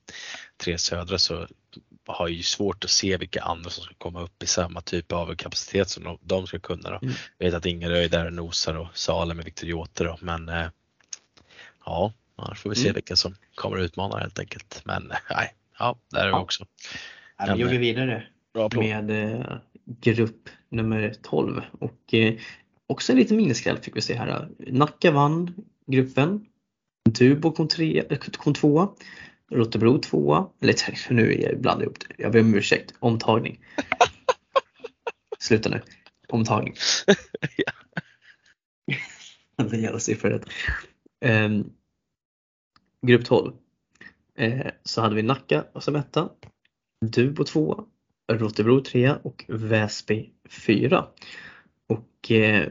3 0.56 0.78
södra 0.78 1.18
så 1.18 1.46
har 2.06 2.28
ju 2.28 2.42
svårt 2.42 2.84
att 2.84 2.90
se 2.90 3.16
vilka 3.16 3.42
andra 3.42 3.70
som 3.70 3.84
ska 3.84 3.94
komma 3.94 4.22
upp 4.22 4.42
i 4.42 4.46
samma 4.46 4.80
typ 4.80 5.12
av 5.12 5.34
kapacitet 5.34 5.88
som 5.88 6.04
de, 6.04 6.18
de 6.22 6.46
ska 6.46 6.58
kunna. 6.58 6.90
Då. 6.90 6.98
Mm. 7.02 7.14
Jag 7.38 7.46
vet 7.46 7.54
att 7.54 7.66
Ingerö 7.66 7.98
är 8.04 8.08
där 8.08 8.26
och 8.26 8.32
nosar 8.32 8.74
och 8.74 8.86
Salem 8.98 9.36
med 9.36 9.44
Viktor 9.46 9.68
Jote 9.68 10.04
då, 10.04 10.18
men 10.20 10.48
eh, 10.48 10.66
ja, 11.84 12.12
annars 12.36 12.60
får 12.60 12.70
vi 12.70 12.76
se 12.76 12.82
Mm. 12.82 12.94
vilka 12.94 13.16
som 13.16 13.34
kommer 13.54 13.76
att 13.78 13.82
utmana 13.84 14.18
helt 14.18 14.38
enkelt. 14.38 14.80
Men 14.84 15.10
eh, 15.10 15.16
nej, 15.30 15.54
ja, 15.78 15.96
där 16.10 16.20
är 16.20 16.26
vi 16.26 16.30
Ja. 16.30 16.40
också. 16.40 16.66
Ja, 17.38 17.54
vi 17.54 17.60
joggar 17.62 17.78
vidare 17.78 18.26
Bra 18.54 18.66
applåd. 18.66 18.84
med 18.84 19.10
eh, 19.34 19.56
grupp 20.00 20.48
nummer 20.68 21.14
12 21.22 21.62
och 21.80 22.14
eh, 22.14 22.34
också 22.86 23.12
en 23.12 23.18
liten 23.18 23.36
miniskräll 23.36 23.78
fick 23.78 23.96
vi 23.96 24.00
se 24.00 24.14
här. 24.14 24.48
Nacka 24.58 25.10
vann 25.10 25.54
gruppen. 25.86 26.46
Tubo 27.14 27.52
kom, 27.52 27.68
tre, 27.68 28.02
kom 28.36 28.54
tvåa. 28.54 28.88
Rotebro 29.50 29.98
tvåa. 29.98 30.50
Eller 30.60 30.74
nu 31.12 31.32
är 31.32 31.48
jag 31.50 31.60
blandar 31.60 31.84
ihop 31.84 32.00
det. 32.00 32.14
Jag 32.18 32.32
ber 32.32 32.40
om 32.40 32.54
ursäkt. 32.54 32.94
Omtagning. 32.98 33.60
Sluta 35.38 35.68
nu. 35.68 35.80
Omtagning. 36.28 36.74
Ja. 37.56 37.72
Den 39.64 39.82
jävla 39.82 39.98
siffror. 39.98 40.44
Um, 41.24 41.72
grupp 43.02 43.24
12. 43.24 43.52
Eh, 44.38 44.66
så 44.82 45.00
hade 45.00 45.14
vi 45.14 45.22
Nacka 45.22 45.64
som 45.74 45.96
etta. 45.96 46.30
Dubo 47.06 47.44
tvåa. 47.44 47.84
Rotebro 48.32 48.80
trea 48.80 49.16
och 49.16 49.44
Väsby 49.48 50.30
fyra. 50.48 51.06
Och 51.86 52.30
eh, 52.30 52.68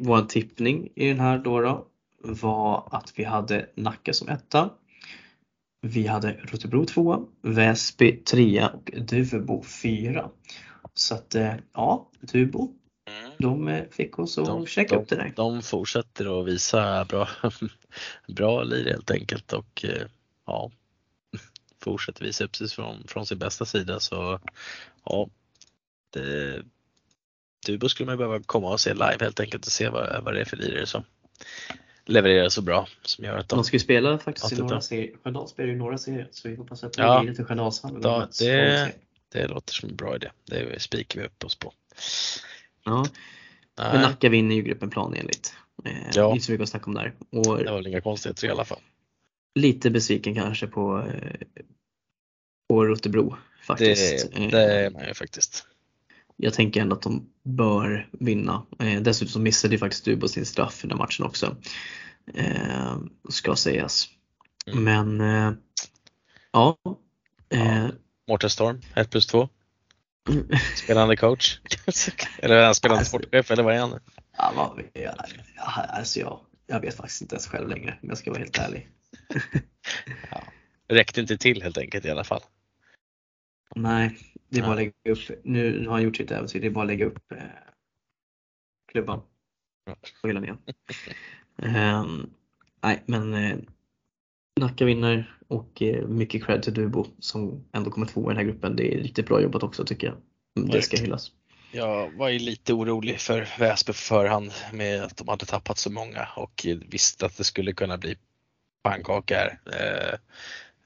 vår 0.00 0.22
tippning 0.22 0.88
i 0.94 1.08
den 1.08 1.20
här 1.20 1.38
då, 1.38 1.60
då 1.60 1.89
var 2.22 2.88
att 2.92 3.12
vi 3.18 3.24
hade 3.24 3.68
Nacka 3.74 4.12
som 4.12 4.28
etta. 4.28 4.70
Vi 5.82 6.06
hade 6.06 6.32
Rotebro 6.32 6.84
tvåa, 6.86 7.20
Väsby 7.42 8.16
trea 8.16 8.68
och 8.68 8.90
Duvebo 9.02 9.62
fyra. 9.62 10.30
Så 10.94 11.14
att 11.14 11.34
eh, 11.34 11.54
ja, 11.72 12.10
Dubo, 12.20 12.76
Mm. 13.08 13.30
de 13.38 13.68
eh, 13.68 13.84
fick 13.90 14.18
oss 14.18 14.38
att 14.38 14.46
De- 14.46 14.66
checka 14.66 14.94
de- 14.94 15.02
upp 15.02 15.08
det 15.08 15.16
där. 15.16 15.32
De 15.36 15.62
fortsätter 15.62 16.40
att 16.40 16.46
visa 16.48 17.04
bra, 17.04 17.28
bra 18.28 18.62
lir 18.62 18.84
helt 18.84 19.10
enkelt 19.10 19.52
och 19.52 19.84
eh, 19.84 20.06
ja, 20.46 20.70
fortsätter 21.84 22.24
visa 22.24 22.44
upp 22.44 22.56
sig 22.56 22.68
från, 22.68 23.04
från 23.06 23.26
sin 23.26 23.38
bästa 23.38 23.64
sida 23.64 24.00
så 24.00 24.40
ja, 25.04 25.28
det, 26.12 26.62
Dubo 27.66 27.88
skulle 27.88 28.06
man 28.06 28.18
behöva 28.18 28.42
komma 28.42 28.70
och 28.72 28.80
se 28.80 28.92
live 28.94 29.16
helt 29.20 29.40
enkelt 29.40 29.66
och 29.66 29.72
se 29.72 29.88
vad, 29.88 30.24
vad 30.24 30.34
det 30.34 30.40
är 30.40 30.44
för 30.44 30.56
lirare 30.56 30.86
som 30.86 31.04
levererar 32.04 32.48
så 32.48 32.62
bra 32.62 32.88
som 33.02 33.24
gör 33.24 33.38
att 33.38 33.48
de 33.48 33.56
De 33.56 33.64
ska 33.64 33.74
ju 33.76 33.80
spela 33.80 34.18
faktiskt 34.18 34.52
i 34.52 34.56
några 34.56 34.80
serier. 34.80 35.16
Sköndal 35.24 35.48
spelar 35.48 35.68
ju 35.70 35.76
några 35.76 35.98
serier 35.98 36.28
så 36.30 36.48
vi 36.48 36.56
hoppas 36.56 36.84
att 36.84 36.92
det 36.92 37.02
Ja. 37.02 37.20
blir 37.20 37.30
lite 37.30 37.44
Sköndalshall. 37.44 38.00
Ja, 38.02 38.28
det- 38.38 38.92
det 39.32 39.46
låter 39.48 39.74
som 39.74 39.88
en 39.88 39.96
bra 39.96 40.16
idé. 40.16 40.30
Det 40.44 40.82
spikar 40.82 41.20
vi 41.20 41.26
upp 41.26 41.44
oss 41.44 41.54
på. 41.54 41.72
Ja, 42.84 43.06
men 43.76 43.92
Nej, 43.92 44.02
Nacka 44.02 44.28
vinner 44.28 44.54
ju 44.56 44.62
gruppen 44.62 44.90
planenligt. 44.90 45.54
Eh, 45.84 45.92
Ja. 46.14 46.32
Inte 46.32 46.44
så 46.44 46.52
mycket 46.52 46.62
att 46.62 46.68
snacka 46.68 46.86
om 46.86 46.94
där. 46.94 47.14
Och 47.30 47.58
det 47.58 47.70
var 47.70 47.76
väl 47.76 47.86
inga 47.86 48.00
konstigheter 48.00 48.46
i 48.46 48.50
alla 48.50 48.64
fall. 48.64 48.80
lite 49.54 49.90
besviken 49.90 50.34
kanske 50.34 50.66
på, 50.66 50.98
eh, 51.08 51.46
på 52.68 52.84
Rotebro 52.86 53.36
faktiskt. 53.66 54.32
Det, 54.32 54.42
Eh, 54.44 54.50
det 54.50 54.62
är 54.62 54.90
man 54.90 55.06
ju 55.08 55.14
faktiskt. 55.14 55.66
Jag 56.42 56.54
tänker 56.54 56.80
ändå 56.80 56.96
att 56.96 57.02
de 57.02 57.28
bör 57.42 58.08
vinna. 58.12 58.66
Eh, 58.78 59.00
dessutom 59.00 59.42
missade 59.42 59.74
ju 59.74 59.78
faktiskt 59.78 60.04
Dubo 60.04 60.28
sin 60.28 60.46
straff 60.46 60.84
i 60.84 60.88
den 60.88 60.98
matchen 60.98 61.26
också. 61.26 61.56
Eh, 62.34 62.96
ska 63.28 63.56
sägas. 63.56 64.08
Mm. 64.66 64.84
Men 64.84 65.20
eh, 65.20 65.52
ja. 66.52 66.76
Eh, 67.48 67.86
Mårten 68.28 68.50
Storm, 68.50 68.80
1 68.94 69.10
plus 69.10 69.26
2. 69.26 69.48
Spelande 70.76 71.16
coach. 71.16 71.58
eller 72.38 72.56
är 72.56 72.64
han 72.64 72.74
spelande 72.74 72.98
Alltså- 72.98 73.18
sportchef 73.18 73.50
eller 73.50 73.62
vad 73.62 73.74
är 73.74 73.80
han? 73.80 74.00
ja, 74.36 74.52
vad, 74.56 74.82
ja, 74.92 75.14
ja, 75.56 75.64
alltså 75.72 76.20
jag, 76.20 76.40
jag 76.66 76.80
vet 76.80 76.96
faktiskt 76.96 77.22
inte 77.22 77.34
ens 77.34 77.46
själv 77.46 77.68
längre 77.68 77.98
om 78.02 78.08
jag 78.08 78.18
ska 78.18 78.30
vara 78.30 78.40
helt 78.40 78.58
ärlig. 78.58 78.88
Räckte 80.88 81.20
inte 81.20 81.38
till 81.38 81.62
helt 81.62 81.78
enkelt 81.78 82.04
i 82.04 82.10
alla 82.10 82.24
fall. 82.24 82.40
Nej, 83.76 84.18
det 84.50 84.58
är 84.58 84.62
bara 84.62 84.70
att 84.72 84.76
lägga 84.76 85.12
upp. 85.12 85.44
Nu, 85.44 85.80
nu 85.80 85.86
har 85.86 85.92
han 85.92 86.02
gjort 86.02 86.16
sitt 86.16 86.30
äventyr. 86.30 86.60
Det 86.60 86.66
är 86.66 86.70
bara 86.70 86.84
att 86.84 86.88
lägga 86.88 87.06
upp 87.06 87.32
eh, 87.32 87.38
klubban 88.92 89.22
på 90.22 90.28
hyllan 90.28 90.44
igen. 90.44 90.58
Ehm, 91.62 92.30
nej, 92.82 93.02
men 93.06 93.34
eh, 93.34 93.56
Nacka 94.60 94.84
vinner 94.84 95.38
och 95.48 95.82
eh, 95.82 96.06
mycket 96.06 96.44
cred 96.44 96.62
till 96.62 96.74
Dubo 96.74 97.06
som 97.18 97.64
ändå 97.72 97.90
kommer 97.90 98.06
tvåa 98.06 98.24
i 98.24 98.34
den 98.34 98.36
här 98.36 98.52
gruppen. 98.52 98.76
Det 98.76 98.94
är 98.94 98.98
riktigt 98.98 99.26
bra 99.26 99.40
jobbat 99.40 99.62
också 99.62 99.84
tycker 99.84 100.06
jag. 100.06 100.16
Det 100.72 100.82
ska 100.82 100.96
hyllas. 100.96 101.32
Jag 101.72 102.12
var 102.16 102.28
ju 102.28 102.38
lite 102.38 102.72
orolig 102.72 103.20
för 103.20 103.48
Väsby 103.58 103.92
på 103.92 103.98
förhand 103.98 104.52
med 104.72 105.02
att 105.02 105.16
de 105.16 105.28
hade 105.28 105.46
tappat 105.46 105.78
så 105.78 105.92
många 105.92 106.28
och 106.36 106.66
visste 106.86 107.26
att 107.26 107.36
det 107.36 107.44
skulle 107.44 107.72
kunna 107.72 107.98
bli 107.98 108.16
pannkaka 108.82 109.36
här. 109.36 109.60
Eh, 109.66 110.18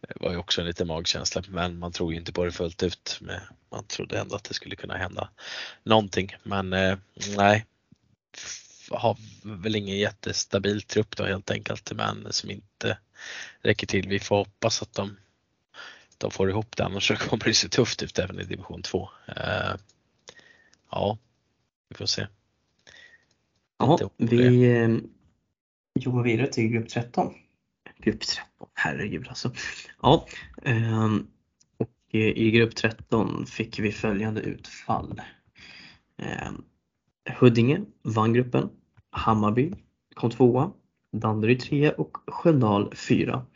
Det 0.09 0.21
var 0.21 0.31
ju 0.31 0.37
också 0.37 0.61
en 0.61 0.67
liten 0.67 0.87
magkänsla 0.87 1.43
men 1.49 1.79
man 1.79 1.93
tror 1.93 2.13
ju 2.13 2.19
inte 2.19 2.33
på 2.33 2.45
det 2.45 2.53
fullt 2.53 2.83
ut. 2.83 3.19
Men 3.21 3.41
Man 3.71 3.85
trodde 3.85 4.19
ändå 4.19 4.37
att 4.37 4.45
det 4.45 4.55
skulle 4.55 4.77
kunna 4.77 4.97
hända 4.97 5.29
någonting 5.83 6.37
men 6.43 6.73
eh, 6.73 6.99
nej. 7.37 7.67
Har 8.91 9.17
väl 9.43 9.77
ingen 9.77 9.99
jättestabil 9.99 10.83
trupp 10.83 11.17
då 11.17 11.25
helt 11.25 11.51
enkelt 11.51 11.93
men 11.93 12.27
som 12.31 12.51
inte 12.51 12.99
räcker 13.61 13.87
till. 13.87 14.09
Vi 14.09 14.21
får 14.21 14.37
hoppas 14.37 14.83
att 14.83 14.93
de, 14.95 15.17
de 16.19 16.31
får 16.31 16.51
ihop 16.51 16.77
det 16.77 16.85
annars 16.85 17.09
så 17.09 17.17
kommer 17.17 17.45
det 17.45 17.55
se 17.55 17.69
tufft 17.69 18.03
ut 18.03 18.19
även 18.19 18.41
i 18.41 18.45
division 18.45 18.83
2. 18.83 19.09
Eh, 19.37 19.75
Ja, 20.95 21.19
vi 21.89 21.97
får 21.97 22.07
se. 22.07 22.27
Ja, 23.79 24.11
vi 24.17 24.65
eh, 24.71 24.89
jobbar 25.95 26.23
vidare 26.23 26.47
till 26.47 26.69
grupp 26.69 26.89
13. 26.89 27.35
Grupp 28.05 28.21
13, 28.21 28.69
herregud 28.75 29.29
alltså. 29.29 29.53
Ja, 30.03 30.27
ehm, 30.63 31.27
och 31.79 31.91
eh, 32.15 32.21
i 32.21 32.51
grupp 32.51 32.77
13 32.77 33.47
fick 33.47 33.79
vi 33.79 33.93
följande 33.93 34.41
utfall. 34.41 35.21
Ehm, 36.19 36.65
Huddinge 37.39 37.81
vann 38.03 38.33
gruppen. 38.33 38.69
Hammarby 39.11 39.73
kom 40.15 40.31
tvåa. 40.31 40.73
Danderyd 41.13 41.61
trea 41.61 41.93
och 41.93 42.17
Sköndal 42.27 42.95
fyra. 42.95 43.47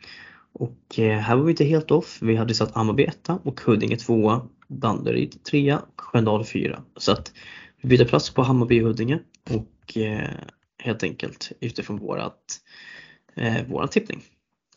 Och 0.53 0.99
eh, 0.99 1.19
här 1.19 1.35
var 1.35 1.43
vi 1.43 1.51
inte 1.51 1.65
helt 1.65 1.91
off. 1.91 2.17
Vi 2.21 2.35
hade 2.35 2.53
satt 2.53 2.75
Hammarby 2.75 3.03
etta 3.03 3.39
och 3.43 3.61
Huddinge 3.61 3.95
tvåa. 3.95 4.47
Danderyd 4.67 5.43
trea 5.43 5.79
och 5.79 6.01
Sköndal 6.01 6.45
fyra. 6.45 6.83
Så 6.97 7.11
att 7.11 7.33
vi 7.81 7.89
byter 7.89 8.05
plats 8.05 8.29
på 8.29 8.41
Hammarby 8.41 8.81
och 8.81 8.87
Huddinge 8.87 9.19
och 9.49 9.97
eh, 9.97 10.29
helt 10.77 11.03
enkelt 11.03 11.51
utifrån 11.59 11.97
vårat, 11.97 12.61
eh, 13.35 13.67
våran 13.67 13.87
tippning. 13.87 14.21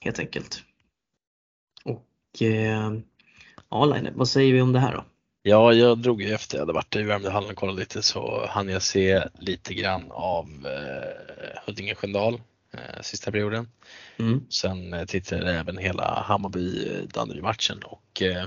Helt 0.02 0.18
enkelt. 0.18 0.62
Och 1.84 2.42
eh, 2.42 2.92
ja, 3.70 3.84
Line, 3.84 4.08
vad 4.14 4.28
säger 4.28 4.52
vi 4.52 4.60
om 4.60 4.72
det 4.72 4.78
här 4.78 4.92
då? 4.92 5.04
Ja, 5.42 5.72
jag 5.72 5.98
drog 5.98 6.22
ju 6.22 6.34
efter 6.34 6.56
jag 6.56 6.62
hade 6.62 6.72
varit 6.72 6.96
i 6.96 7.02
Värmdöhallen 7.02 7.50
och 7.50 7.56
kollat 7.56 7.76
lite 7.76 8.02
så 8.02 8.46
hann 8.46 8.68
jag 8.68 8.82
se 8.82 9.24
lite 9.38 9.74
grann 9.74 10.10
av 10.10 10.66
eh, 10.66 11.62
Huddinge 11.66 11.94
Sköndal 11.94 12.34
eh, 12.72 13.02
sista 13.02 13.30
perioden. 13.30 13.68
Mm. 14.16 14.46
Sen 14.48 14.94
eh, 14.94 15.04
tittade 15.04 15.50
jag 15.50 15.60
även 15.60 15.78
hela 15.78 16.24
Hammarby-Danderyd-matchen 16.28 17.82
och 17.82 18.22
eh, 18.22 18.46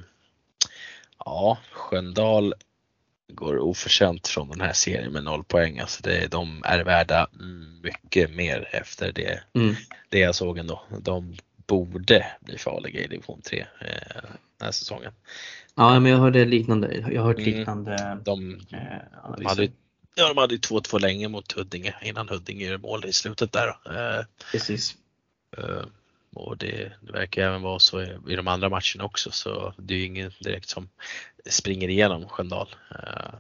ja, 1.26 1.58
Sköndal 1.72 2.54
går 3.34 3.58
oförtjänt 3.60 4.28
från 4.28 4.50
den 4.50 4.62
här 4.62 4.74
serien 4.74 5.12
med 5.14 5.24
noll 5.24 5.44
poäng. 5.44 5.80
Alltså 5.80 6.04
det, 6.04 6.28
de 6.32 6.62
är 6.66 6.84
värda 6.84 7.28
mycket 7.84 8.32
mer 8.36 8.70
efter 8.72 9.12
det, 9.12 9.44
Mm. 9.54 9.76
det 10.10 10.20
jag 10.20 10.36
såg 10.36 10.58
ändå. 10.58 10.82
De 11.02 11.38
borde 11.68 12.26
bli 12.42 12.58
farliga 12.58 13.00
i 13.00 13.08
division 13.08 13.42
3 13.42 13.60
eh, 13.60 13.88
den 14.58 14.66
här 14.66 14.72
säsongen. 14.72 15.12
Ja, 15.76 16.00
men 16.00 16.12
jag 16.12 16.20
hörde 16.20 16.46
liknande. 16.46 16.96
Jag 17.12 17.22
har 17.22 17.28
hört 17.28 17.40
Mm. 17.40 17.50
liknande 17.54 18.18
De, 18.26 18.54
eh, 18.56 18.60
de 18.60 19.02
analyser. 19.24 19.50
hade, 19.50 19.68
ja, 20.16 20.28
de 20.28 20.38
hade 20.38 20.54
ju 20.54 20.60
2-2 20.60 21.00
länge 21.00 21.28
mot 21.28 21.52
Huddinge 21.52 21.96
innan 22.02 22.30
Huddinge 22.30 22.66
gör 22.66 22.78
mål 22.78 23.06
i 23.06 23.14
slutet 23.14 23.52
där. 23.52 23.68
Eh, 23.70 24.26
Precis. 24.52 24.96
Eh, 25.58 25.82
Och 26.36 26.58
det, 26.58 26.94
det 27.02 27.12
verkar 27.12 27.42
även 27.42 27.62
vara 27.62 27.80
så 27.80 28.02
i, 28.02 28.18
i 28.30 28.36
de 28.36 28.48
andra 28.48 28.70
matcherna 28.70 29.04
också 29.04 29.32
så 29.32 29.74
det 29.78 29.94
är 29.94 29.98
ju 29.98 30.06
ingen 30.06 30.32
direkt 30.40 30.70
som 30.70 30.90
springer 31.50 31.90
igenom 31.90 32.30
Sköndal. 32.30 32.76
Eh, 32.92 33.34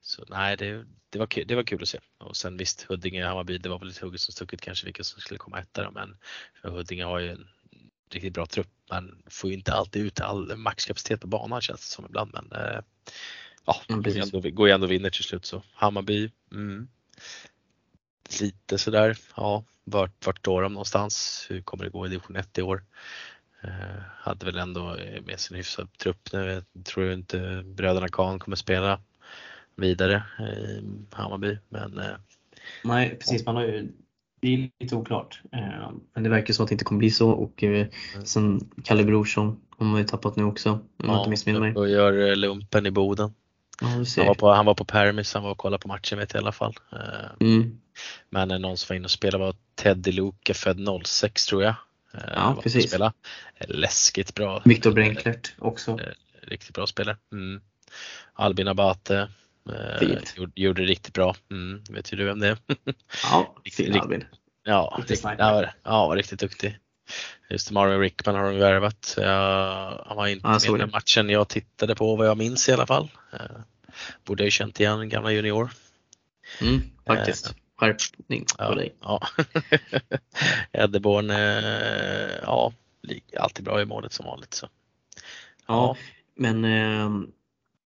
Så 0.00 0.24
nej, 0.28 0.56
det, 0.56 0.84
det, 1.10 1.18
var 1.18 1.26
kul, 1.26 1.46
det 1.46 1.54
var 1.54 1.62
kul 1.62 1.82
att 1.82 1.88
se. 1.88 1.98
Och 2.18 2.36
sen 2.36 2.56
visst, 2.56 2.82
Huddinge 2.82 3.24
Hammarby, 3.26 3.58
det 3.58 3.68
var 3.68 3.78
väl 3.78 3.88
lite 3.88 4.04
hugget 4.04 4.20
som 4.20 4.32
stucket 4.32 4.60
kanske 4.60 4.84
vilka 4.84 5.04
som 5.04 5.20
skulle 5.20 5.38
komma 5.38 5.60
etta 5.60 5.90
men 5.90 6.16
för 6.62 6.68
Huddinge 6.70 7.04
har 7.04 7.18
ju 7.18 7.30
en 7.30 7.48
riktigt 8.10 8.34
bra 8.34 8.46
trupp 8.46 8.68
men 8.90 9.22
får 9.30 9.50
ju 9.50 9.56
inte 9.56 9.72
alltid 9.72 10.02
ut 10.06 10.20
all 10.20 10.56
maxkapacitet 10.56 11.20
på 11.20 11.26
banan 11.26 11.60
känns 11.60 11.80
det 11.80 11.86
som 11.94 12.04
ibland. 12.04 12.30
Men 12.34 12.52
eh, 12.52 12.80
ja, 13.64 13.82
Mm, 13.88 14.02
går 14.02 14.12
ju 14.12 14.20
ändå, 14.20 14.40
går 14.40 14.68
ju 14.68 14.74
ändå 14.74 14.86
vinner 14.86 15.10
till 15.10 15.24
slut 15.24 15.46
så. 15.46 15.62
Hammarby, 15.72 16.30
mm. 16.52 16.88
lite 18.40 18.78
sådär, 18.78 19.16
ja, 19.36 19.64
vart, 19.84 20.26
vart 20.26 20.38
står 20.38 20.62
de 20.62 20.72
någonstans? 20.72 21.46
Hur 21.50 21.60
kommer 21.62 21.84
det 21.84 21.90
gå 21.90 22.06
i 22.06 22.08
division 22.08 22.36
1 22.36 22.58
i 22.58 22.62
år? 22.62 22.84
Eh, 23.64 23.70
hade 24.18 24.46
väl 24.46 24.58
ändå 24.58 24.96
med 25.26 25.40
sin 25.40 25.56
hyfsad 25.56 25.88
trupp 25.98 26.32
nu. 26.32 26.62
Jag 26.74 26.84
tror 26.84 27.12
inte 27.12 27.62
bröderna 27.64 28.08
Kahn 28.08 28.38
kommer 28.38 28.56
spela 28.56 29.00
vidare 29.76 30.22
i 30.40 30.82
Hammarby. 31.14 31.58
Men, 31.68 31.98
eh, 31.98 32.06
Nej 32.84 33.18
precis, 33.18 33.46
man 33.46 33.56
har 33.56 33.62
ju, 33.62 33.92
det 34.40 34.48
är 34.54 34.70
lite 34.80 34.96
oklart. 34.96 35.40
Eh, 35.52 35.90
men 36.14 36.22
det 36.22 36.28
verkar 36.30 36.54
så 36.54 36.62
att 36.62 36.68
det 36.68 36.72
inte 36.74 36.84
kommer 36.84 36.98
bli 36.98 37.10
så 37.10 37.30
och 37.30 37.62
eh, 37.62 37.86
Mm. 38.14 38.26
sen 38.26 38.70
Kalle 38.84 39.04
Brorsson 39.04 39.60
har 39.78 39.86
man 39.86 39.98
ju 40.00 40.06
tappat 40.06 40.36
nu 40.36 40.44
också 40.44 40.70
om 40.70 40.82
jag 40.98 41.18
inte 41.20 41.30
missminner 41.30 41.60
mig. 41.60 41.74
och 41.76 41.88
gör 41.88 42.28
eh, 42.30 42.36
lumpen 42.36 42.86
i 42.86 42.90
Boden. 42.90 43.34
Ja, 43.80 43.86
Han 44.16 44.26
var 44.26 44.34
på, 44.34 44.52
han 44.52 44.66
var 44.66 44.74
på 44.74 44.84
permis, 44.84 45.34
han 45.34 45.42
var 45.42 45.50
och 45.50 45.58
kollade 45.58 45.82
på 45.82 45.88
matchen 45.88 46.18
vet 46.18 46.34
jag 46.34 46.40
i 46.40 46.44
alla 46.44 46.52
fall. 46.52 46.74
Eh, 46.92 46.98
Mm. 47.40 47.78
Men 48.30 48.50
eh, 48.50 48.58
någon 48.58 48.76
som 48.76 48.88
var 48.94 48.96
inne 48.96 49.04
och 49.04 49.10
spelade 49.10 49.44
var 49.44 49.54
Teddy 49.74 50.12
Luke, 50.12 50.54
född 50.54 50.88
06 51.04 51.46
tror 51.46 51.62
jag. 51.62 51.74
Eh, 52.14 52.20
Ja, 52.34 52.60
precis. 52.62 52.88
Spela. 52.88 53.12
Läskigt 53.60 54.34
bra. 54.34 54.62
Viktor 54.64 54.92
Brenklert 54.92 55.52
också. 55.58 55.90
Eh, 56.00 56.06
Riktigt 56.42 56.74
bra 56.74 56.86
spelare. 56.86 57.16
Mm. 57.32 57.60
Albin 58.34 58.68
Abate. 58.68 59.28
eh, 59.68 59.98
Fint. 59.98 60.34
Gjorde, 60.36 60.52
gjorde 60.54 60.82
riktigt 60.82 61.14
bra. 61.14 61.34
Mm. 61.50 61.82
Vet 61.90 62.12
ju 62.12 62.16
du 62.16 62.24
vem 62.24 62.40
det 62.40 62.48
är? 62.48 62.56
Ja, 63.22 63.54
Riktigt- 63.64 63.86
fin 63.86 64.00
Albin. 64.00 64.24
Ja, 64.64 64.94
Riktig 64.98 65.12
riktigt, 65.14 65.30
ja, 65.38 65.52
var- 65.52 65.74
ja, 65.82 66.12
riktigt 66.16 66.40
duktig. 66.40 66.78
Just 67.50 67.70
Marvin 67.70 68.00
Rickman 68.00 68.34
har 68.34 68.42
de 68.52 68.58
värvat. 68.58 69.14
Ja, 69.18 70.04
han 70.06 70.16
var 70.16 70.26
inte 70.26 70.46
jag 70.48 70.70
med 70.70 70.76
i 70.76 70.78
den 70.78 70.90
matchen 70.90 71.28
jag 71.30 71.48
tittade 71.48 71.94
på 71.94 72.16
vad 72.16 72.26
jag 72.26 72.36
minns 72.38 72.68
i 72.68 72.72
alla 72.72 72.86
fall. 72.86 73.10
Eh, 73.32 73.38
Borde 74.24 74.42
jag 74.42 74.46
ju 74.46 74.50
känt 74.50 74.80
igen 74.80 75.00
en 75.00 75.08
gamla 75.08 75.32
junior. 75.32 75.70
Mm, 76.60 76.82
faktiskt. 77.06 77.54
Skärpning 77.82 78.44
på 78.44 78.64
Ja, 78.64 78.74
dig. 78.74 78.94
ja. 79.00 79.20
Edderborn, 80.72 81.30
eh, 81.30 82.38
ja, 82.42 82.72
alltid 83.38 83.64
bra 83.64 83.82
i 83.82 83.84
målet 83.84 84.12
som 84.12 84.26
vanligt. 84.26 84.54
Så. 84.54 84.68
Ja, 85.66 85.96
men 86.36 86.64
eh, 86.64 87.10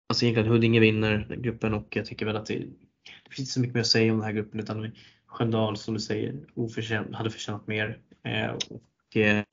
alltså 0.10 0.26
egentligen 0.26 0.50
Huddinge 0.52 0.80
vinner 0.80 1.36
gruppen 1.40 1.74
och 1.74 1.96
jag 1.96 2.06
tycker 2.06 2.26
väl 2.26 2.36
att 2.36 2.46
det, 2.46 2.58
det 2.58 3.30
finns 3.30 3.40
inte 3.40 3.52
så 3.52 3.60
mycket 3.60 3.74
mer 3.74 3.82
att 3.82 3.88
säga 3.88 4.12
om 4.12 4.18
den 4.18 4.26
här 4.26 4.34
gruppen 4.34 4.60
utan 4.60 4.92
Sköndal 5.26 5.78
som 5.78 5.94
du 5.94 6.00
säger 6.00 6.36
oförtjänt, 6.56 7.16
hade 7.16 7.30
förtjänat 7.30 7.68
mer. 7.68 8.00
Eh, 8.24 8.48
och 8.52 9.18
eh, 9.18 9.44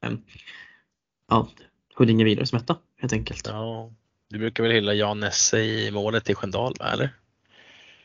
ja, 1.28 1.49
Huddinge 1.95 2.24
vidare 2.24 2.47
som 2.47 2.59
etta 2.59 2.78
helt 3.01 3.12
enkelt. 3.12 3.47
Ja, 3.47 3.93
du 4.28 4.39
brukar 4.39 4.62
väl 4.62 4.72
hylla 4.72 4.95
Jan 4.95 5.20
Nesse 5.20 5.59
i 5.59 5.91
målet 5.91 6.30
i 6.30 6.34
Sköndal, 6.34 6.74
eller? 6.80 7.11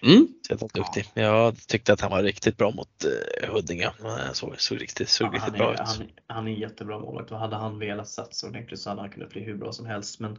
Mm. 0.06 0.28
Är 0.50 0.58
duktig. 0.74 1.06
Jag 1.14 1.56
tyckte 1.68 1.94
att 1.94 2.02
han 2.02 2.12
var 2.12 2.24
riktigt 2.24 2.58
bra 2.58 2.72
mot 2.72 3.06
eh, 3.44 3.54
Huddinge. 3.54 3.92
Han 4.02 4.36
såg, 4.36 4.62
såg 4.62 4.82
riktigt, 4.82 5.10
såg 5.10 5.28
Ja, 5.28 5.32
riktigt 5.32 5.50
han, 5.50 5.58
bra 5.58 5.70
är, 5.70 5.74
ut. 5.74 5.80
han, 5.80 6.08
han 6.28 6.48
är 6.48 6.52
en 6.52 6.60
jättebra 6.60 7.00
målvakt 7.00 7.32
och 7.32 7.38
hade 7.40 7.56
han 7.56 7.80
velat 7.80 8.08
satsa 8.08 8.48
ordentligt 8.48 8.80
så 8.80 8.90
hade 8.90 9.02
han 9.02 9.10
kunnat 9.10 9.30
bli 9.30 9.42
hur 9.42 9.56
bra 9.56 9.72
som 9.72 9.86
helst. 9.86 10.20
Men 10.20 10.38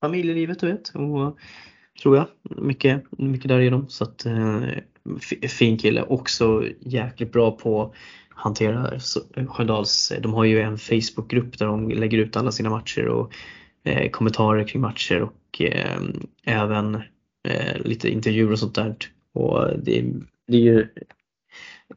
familjelivet 0.00 0.60
du 0.60 0.66
vet, 0.66 0.88
och, 0.88 1.38
tror 2.02 2.16
jag, 2.16 2.26
mycket, 2.42 3.02
mycket 3.10 3.48
därigenom. 3.48 3.88
Så 3.88 4.04
att, 4.04 4.26
eh, 4.26 4.60
fin 5.48 5.78
kille, 5.78 6.02
också 6.02 6.64
jäkligt 6.80 7.32
bra 7.32 7.50
på 7.50 7.82
att 7.82 7.92
hantera 8.28 9.00
så- 9.00 9.20
Sköndals, 9.48 10.12
de 10.20 10.34
har 10.34 10.44
ju 10.44 10.60
en 10.60 10.78
Facebookgrupp 10.78 11.58
där 11.58 11.66
de 11.66 11.90
lägger 11.90 12.18
ut 12.18 12.36
alla 12.36 12.52
sina 12.52 12.70
matcher 12.70 13.06
och 13.08 13.32
eh, 13.84 14.10
kommentarer 14.10 14.68
kring 14.68 14.82
matcher 14.82 15.22
och 15.22 15.60
eh, 15.60 16.00
även 16.44 16.94
eh, 16.94 17.00
lite 17.84 18.08
intervjuer 18.08 18.52
och 18.52 18.58
sånt 18.58 18.74
där. 18.74 18.96
Och 19.32 19.78
det, 19.78 20.04
det 20.46 20.56
är 20.56 20.60
ju 20.60 20.88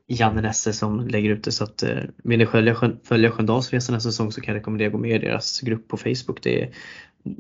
Janne 0.08 0.42
Nesse 0.42 0.74
som 0.74 1.08
lägger 1.08 1.30
ut 1.30 1.44
det 1.44 1.52
så 1.52 1.64
att 1.64 1.84
eh, 1.84 1.98
vill 2.24 2.40
ni 2.40 2.46
följa, 2.46 2.76
följa 3.04 3.32
Sköndals 3.32 3.72
resa 3.72 3.94
nästa 3.94 4.12
säsong 4.12 4.32
så 4.32 4.42
kan 4.42 4.54
jag 4.54 4.60
rekommendera 4.60 4.88
att 4.88 4.94
gå 4.94 5.00
med 5.00 5.24
i 5.24 5.28
deras 5.28 5.62
grupp 5.62 5.88
på 5.88 5.98
Facebook. 5.98 6.44
Det 6.44 6.62
är, 6.62 6.70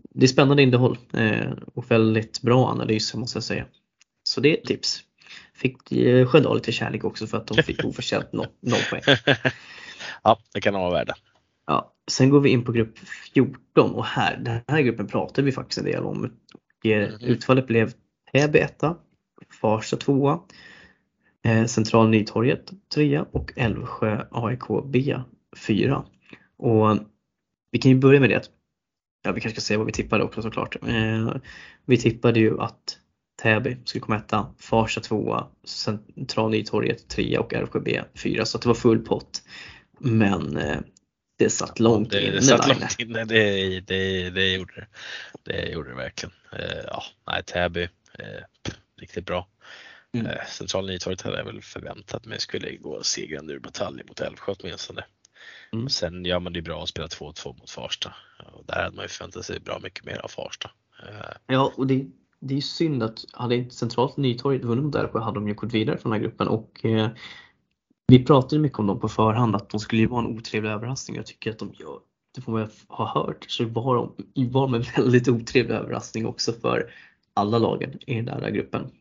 det 0.09 0.25
är 0.25 0.27
spännande 0.27 0.63
innehåll 0.63 0.97
eh, 1.13 1.51
och 1.73 1.91
väldigt 1.91 2.41
bra 2.41 2.67
analyser 2.67 3.17
måste 3.17 3.37
jag 3.37 3.43
säga. 3.43 3.65
Så 4.23 4.41
det 4.41 4.49
är 4.49 4.57
ett 4.57 4.65
tips. 4.65 4.99
Fick 5.53 5.91
eh, 5.91 6.27
Sköndal 6.27 6.55
lite 6.55 6.71
kärlek 6.71 7.03
också 7.03 7.27
för 7.27 7.37
att 7.37 7.47
de 7.47 7.63
fick 7.63 7.83
oförtjänt 7.85 8.33
noll, 8.33 8.47
noll 8.59 8.81
poäng. 8.89 9.17
ja, 10.23 10.39
det 10.53 10.61
kan 10.61 10.73
de 10.73 10.81
vara 10.81 10.93
värda. 10.93 11.15
Ja, 11.67 11.93
sen 12.11 12.29
går 12.29 12.39
vi 12.39 12.49
in 12.49 12.65
på 12.65 12.71
grupp 12.71 12.99
14 13.33 13.91
och 13.91 14.05
här, 14.05 14.37
den 14.37 14.61
här 14.67 14.81
gruppen 14.81 15.07
pratade 15.07 15.45
vi 15.45 15.51
faktiskt 15.51 15.77
en 15.77 15.85
del 15.85 16.03
om. 16.03 16.31
Eh, 16.85 17.07
Mhm. 17.09 17.21
Utfallet 17.21 17.67
blev 17.67 17.93
Täby 18.33 18.59
1, 18.59 18.95
Farsta 19.61 19.97
2, 19.97 20.39
eh, 21.45 21.65
Central 21.65 22.09
Nytorget 22.09 22.71
3 22.93 23.19
och 23.31 23.53
Älvsjö 23.55 24.25
AIK 24.31 24.81
B 24.85 25.15
4. 25.67 26.03
Och 26.57 26.97
vi 27.71 27.79
kan 27.79 27.91
ju 27.91 27.97
börja 27.97 28.19
med 28.19 28.29
det. 28.29 28.41
Ja, 29.23 29.31
vi 29.31 29.41
kanske 29.41 29.61
ska 29.61 29.67
säga 29.67 29.77
vad 29.77 29.87
vi 29.87 29.93
tippade 29.93 30.23
också 30.23 30.41
såklart. 30.41 30.75
Eh, 30.87 31.33
vi 31.85 31.97
tippade 31.97 32.39
ju 32.39 32.59
att 32.61 32.97
Täby 33.41 33.77
skulle 33.85 34.01
komma 34.01 34.17
etta, 34.17 34.47
Farsta 34.57 35.01
2, 35.01 35.43
Central 35.63 36.51
Nytorget 36.51 37.07
3 37.07 37.37
och 37.37 37.53
Älvsjö 37.53 37.79
B 37.79 38.01
4 38.15 38.45
så 38.45 38.57
det 38.57 38.67
var 38.67 38.73
full 38.75 38.99
pott. 38.99 39.41
Men 39.99 40.57
det 41.39 41.49
satt 41.49 41.79
långt 41.79 42.11
det, 42.11 42.21
inne. 42.21 42.35
det 42.35 42.41
satt 42.41 42.67
långt 42.67 42.99
inne, 42.99 43.25
det, 43.25 43.79
det, 43.79 44.29
det 44.29 44.53
gjorde 44.53 44.73
det. 44.75 44.87
Det 45.43 45.71
gjorde 45.71 45.89
det 45.89 45.95
verkligen. 45.95 46.33
Eh, 46.51 46.83
ja, 46.87 47.03
nej, 47.27 47.43
Täby, 47.43 47.83
eh, 48.13 48.43
riktigt 48.97 49.25
bra. 49.25 49.47
Mm. 50.13 50.25
Eh, 50.27 50.45
Central 50.47 50.87
Nytorget 50.87 51.21
hade 51.21 51.37
jag 51.37 51.45
väl 51.45 51.61
förväntat 51.61 52.25
mig 52.25 52.39
skulle 52.39 52.75
gå 52.75 53.03
segrande 53.03 53.53
ur 53.53 53.59
batalj 53.59 54.03
mot 54.07 54.19
Älvsjö 54.19 54.53
åtminstone. 54.59 55.05
Mm. 55.73 55.89
Sen 55.89 56.25
gör 56.25 56.39
man 56.39 56.53
det 56.53 56.61
bra 56.61 56.83
att 56.83 56.89
spela 56.89 57.07
2-2 57.07 57.59
mot 57.59 57.69
Farsta. 57.69 58.13
Och 58.53 58.65
där 58.65 58.83
hade 58.83 58.95
man 58.95 59.05
ju 59.05 59.09
förväntat 59.09 59.45
sig 59.45 59.59
bra 59.59 59.79
mycket 59.79 60.05
mer 60.05 60.17
av 60.17 60.27
Farsta. 60.27 60.71
Ja, 61.45 61.73
och 61.77 61.87
det, 61.87 62.05
det 62.39 62.53
är 62.53 62.55
ju 62.55 62.61
synd 62.61 63.03
att 63.03 63.25
hade 63.31 63.55
inte 63.55 63.75
Centralt 63.75 64.17
Nytorget 64.17 64.65
vunnit 64.65 64.85
mot 64.85 64.95
Älvsjö 64.95 65.19
hade 65.19 65.39
de 65.39 65.47
ju 65.47 65.53
gått 65.53 65.73
vidare 65.73 65.97
från 65.97 66.11
den 66.11 66.21
här 66.21 66.27
gruppen 66.27 66.47
och 66.47 66.85
eh, 66.85 67.09
vi 68.09 68.25
pratade 68.25 68.61
mycket 68.61 68.79
om 68.79 68.87
dem 68.87 68.99
på 68.99 69.09
förhand 69.09 69.55
att 69.55 69.69
de 69.69 69.79
skulle 69.79 70.01
ju 70.01 70.07
vara 70.07 70.25
en 70.25 70.37
otrevlig 70.37 70.69
överraskning. 70.69 71.17
Jag 71.17 71.25
tycker 71.25 71.51
att 71.51 71.59
de 71.59 71.73
gör, 71.79 71.99
det 72.35 72.41
får 72.41 72.51
man 72.51 72.69
ha 72.87 73.13
hört, 73.13 73.45
så 73.47 73.65
var 73.65 73.95
de 73.95 74.15
var 74.51 74.61
de 74.61 74.73
en 74.73 74.81
väldigt 74.95 75.27
otrevlig 75.27 75.75
överraskning 75.75 76.25
också 76.25 76.53
för 76.53 76.91
alla 77.33 77.57
lagen 77.57 77.99
i 78.07 78.15
den 78.15 78.25
där 78.25 78.49
gruppen. 78.49 78.91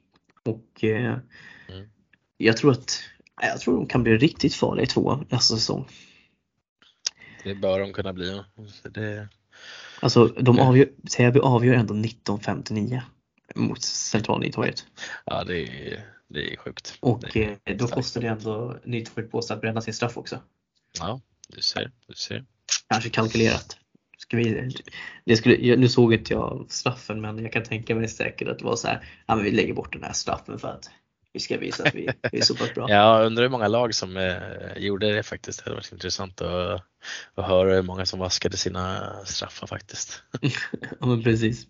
Och 0.44 0.84
eh, 0.84 1.18
Mm. 1.70 1.88
jag 2.36 2.56
tror 2.56 2.70
att 2.72 3.00
jag 3.42 3.60
tror 3.60 3.76
de 3.76 3.86
kan 3.86 4.02
bli 4.02 4.16
riktigt 4.16 4.54
farliga 4.54 4.84
i 4.84 4.86
tvåan 4.86 5.26
nästa 5.28 5.54
säsong. 5.56 5.88
det 7.44 7.54
bör 7.54 7.80
de 7.80 7.92
kunna 7.92 8.12
bli. 8.12 8.42
Så 8.82 8.88
det, 8.88 9.28
Alltså 10.00 10.26
de 10.26 10.58
avgör, 10.58 10.88
Täby 11.16 11.40
avgör 11.40 11.74
ändå 11.74 11.94
1959 11.94 13.02
mot 13.54 13.82
Central 13.82 14.40
Nytorget. 14.40 14.84
ja, 15.24 15.44
det 15.44 15.60
är, 15.62 16.04
det 16.28 16.52
är 16.52 16.56
sjukt. 16.56 16.98
Och 17.00 17.24
det 17.32 17.58
eh, 17.64 17.76
då 17.76 17.88
kostar 17.88 18.20
det 18.20 18.28
ändå 18.28 18.76
Nytorget 18.84 19.30
på 19.30 19.42
sig 19.42 19.54
att 19.54 19.60
bränna 19.60 19.80
sin 19.80 19.94
straff 19.94 20.16
också. 20.16 20.42
Ja, 20.98 21.20
du 21.48 21.62
ser. 21.62 21.92
Du 22.06 22.14
ser. 22.14 22.44
Kanske 22.88 23.10
kalkylerat. 23.10 23.78
Ska 24.18 24.36
vi, 24.36 24.70
det 25.24 25.36
skulle, 25.36 25.76
nu 25.76 25.88
såg 25.88 26.14
inte 26.14 26.32
jag 26.32 26.66
straffen 26.68 27.20
men 27.20 27.38
jag 27.38 27.52
kan 27.52 27.62
tänka 27.62 27.94
mig 27.94 28.08
säkert 28.08 28.48
att 28.48 28.58
det 28.58 28.64
var 28.64 28.76
så 28.76 28.88
här, 28.88 29.04
ja 29.26 29.34
men 29.34 29.44
vi 29.44 29.50
lägger 29.50 29.74
bort 29.74 29.92
den 29.92 30.02
här 30.02 30.12
straffen 30.12 30.58
för 30.58 30.68
att 30.68 30.90
vi 31.32 31.40
ska 31.40 31.58
visa 31.58 31.82
att 31.82 31.94
vi, 31.94 32.08
vi 32.32 32.38
är 32.38 32.42
så 32.42 32.54
pass 32.54 32.74
bra. 32.74 32.86
Jag 32.90 33.26
undrar 33.26 33.42
hur 33.42 33.50
många 33.50 33.68
lag 33.68 33.94
som 33.94 34.16
eh, 34.16 34.36
gjorde 34.76 35.12
det 35.12 35.22
faktiskt. 35.22 35.58
Det 35.58 35.64
hade 35.64 35.76
varit 35.76 35.92
intressant 35.92 36.40
att, 36.40 36.82
att 37.34 37.46
höra 37.46 37.74
hur 37.74 37.82
många 37.82 38.06
som 38.06 38.20
vaskade 38.20 38.56
sina 38.56 39.12
straffar 39.24 39.66
faktiskt. 39.66 40.22
Ja 41.00 41.06
men 41.06 41.22
precis. 41.22 41.66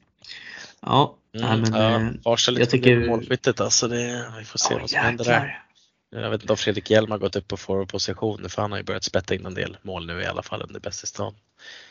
Ja, 0.81 1.17
nej, 1.33 1.57
men 1.59 2.21
ja, 2.25 2.37
lite 2.49 2.61
jag 2.61 2.71
tycker- 2.71 3.07
målskyttet 3.07 3.61
alltså. 3.61 3.89
Det, 3.89 4.33
vi 4.39 4.45
får 4.45 4.59
se 4.59 4.75
ja, 4.75 4.81
vad 4.81 4.91
som 4.91 4.99
händer 5.01 5.25
där. 5.25 5.33
jäklar. 5.33 5.65
Jag 6.11 6.31
vet 6.31 6.41
inte 6.41 6.53
om 6.53 6.57
Fredrik 6.57 6.91
Hjelm 6.91 7.11
har 7.11 7.19
gått 7.19 7.37
upp 7.37 7.49
på 7.49 7.57
forwardposition 7.57 8.49
för 8.49 8.63
han 8.63 8.71
har 8.71 8.79
ju 8.79 8.85
börjat 8.85 9.05
spetta 9.05 9.35
in 9.35 9.47
en 9.47 9.55
del 9.55 9.77
mål 9.83 10.07
nu 10.07 10.21
i 10.21 10.27
alla 10.27 10.43
fall 10.43 10.63
under 10.63 10.81
bäst 10.81 11.05
i 11.05 11.07
stan. 11.07 11.35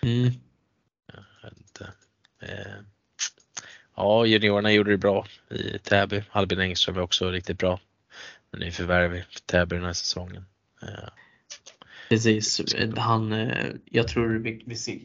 Mm. 0.01 0.31
Eh, 2.41 2.75
ja, 3.95 4.25
juniorerna 4.25 4.71
gjorde 4.71 4.91
det 4.91 4.97
bra 4.97 5.27
i 5.49 5.79
Täby. 5.79 6.23
Albin 6.31 6.59
Engström 6.59 6.97
är 6.97 7.01
också 7.01 7.31
riktigt 7.31 7.57
bra. 7.57 7.79
Men 8.51 8.63
är 8.63 8.71
förvärv 8.71 9.15
i 9.15 9.23
Täby 9.45 9.75
den 9.75 9.85
här 9.85 9.93
säsongen. 9.93 10.45
Eh, 10.81 11.09
Precis, 12.09 12.61
han, 12.97 13.31
jag 13.85 14.07
tror 14.07 14.27
vi, 14.39 14.63
vi, 14.65 14.75
ser, 14.75 14.99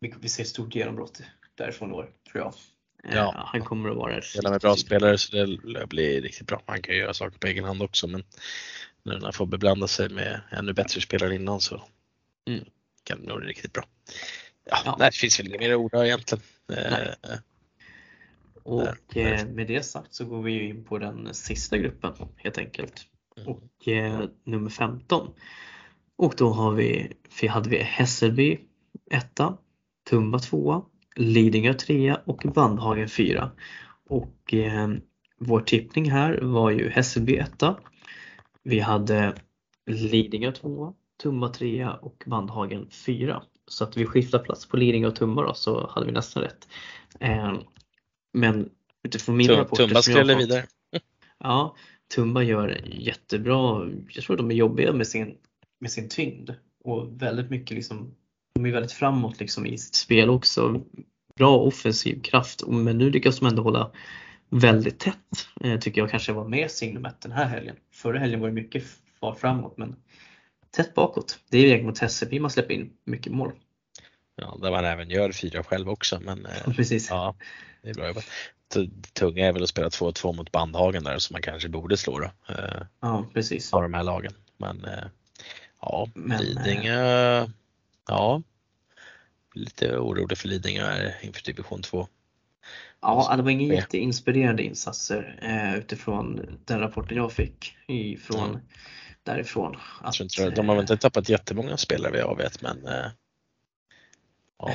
vi, 0.00 0.14
vi 0.20 0.28
ser 0.28 0.44
stort 0.44 0.74
genombrott 0.74 1.20
därifrån 1.54 1.90
i 1.90 1.92
år, 1.94 2.10
tror 2.32 2.44
jag. 2.44 2.54
Eh, 3.12 3.16
Ja. 3.16 3.44
Han 3.52 3.64
kommer 3.64 3.90
att 3.90 3.96
vara 3.96 4.22
spelar 4.22 4.50
med 4.50 4.60
bra 4.60 4.76
spelare 4.76 5.18
så 5.18 5.36
det 5.36 5.86
blir 5.88 6.22
riktigt 6.22 6.46
bra. 6.46 6.62
Han 6.66 6.82
kan 6.82 6.96
göra 6.96 7.14
saker 7.14 7.38
på 7.38 7.46
egen 7.46 7.64
hand 7.64 7.82
också 7.82 8.06
men 8.06 8.24
nu 9.02 9.12
när 9.12 9.20
han 9.20 9.32
får 9.32 9.46
beblanda 9.46 9.86
sig 9.88 10.08
med 10.08 10.40
ännu 10.50 10.72
bättre 10.72 11.00
spelare 11.00 11.34
innan 11.34 11.60
så 11.60 11.82
Mm. 12.48 12.64
kan 13.04 13.20
det 13.20 13.28
nog 13.28 13.38
bli 13.38 13.48
riktigt 13.48 13.72
bra. 13.72 13.84
Ja, 14.70 14.78
Ja. 14.84 14.96
Nej, 14.98 15.10
det 15.10 15.16
finns 15.16 15.40
väl 15.40 15.46
inget 15.46 15.60
mer 15.60 15.70
att 15.70 15.76
orda 15.78 16.06
egentligen. 16.06 16.42
Nej. 16.68 17.14
Eh, 17.22 17.38
Och 18.62 18.84
Där. 19.14 19.32
eh, 19.32 19.46
med 19.46 19.66
det 19.66 19.82
sagt 19.82 20.14
så 20.14 20.24
går 20.24 20.42
vi 20.42 20.52
ju 20.52 20.68
in 20.68 20.84
på 20.84 20.98
den 20.98 21.34
sista 21.34 21.78
gruppen 21.78 22.12
helt 22.36 22.58
enkelt. 22.58 23.06
Och 23.46 23.88
eh, 23.88 24.24
nummer 24.44 24.70
15. 24.70 25.34
Och 26.16 26.34
då 26.36 26.50
har 26.50 26.72
vi, 26.72 27.12
för 27.30 27.46
hade 27.46 27.70
vi 27.70 27.78
Hässelby, 27.82 28.58
etta, 29.10 29.56
Tumba 30.10 30.38
tvåa, 30.38 30.82
Lidingö 31.16 31.74
trea 31.74 32.20
och 32.24 32.42
Bandhagen 32.54 33.08
fyra. 33.08 33.50
Och 34.08 34.54
eh, 34.54 34.88
vår 35.38 35.60
tippning 35.60 36.10
här 36.10 36.38
var 36.42 36.70
ju 36.70 36.88
Hässelby 36.88 37.36
etta. 37.36 37.76
Vi 38.62 38.80
hade 38.80 39.34
Lidingö 39.86 40.52
tvåa, 40.52 40.94
Tumba 41.22 41.48
trea 41.48 41.92
och 41.92 42.24
Bandhagen 42.26 42.90
fyra. 42.90 43.42
Så 43.66 43.84
att 43.84 43.96
vi 43.96 44.06
skiftar 44.06 44.38
plats 44.38 44.68
på 44.68 44.76
Lidingö 44.76 45.08
och 45.08 45.16
Tumba 45.16 45.42
då 45.42 45.54
så 45.54 45.90
hade 45.90 46.06
vi 46.06 46.12
nästan 46.12 46.42
rätt. 46.42 46.68
Eh, 47.20 47.58
men 48.32 48.70
utifrån 49.02 49.36
mina 49.36 49.52
Tum, 49.52 49.58
rapporter 49.58 49.86
Tumba 49.86 50.02
skräller 50.02 50.36
vidare. 50.36 50.66
Ja, 51.42 51.76
Tumba 52.14 52.42
gör 52.42 52.80
jättebra. 52.84 53.90
Jag 54.08 54.24
tror 54.24 54.36
de 54.36 54.50
är 54.50 54.54
jobbiga 54.54 54.92
med 54.92 55.06
sin, 55.06 55.36
med 55.78 55.90
sin 55.90 56.08
tyngd 56.08 56.50
och 56.84 57.22
väldigt 57.22 57.50
mycket 57.50 57.76
liksom, 57.76 58.14
de 58.52 58.66
är 58.66 58.70
väldigt 58.72 58.92
framåt 58.92 59.40
liksom 59.40 59.66
i 59.66 59.78
sitt 59.78 59.94
spel 59.94 60.30
också. 60.30 60.80
Bra 61.36 61.58
offensiv 61.58 62.22
kraft 62.22 62.62
men 62.66 62.98
nu 62.98 63.10
lyckas 63.10 63.38
de 63.38 63.46
ändå 63.46 63.62
hålla 63.62 63.90
väldigt 64.48 64.98
tätt. 64.98 65.48
Eh, 65.60 65.78
tycker 65.78 66.00
jag 66.00 66.10
kanske 66.10 66.32
var 66.32 66.48
mer 66.48 66.68
signumet 66.68 67.20
den 67.20 67.32
här 67.32 67.44
helgen. 67.44 67.76
Förra 67.92 68.18
helgen 68.18 68.40
var 68.40 68.48
det 68.48 68.54
mycket 68.54 68.84
far 69.20 69.34
framåt 69.34 69.76
men 69.76 69.96
tätt 70.70 70.94
bakåt. 70.94 71.38
Det 71.50 71.58
är 71.58 71.68
väg 71.76 71.84
mot 71.84 71.98
Hässelby 71.98 72.40
man 72.40 72.50
släpper 72.50 72.74
in 72.74 72.90
mycket 73.04 73.32
mål. 73.32 73.52
Ja, 74.36 74.58
där 74.62 74.70
man 74.70 74.84
även 74.84 75.10
gör 75.10 75.32
fyra 75.32 75.64
själv 75.64 75.88
också. 75.88 76.20
Men 76.20 76.46
eh, 76.46 76.72
Precis. 76.76 77.10
ja, 77.10 77.34
det 77.82 77.90
är 77.90 77.94
bra 77.94 78.06
jobbat. 78.08 78.24
Tunga 79.12 79.46
är 79.46 79.52
väl 79.52 79.62
att 79.62 79.68
spela 79.68 79.88
2-2 79.88 80.36
mot 80.36 80.52
Bandhagen 80.52 81.04
där 81.04 81.18
som 81.18 81.34
man 81.34 81.42
kanske 81.42 81.68
borde 81.68 81.96
slå 81.96 82.18
då. 82.18 82.30
Eh, 82.54 82.82
Ja, 83.00 83.26
precis. 83.34 83.72
av 83.72 83.82
de 83.82 83.94
här 83.94 84.02
lagen. 84.02 84.32
Men 84.56 84.84
eh, 84.84 85.04
ja, 85.80 86.08
Men, 86.14 86.32
eh, 86.40 86.42
Lidingö. 86.42 87.46
Ja, 88.10 88.42
lite 89.54 89.98
orolig 89.98 90.38
för 90.38 90.48
Lidingö 90.48 90.84
här 90.84 91.14
inför 91.22 91.42
division 91.42 91.82
2. 91.82 92.08
Ja, 93.00 93.36
det 93.36 93.42
var 93.42 93.50
inga 93.50 93.74
jätteinspirerande 93.74 94.62
insatser 94.62 95.38
eh, 95.42 95.78
utifrån 95.78 96.58
den 96.64 96.80
rapporten 96.80 97.16
jag 97.16 97.32
fick 97.32 97.76
ifrån 97.86 98.50
Mm. 98.50 98.60
därifrån. 99.22 99.76
Att, 100.00 100.20
inte, 100.20 100.50
de 100.50 100.68
har 100.68 100.76
väl 100.76 100.80
eh, 100.80 100.82
inte 100.82 100.96
tappat 100.96 101.28
jättemånga 101.28 101.76
spelare 101.76 102.10
vad 102.10 102.20
jag 102.20 102.36
vet 102.36 102.62
men 102.62 102.86
eh, 102.86 103.06
ja. 104.58 104.72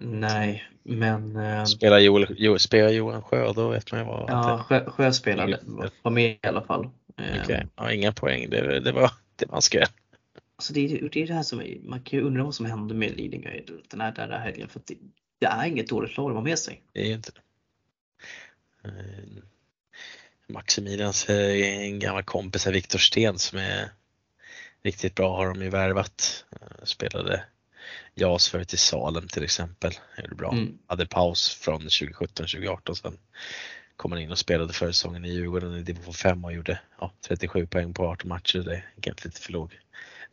Nej, 0.00 0.64
men 0.82 1.36
eh, 1.36 1.64
Spelar, 1.64 1.98
Joel, 1.98 2.26
jo, 2.38 2.58
spelar 2.58 2.88
Johan 2.88 3.22
Sjö 3.22 3.52
då 3.52 3.68
vet 3.68 3.92
man 3.92 4.00
ju 4.00 4.06
vad 4.06 4.30
ja, 4.30 4.64
Sjö, 4.68 4.90
Sjö 4.90 5.12
spelade, 5.12 5.60
var 6.02 6.10
med 6.10 6.30
i 6.30 6.46
alla 6.46 6.62
fall. 6.62 6.88
Eh, 7.16 7.42
Okej, 7.42 7.66
ja, 7.76 7.92
inga 7.92 8.12
poäng. 8.12 8.50
Det, 8.50 8.80
det 8.80 8.92
var 8.92 9.10
det 9.36 9.50
man 9.50 9.62
skrev. 9.62 9.86
Alltså 10.56 10.72
det, 10.72 10.80
är- 10.80 11.08
det 11.08 11.22
är 11.22 11.26
det 11.26 11.34
här 11.34 11.42
som 11.42 11.60
är, 11.60 11.78
man 11.82 12.02
kan 12.02 12.18
ju 12.18 12.24
undra 12.24 12.44
vad 12.44 12.54
som 12.54 12.66
hände 12.66 12.94
med 12.94 13.16
Lidingö 13.16 13.60
den 13.90 14.00
här, 14.00 14.12
den 14.12 14.30
här 14.30 14.38
helgen 14.38 14.68
för 14.68 14.80
det, 14.86 14.94
det 15.38 15.46
är 15.46 15.66
inget 15.66 15.88
dåligt 15.88 16.16
lag 16.16 16.30
de 16.30 16.36
har 16.36 16.42
med 16.44 16.58
sig. 16.58 16.82
Det 16.92 17.00
är 17.10 17.14
inte 17.14 17.30
det. 17.32 17.40
Eh, 18.88 19.42
Maximilians 20.48 21.28
eh, 21.28 21.68
en 21.86 21.98
gammal 21.98 22.22
kompis 22.22 22.66
Viktor 22.66 22.98
Sten 22.98 23.38
som 23.38 23.58
är 23.58 23.88
riktigt 24.82 25.14
bra 25.14 25.36
har 25.36 25.46
de 25.46 25.62
ju 25.62 25.70
värvat. 25.70 26.44
Eh, 26.52 26.84
Spelade 26.84 27.44
JAS 28.14 28.48
förut 28.48 28.74
i 28.74 28.76
Salem 28.76 29.28
till 29.28 29.44
exempel. 29.44 29.92
Gjorde 30.22 30.34
bra. 30.34 30.52
Mm. 30.52 30.78
Hade 30.86 31.06
paus 31.06 31.48
från 31.54 31.80
2017-2018 31.82 32.94
sen 32.94 33.18
kom 33.96 34.12
han 34.12 34.20
in 34.20 34.30
och 34.30 34.38
spelade 34.38 34.72
försäsongen 34.72 35.24
i 35.24 35.28
Djurgården 35.32 35.74
i 35.74 35.82
division 35.82 36.14
5 36.14 36.44
och 36.44 36.52
gjorde 36.52 36.80
ja, 37.00 37.12
37 37.20 37.66
poäng 37.66 37.94
på 37.94 38.06
18 38.06 38.28
matcher. 38.28 38.58
Det 38.58 38.74
är 38.74 38.90
kanske 39.00 39.28
lite 39.28 39.40
för 39.40 39.52
låg 39.52 39.78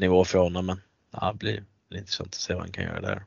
nivå 0.02 0.26
för 0.26 0.40
honom 0.40 0.66
men 0.66 0.82
ja, 1.12 1.32
det 1.32 1.38
blir, 1.38 1.64
blir 1.90 2.00
intressant 2.00 2.28
att 2.30 2.42
se 2.42 2.54
vad 2.54 2.64
han 2.64 2.72
kan 2.72 2.84
göra 2.84 3.02
där. 3.02 3.24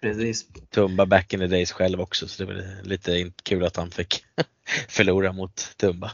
Precis. 0.00 0.46
Tumba 0.70 1.06
back 1.06 1.34
in 1.34 1.40
the 1.40 1.46
days 1.46 1.72
själv 1.72 2.00
också 2.00 2.28
så 2.28 2.44
det 2.44 2.52
väl 2.52 2.64
lite 2.82 3.32
kul 3.42 3.64
att 3.64 3.76
han 3.76 3.90
fick 3.90 4.24
förlora 4.88 5.32
mot 5.32 5.74
Tumba. 5.76 6.12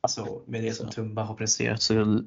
Alltså 0.00 0.42
med 0.46 0.62
det 0.62 0.72
som. 0.72 0.90
Tumba 0.90 1.22
har 1.22 1.34
presterat 1.34 1.82
så 1.82 2.22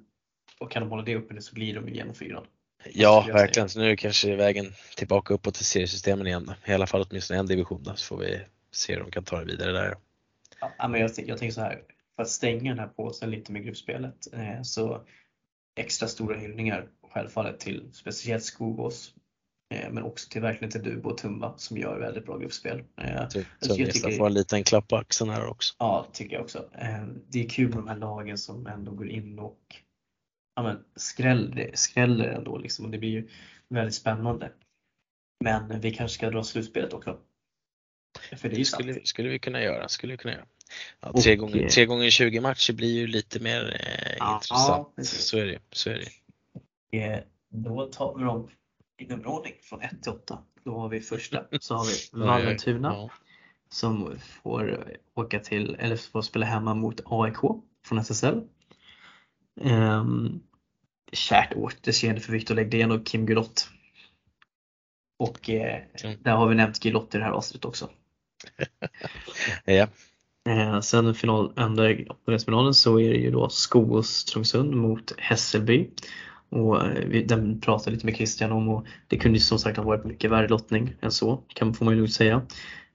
och 0.60 0.72
kan 0.72 0.82
de 0.82 0.90
hålla 0.90 1.04
det 1.04 1.16
uppe 1.16 1.42
så 1.42 1.54
blir 1.54 1.76
de 1.76 1.88
ju 1.88 1.96
genom 1.96 2.16
fyran. 2.16 2.46
Ja, 2.94 3.24
jag 3.28 3.34
verkligen. 3.34 3.70
Så 3.70 3.80
nu 3.80 3.96
kanske 3.96 4.36
vägen 4.36 4.74
tillbaka 4.96 5.34
uppåt 5.34 5.54
till 5.54 5.66
seriesystemen 5.66 6.28
igen. 6.28 6.54
I 6.66 6.74
alla 6.74 6.88
fall 6.88 7.06
åtminstone 7.10 7.40
en 7.40 7.46
division 7.46 7.84
då, 7.84 7.96
så 7.96 8.06
får 8.06 8.18
vi 8.18 8.42
se 8.72 8.94
hur 8.94 9.02
de 9.02 9.12
kan 9.12 9.24
ta 9.24 9.40
det 9.40 9.46
vidare 9.46 9.72
där. 9.72 9.98
Ja, 10.78 10.88
men 10.88 11.02
jag, 11.02 11.12
jag 11.18 11.38
tänker 11.38 11.54
så 11.54 11.62
här, 11.62 11.82
för 12.16 12.24
att 12.24 12.30
stänga 12.30 12.72
den 12.72 12.80
här 12.80 12.88
påsen 12.88 13.32
lite 13.32 13.52
med 13.52 13.64
gruppspelet 13.64 14.28
eh, 14.34 14.62
så 14.64 15.06
extra 15.76 16.08
stora 16.08 16.38
hyllningar 16.38 16.88
självfallet 17.02 17.60
till 17.60 17.90
speciellt 17.94 18.44
Skogås 18.44 19.14
eh, 19.74 19.92
men 19.92 20.04
också 20.04 20.30
till 20.30 20.42
verkligen 20.42 20.72
till 20.72 20.84
Dubo 20.84 21.10
och 21.10 21.18
Tumba 21.18 21.58
som 21.58 21.78
gör 21.78 22.00
väldigt 22.00 22.26
bra 22.26 22.38
gruppspel. 22.38 22.84
Eh, 23.02 23.28
tycker- 23.28 24.18
får 24.18 24.28
en 24.28 24.34
liten 24.34 24.64
klapp 24.64 24.88
på 24.88 24.96
axeln 24.98 25.30
här 25.30 25.48
också. 25.48 25.76
ja, 25.80 26.08
tycker 26.14 26.36
jag 26.36 26.44
också. 26.44 26.70
Eh, 26.74 27.06
det 27.30 27.46
är 27.46 27.50
kul 27.50 27.70
med 27.70 27.78
de 27.78 27.88
här 27.88 27.98
lagen 27.98 28.38
som 28.38 28.68
ändå 28.68 28.92
går 28.92 29.10
in 29.10 29.40
och 29.40 29.76
ja, 30.56 30.64
men 30.64 30.84
skräller, 30.96 31.72
skräller 31.74 32.26
ändå 32.30 32.58
liksom 32.58 32.86
och 32.86 32.92
det 32.92 32.98
blir 32.98 33.10
ju 33.10 33.30
väldigt 33.70 33.96
spännande. 33.96 34.52
Men 35.44 35.80
vi 35.80 35.92
kanske 35.92 36.16
ska 36.16 36.30
dra 36.30 36.44
slutspelet 36.44 36.94
också. 36.94 37.20
För 38.38 38.50
det 38.50 38.56
är 38.56 38.58
ju 38.58 38.58
Det 38.58 38.66
skulle, 38.66 39.06
skulle 39.06 39.30
vi 39.30 39.40
kunna 39.40 39.62
göra. 39.62 39.88
Skulle 39.88 40.14
vi 40.14 40.18
kunna 40.18 40.34
göra. 40.34 40.46
Ja, 41.00 41.10
Och, 41.10 41.22
tre, 41.22 41.36
gånger, 41.36 41.62
eh, 41.64 41.68
tre 41.68 41.86
gånger 41.86 42.10
20 42.10 42.40
matcher 42.40 42.74
blir 42.74 42.94
ju 42.94 43.08
lite 43.08 43.40
mer 43.40 43.80
eh, 44.22 44.34
intressant. 44.34 44.96
precis. 44.96 45.26
så 45.28 45.38
är 45.38 45.46
det. 45.46 45.60
Så 45.72 45.90
är 45.90 46.04
det. 46.92 46.98
Eh, 47.04 47.20
Då 47.50 47.86
tar 47.86 48.18
vi 48.18 48.24
dem 48.24 48.50
i 48.98 49.06
nummerordning 49.06 49.54
från 49.62 49.82
1 49.82 50.04
till 50.04 50.12
8. 50.12 50.40
Då 50.64 50.78
har 50.80 50.90
vi 50.90 51.02
första, 51.02 51.44
så 51.60 51.76
har 51.76 51.86
vi. 51.86 52.20
Vallentuna 52.26 52.88
Ja. 52.94 53.10
som 53.70 54.20
får 54.44 54.88
åka 55.14 55.40
till, 55.40 55.76
eller 55.80 55.96
får 55.96 56.22
spela 56.22 56.46
hemma 56.46 56.74
mot 56.74 57.02
AIK 57.06 57.38
från 57.86 58.00
SSL. 58.00 58.42
Um, 59.62 60.44
kärt 61.12 61.54
återseende 61.54 62.22
för 62.22 62.32
Victor 62.32 62.56
Legdén 62.56 62.92
och 62.92 63.06
Kim 63.06 63.26
Gulott. 63.26 63.70
Och 65.20 65.50
eh, 65.50 65.82
Mm. 66.04 66.18
där 66.24 66.32
har 66.32 66.48
vi 66.48 66.56
nämnt 66.56 66.80
Gulott 66.80 67.16
i 67.16 67.18
det 67.18 67.24
här 67.24 67.32
avsnittet 67.32 67.66
också. 67.66 67.90
Ja. 69.66 69.88
Eh, 70.50 70.80
sen 70.80 71.14
final, 71.16 71.52
andra 71.56 71.90
åttondelsfinalen 72.10 72.74
så 72.74 73.00
är 73.00 73.10
det 73.10 73.18
ju 73.20 73.32
då 73.32 73.50
Skogås 73.50 74.26
Trångsund 74.26 74.74
mot 74.76 75.14
Hässelby. 75.18 75.90
Och 76.50 76.86
eh, 76.86 77.06
vi, 77.08 77.24
den 77.24 77.62
pratade 77.62 77.92
lite 77.92 78.06
med 78.06 78.16
Christian 78.16 78.52
om 78.52 78.70
och 78.70 78.86
det 79.08 79.18
kunde 79.18 79.38
ju 79.38 79.44
som 79.44 79.60
sagt 79.60 79.78
ha 79.78 79.84
varit 79.84 80.06
mycket 80.06 80.32
värre 80.32 80.48
lottning 80.48 80.94
än 81.02 81.12
så, 81.12 81.40
kan, 81.48 81.74
får 81.74 81.86
man 81.86 81.94
ju 81.94 82.00
nog 82.00 82.10
säga. 82.10 82.42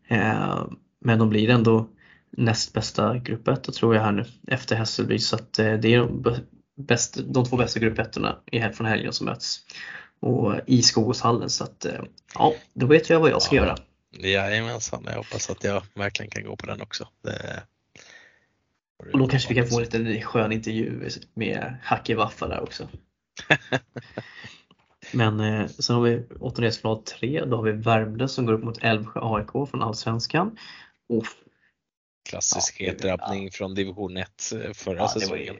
Eh, 0.08 0.64
men 1.00 1.18
de 1.18 1.28
blir 1.28 1.50
ändå 1.50 1.86
näst 2.36 2.72
bästa 2.72 3.18
grupp 3.18 3.48
1 3.48 3.62
tror 3.74 3.94
jag 3.94 4.02
här 4.02 4.12
nu 4.12 4.24
efter 4.46 4.76
Hässelby 4.76 5.18
så 5.18 5.36
att 5.36 5.58
eh, 5.58 5.72
det 5.74 5.94
är 5.94 5.98
de, 5.98 6.22
bä- 6.24 6.40
bäst, 6.76 7.18
de 7.26 7.44
två 7.44 7.56
bästa 7.56 7.80
grupp 7.80 7.98
1 7.98 8.16
i 8.52 8.58
hel- 8.58 8.72
från 8.72 8.86
helgen 8.86 9.12
som 9.12 9.24
möts. 9.26 9.58
Och 10.20 10.54
i 10.66 10.82
Skogåshallen 10.82 11.50
så 11.50 11.64
att 11.64 11.84
eh, 11.84 11.92
ja, 12.34 12.52
då 12.74 12.86
vet 12.86 13.10
jag 13.10 13.20
vad 13.20 13.30
jag 13.30 13.42
ska 13.42 13.56
Ja. 13.56 13.62
göra. 13.62 13.76
Jajamensan, 14.18 15.02
jag 15.06 15.16
hoppas 15.16 15.50
att 15.50 15.64
jag 15.64 15.82
verkligen 15.94 16.30
kan 16.30 16.44
gå 16.44 16.56
på 16.56 16.66
den 16.66 16.80
också. 16.80 17.08
Det... 17.22 17.62
Och 19.12 19.18
då 19.18 19.28
kanske 19.28 19.48
vi 19.48 19.54
kan 19.54 19.66
få 19.68 19.76
en 19.76 19.82
liten 19.82 20.22
skön 20.22 20.52
intervju 20.52 21.10
med 21.34 21.76
Hacke 21.82 22.14
Waffa 22.14 22.48
där 22.48 22.62
också. 22.62 22.88
Men 25.12 25.40
eh, 25.40 25.66
sen 25.66 25.96
har 25.96 26.02
vi 26.02 26.22
åttondelsfinal 26.40 27.02
3, 27.02 27.44
då 27.44 27.56
har 27.56 27.62
vi 27.62 27.72
Värmdö 27.72 28.28
som 28.28 28.46
går 28.46 28.52
upp 28.52 28.64
mot 28.64 28.78
Älvsjö 28.82 29.20
AIK 29.22 29.50
från 29.70 29.82
Allsvenskan. 29.82 30.58
Och, 31.08 31.24
Klassisk 32.28 32.80
Ja, 32.80 32.86
hetrappning 32.86 33.50
från 33.50 33.74
division 33.74 34.16
1 34.16 34.52
förra 34.74 34.96
ja, 34.96 35.02
var 35.02 35.08
säsongen 35.08 35.44
ju, 35.44 35.58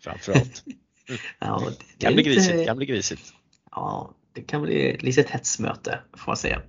framförallt. 0.00 0.64
ja, 1.38 1.70
det, 1.98 2.04
Kan 2.04 2.14
bli 2.14 2.24
lite- 2.24 2.34
grisigt, 2.34 2.66
kan 2.66 2.76
bli 2.76 2.86
grisigt. 2.86 3.32
Ja, 3.70 4.14
det 4.32 4.42
kan 4.42 4.62
bli 4.62 4.90
ett 4.90 5.02
litet 5.02 5.30
hetsmöte 5.30 6.00
får 6.16 6.26
man 6.30 6.36
säga. 6.36 6.62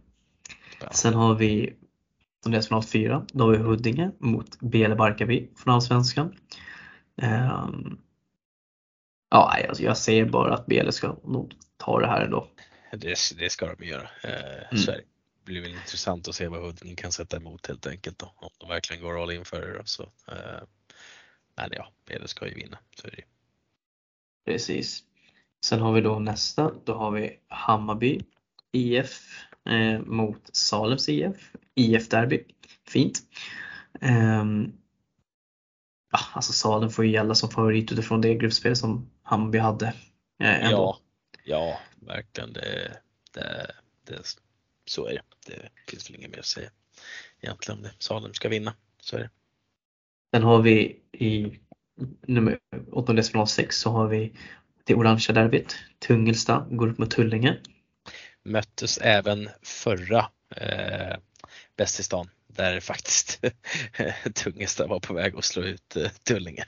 Ja. 0.81 0.91
Sen 0.91 1.13
har 1.13 1.35
vi 1.35 1.75
åttondelsfinal 2.39 2.83
4, 2.83 3.25
då 3.33 3.43
har 3.43 3.51
vi 3.51 3.57
Huddinge 3.57 4.11
mot 4.19 4.59
Bele 4.59 4.95
Barkarby 4.95 5.49
från 5.55 5.73
Allsvenskan. 5.73 6.35
Ehm, 7.21 7.99
ja, 9.29 9.51
nej, 9.53 9.67
alltså 9.67 9.83
jag 9.83 9.97
säger 9.97 10.25
bara 10.25 10.53
att 10.53 10.65
Bele 10.65 10.91
ska 10.91 11.15
nog 11.23 11.55
ta 11.77 11.99
det 11.99 12.07
här 12.07 12.21
ändå. 12.25 12.47
Det, 12.91 13.17
det 13.37 13.49
ska 13.51 13.75
de 13.75 13.85
göra. 13.85 14.09
Eh, 14.23 14.67
Mm. 14.71 14.85
det. 14.85 15.01
blir 15.45 15.61
väl 15.61 15.71
intressant 15.71 16.27
att 16.27 16.35
se 16.35 16.47
vad 16.47 16.61
Huddinge 16.61 16.95
kan 16.95 17.11
sätta 17.11 17.37
emot 17.37 17.67
helt 17.67 17.87
enkelt 17.87 18.19
då. 18.19 18.33
Om 18.35 18.49
de 18.57 18.69
verkligen 18.69 19.03
går 19.03 19.23
all 19.23 19.31
in 19.31 19.45
för 19.45 19.61
det 19.61 19.77
då. 19.77 19.81
Så, 19.85 20.03
eh, 20.03 20.61
men 21.55 21.69
ja, 21.71 21.91
Bele 22.05 22.27
ska 22.27 22.47
ju 22.47 22.53
vinna. 22.53 22.77
Så 22.95 23.07
är 23.07 23.11
det. 23.11 23.23
Precis. 24.51 25.03
Sen 25.65 25.79
har 25.81 25.93
vi 25.93 26.01
då 26.01 26.19
nästa, 26.19 26.71
då 26.85 26.93
har 26.93 27.11
vi 27.11 27.39
Hammarby 27.47 28.21
IF 28.71 29.45
eh, 29.69 29.99
mot 29.99 30.55
Salems 30.55 31.09
IF. 31.09 31.51
IF 31.75 32.09
Derby. 32.09 32.43
Fint. 32.87 33.19
Ja, 36.11 36.19
alltså 36.33 36.53
Salem 36.53 36.89
får 36.89 37.05
ju 37.05 37.11
gälla 37.11 37.35
som 37.35 37.49
favorit 37.49 37.91
utifrån 37.91 38.21
det 38.21 38.35
gruppspel 38.35 38.75
som 38.75 39.09
Hammarby 39.23 39.57
hade. 39.57 39.93
Eh. 40.39 40.71
Ja, 40.71 40.99
ja, 41.45 41.79
verkligen. 41.99 42.53
Det, 42.53 42.97
det, 43.33 43.71
det, 44.07 44.21
så 44.85 45.07
är 45.07 45.13
det. 45.13 45.21
Det 45.45 45.69
finns 45.91 46.09
väl 46.09 46.15
inget 46.15 46.31
mer 46.31 46.39
att 46.39 46.45
säga 46.45 46.69
egentligen 47.41 47.77
om 47.77 47.83
det. 47.83 47.91
Salem 47.99 48.33
ska 48.33 48.49
vinna, 48.49 48.73
så 49.01 49.15
är 49.15 49.19
det. 49.19 49.29
Sen 50.33 50.43
har 50.43 50.61
vi 50.61 50.99
i 51.11 51.59
nummer 52.27 52.59
åttondelsfinal 52.91 53.47
6 53.47 53.77
så 53.77 53.89
har 53.89 54.07
vi 54.07 54.33
det 54.83 54.95
orangea 54.95 55.33
derbyt. 55.33 55.75
Tungelsta 55.99 56.67
går 56.71 56.87
upp 56.87 56.97
mot 56.97 57.11
Tullinge. 57.11 57.57
Möttes 58.49 58.97
även 58.97 59.49
förra 59.61 60.29
eh, 60.55 61.17
Bäst 61.75 61.99
i 61.99 62.03
stan 62.03 62.29
där 62.47 62.79
faktiskt 62.79 63.41
Tungelsta 64.33 64.87
var 64.87 64.99
på 64.99 65.13
väg 65.13 65.35
att 65.35 65.45
slå 65.45 65.63
ut 65.63 65.95
eh, 65.95 66.09
Tullinge. 66.23 66.65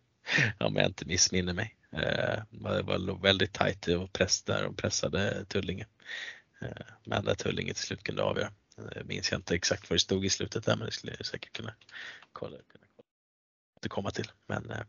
Om 0.58 0.76
jag 0.76 0.86
inte 0.86 1.04
missminner 1.04 1.52
mig. 1.52 1.76
Eh, 1.92 2.42
det 2.50 2.82
var 2.82 3.22
väldigt 3.22 3.52
tajt 3.52 3.88
och 3.88 4.12
press 4.12 4.42
där 4.42 4.62
de 4.62 4.76
pressade 4.76 5.44
Tullinge. 5.44 5.86
Eh, 6.60 6.86
men 7.04 7.24
där 7.24 7.34
Tullinge 7.34 7.74
till 7.74 7.84
slut 7.84 8.02
kunde 8.02 8.22
avgöra. 8.22 8.52
Jag 8.94 9.06
minns 9.06 9.30
jag 9.30 9.38
inte 9.38 9.54
exakt 9.54 9.90
vad 9.90 9.94
det 9.94 10.00
stod 10.00 10.24
i 10.24 10.30
slutet 10.30 10.64
där 10.64 10.76
men 10.76 10.86
det 10.86 10.92
skulle 10.92 11.14
jag 11.18 11.26
säkert 11.26 11.52
kunna 11.52 11.74
kolla, 12.32 12.56
kunna 12.56 12.84
återkomma 13.76 14.10
till. 14.10 14.30
Men 14.46 14.70
eh, 14.70 14.82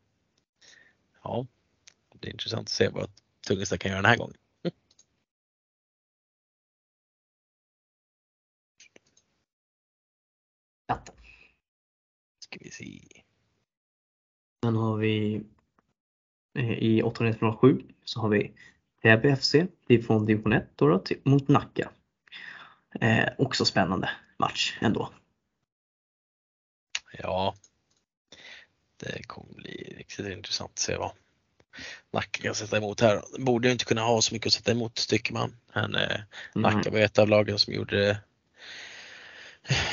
ja, 1.23 1.47
det 2.19 2.27
är 2.27 2.31
intressant 2.31 2.67
att 2.67 2.73
se 2.73 2.89
vad 2.89 3.11
Tungelsta 3.47 3.77
kan 3.77 3.91
göra 3.91 4.01
den 4.01 4.09
här 4.09 4.17
gången. 4.17 4.37
Ska 12.57 12.63
vi 12.65 12.71
se. 12.71 13.21
Sen 14.63 14.75
har 14.75 14.97
vi 14.97 15.41
eh, 16.57 16.71
i 16.71 17.01
807 17.03 17.83
så 18.03 18.19
har 18.19 18.29
vi 18.29 18.53
Täby 19.01 19.35
FC 19.35 19.55
från 20.07 20.25
division 20.25 20.53
1 20.53 20.69
då, 20.75 21.03
mot 21.23 21.47
Nacka. 21.47 21.91
Eh, 23.01 23.29
också 23.37 23.65
spännande 23.65 24.09
match 24.37 24.77
ändå. 24.81 25.09
Ja, 27.19 27.55
det 28.97 29.23
kommer 29.27 29.53
bli 29.53 29.95
riktigt 29.97 30.27
intressant 30.27 30.71
att 30.71 30.79
se 30.79 30.97
vad 30.97 31.11
Nacka 32.11 32.41
kan 32.43 32.55
sätta 32.55 32.77
emot 32.77 33.01
här. 33.01 33.23
Borde 33.39 33.71
inte 33.71 33.85
kunna 33.85 34.01
ha 34.01 34.21
så 34.21 34.33
mycket 34.33 34.47
att 34.47 34.53
sätta 34.53 34.71
emot 34.71 35.07
tycker 35.07 35.33
man. 35.33 35.55
Men 35.73 35.95
eh, 35.95 36.19
Nacka 36.55 36.91
var 36.91 36.99
ett 36.99 37.19
av 37.19 37.29
lagen 37.29 37.59
som 37.59 37.73
gjorde, 37.73 38.19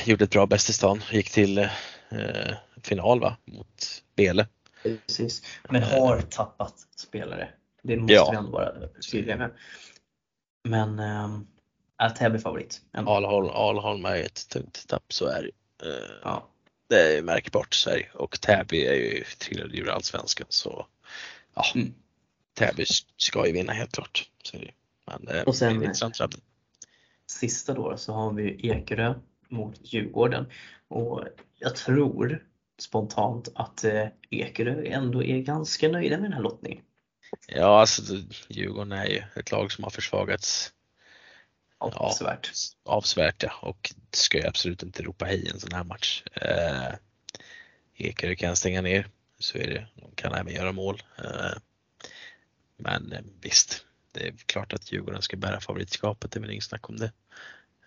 gjorde 0.05 0.23
ett 0.23 0.31
bra 0.31 0.45
bäst 0.45 0.69
i 0.69 0.73
stan. 0.73 1.01
Gick 1.11 1.31
till 1.31 1.69
eh, 2.15 2.55
final 2.83 3.19
va? 3.19 3.37
mot 3.45 4.03
Bele. 4.15 4.47
Precis, 4.83 5.43
men 5.69 5.83
har 5.83 6.21
tappat 6.21 6.73
spelare. 6.95 7.49
Det 7.83 7.97
måste 7.97 8.13
ja. 8.13 8.31
vi 8.31 8.37
ändå 8.37 8.51
vara 8.51 8.73
tydliga 9.11 9.37
med. 9.37 9.51
Men 10.63 10.99
ähm, 10.99 11.47
är 11.97 12.09
Täby 12.09 12.39
favorit. 12.39 12.81
Alholm, 12.91 13.49
Alholm 13.49 14.05
är 14.05 14.15
ett 14.15 14.49
tungt 14.49 14.87
tapp, 14.87 15.13
så 15.13 15.27
är 15.27 15.41
det. 15.41 15.87
Uh, 15.87 16.19
ja. 16.23 16.47
Det 16.87 17.17
är 17.17 17.21
märkbart 17.21 17.73
så 17.73 17.89
är 17.89 17.97
det. 17.97 18.19
Och 18.19 18.41
Täby 18.41 18.85
är 18.85 18.93
ju 18.93 19.23
trillade 19.23 19.77
ur 19.77 19.89
Allsvenskan 19.89 20.47
så 20.49 20.87
ja, 21.53 21.65
mm. 21.75 21.93
Täby 22.53 22.85
ska 23.17 23.47
ju 23.47 23.53
vinna 23.53 23.73
helt 23.73 23.91
klart. 23.91 24.29
Så 24.43 24.57
det. 24.57 24.71
Men 25.05 25.25
det 25.25 25.43
och 25.43 25.55
sen, 25.55 25.81
är 25.81 25.83
intressant 25.83 26.35
Sista 27.27 27.73
då 27.73 27.97
så 27.97 28.13
har 28.13 28.33
vi 28.33 28.69
Ekerö 28.69 29.13
mot 29.49 29.93
Djurgården 29.93 30.45
och 30.87 31.23
jag 31.59 31.75
tror 31.75 32.45
spontant 32.79 33.51
att 33.55 33.83
eh, 33.83 34.07
Ekerö 34.29 34.85
ändå 34.85 35.23
är 35.23 35.39
ganska 35.39 35.87
nöjda 35.87 36.17
med 36.17 36.25
den 36.25 36.33
här 36.33 36.41
lottningen. 36.41 36.83
Ja, 37.47 37.79
alltså 37.79 38.01
Djurgården 38.47 38.91
är 38.91 39.05
ju 39.05 39.23
ett 39.35 39.51
lag 39.51 39.71
som 39.71 39.83
har 39.83 39.91
försvagats 39.91 40.73
avsevärt. 41.77 42.51
Ja, 42.85 42.91
avsevärt 42.91 43.43
ja, 43.43 43.53
och 43.61 43.93
ska 44.11 44.37
ju 44.37 44.47
absolut 44.47 44.83
inte 44.83 45.03
ropa 45.03 45.25
hej 45.25 45.45
i 45.45 45.49
en 45.49 45.59
sån 45.59 45.71
här 45.71 45.83
match. 45.83 46.23
Eh, 46.33 46.93
Ekerö 47.95 48.35
kan 48.35 48.55
stänga 48.55 48.81
ner, 48.81 49.07
så 49.39 49.57
är 49.57 49.67
det. 49.67 49.87
De 49.95 50.11
kan 50.15 50.33
även 50.33 50.53
göra 50.53 50.71
mål. 50.71 51.03
Eh, 51.17 51.57
men 52.77 53.11
eh, 53.11 53.21
visst, 53.41 53.85
det 54.11 54.27
är 54.27 54.33
klart 54.45 54.73
att 54.73 54.91
Djurgården 54.91 55.21
ska 55.21 55.37
bära 55.37 55.59
favoritskapet, 55.59 56.31
det 56.31 56.39
är 56.39 56.41
väl 56.41 56.51
inget 56.51 56.63
snack 56.63 56.89
om 56.89 56.97
det. 56.97 57.11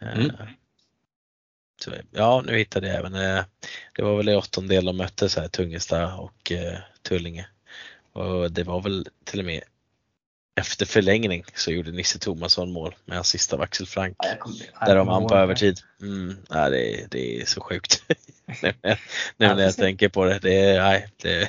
Eh, 0.01 0.19
mm. 0.19 0.37
Ja, 2.11 2.43
nu 2.47 2.57
hittade 2.57 2.89
jag 2.89 2.97
även, 2.97 3.15
eh, 3.15 3.45
det 3.95 4.03
var 4.03 4.17
väl 4.17 4.29
i 4.29 4.35
åttondel 4.35 4.85
de 4.85 4.97
möttes 4.97 5.37
här, 5.37 5.49
Tungesta 5.49 6.15
och 6.15 6.53
eh, 6.53 6.79
Tullinge. 7.03 7.49
Och 8.13 8.53
det 8.53 8.63
var 8.63 8.81
väl 8.81 9.09
till 9.25 9.41
och 9.41 9.47
med 9.47 9.63
efter 10.59 10.87
förlängning 10.87 11.45
så 11.55 11.71
gjorde 11.71 11.91
Nisse 11.91 12.19
Tomasson 12.19 12.73
mål 12.73 12.95
med 13.05 13.17
hans 13.17 13.29
sista 13.29 13.57
av 13.57 13.63
Axel 13.63 13.87
Frank. 13.87 14.17
Ja, 14.19 14.87
där 14.87 14.97
de 14.97 15.07
vann 15.07 15.27
på 15.27 15.35
övertid. 15.35 15.81
Mm, 16.01 16.37
ja, 16.49 16.71
det, 16.71 17.07
det 17.11 17.41
är 17.41 17.45
så 17.45 17.61
sjukt. 17.61 18.03
nu 18.63 18.75
när, 19.37 19.59
jag 19.59 19.77
tänker 19.77 20.09
på 20.09 20.25
det. 20.25 20.39
Det 20.39 20.55
är, 20.55 20.83
nej, 20.83 21.09
det, 21.17 21.49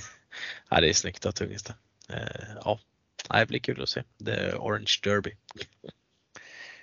ja, 0.69 0.82
det 0.82 0.89
är 0.89 0.93
snyggt 0.93 1.25
av 1.25 1.32
Tungesta. 1.32 1.73
Uh, 2.13 2.17
ja, 2.63 2.80
det 3.30 3.45
blir 3.45 3.59
kul 3.59 3.84
att 3.84 3.89
se. 3.89 4.03
Det 4.17 4.34
är 4.34 4.55
Orange 4.55 4.99
Derby. 5.03 5.32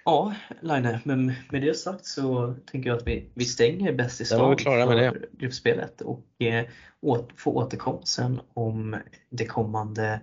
Ja, 0.07 0.35
Line, 0.61 0.99
men 1.05 1.27
med 1.27 1.63
det 1.63 1.75
sagt 1.75 2.07
så 2.07 2.55
tänker 2.67 2.91
jag 2.91 2.97
att 2.97 3.07
vi, 3.07 3.31
vi 3.35 3.45
stänger 3.45 3.93
Bäst 3.93 4.21
i 4.21 4.25
stan 4.25 4.59
för 4.59 5.27
gruppspelet 5.33 6.01
och 6.01 6.43
eh, 6.43 6.67
åt, 7.01 7.29
får 7.37 7.57
återkomma 7.57 8.03
sen 8.05 8.41
om 8.55 8.97
det 9.31 9.47
kommande 9.47 10.21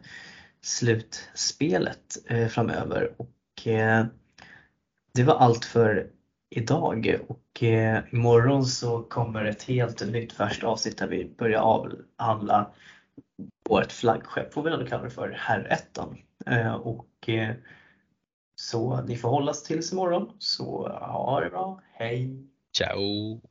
slutspelet 0.62 2.18
eh, 2.28 2.48
framöver. 2.48 3.12
Och, 3.18 3.68
eh, 3.68 4.06
det 5.14 5.24
var 5.24 5.36
allt 5.36 5.66
för 5.66 6.08
idag 6.50 7.20
och 7.28 7.64
eh, 7.64 8.04
imorgon 8.12 8.66
så 8.66 9.04
kommer 9.04 9.46
ett 9.46 9.64
helt 9.64 10.12
nytt 10.12 10.34
färskt 10.34 10.64
avsnitt 10.64 10.98
där 10.98 11.08
vi 11.08 11.36
börjar 11.38 11.60
avhandla 11.60 12.72
vårt 13.70 13.92
flaggskepp, 13.92 14.54
får 14.54 14.64
vi 14.64 14.72
ändå 14.72 14.86
kalla 14.86 15.04
det 15.04 15.10
för, 15.10 15.36
herrettan. 15.40 16.18
Eh, 16.46 16.74
och 16.74 17.30
eh, 17.30 17.56
så 18.70 19.02
ni 19.08 19.18
får 19.18 19.30
hållas 19.30 19.64
tills 19.64 19.92
imorgon. 19.94 20.32
Så 20.40 20.90
ha 21.02 21.40
det 21.40 21.50
bra. 21.50 21.82
Hej! 21.94 22.48
Ciao! 22.78 23.42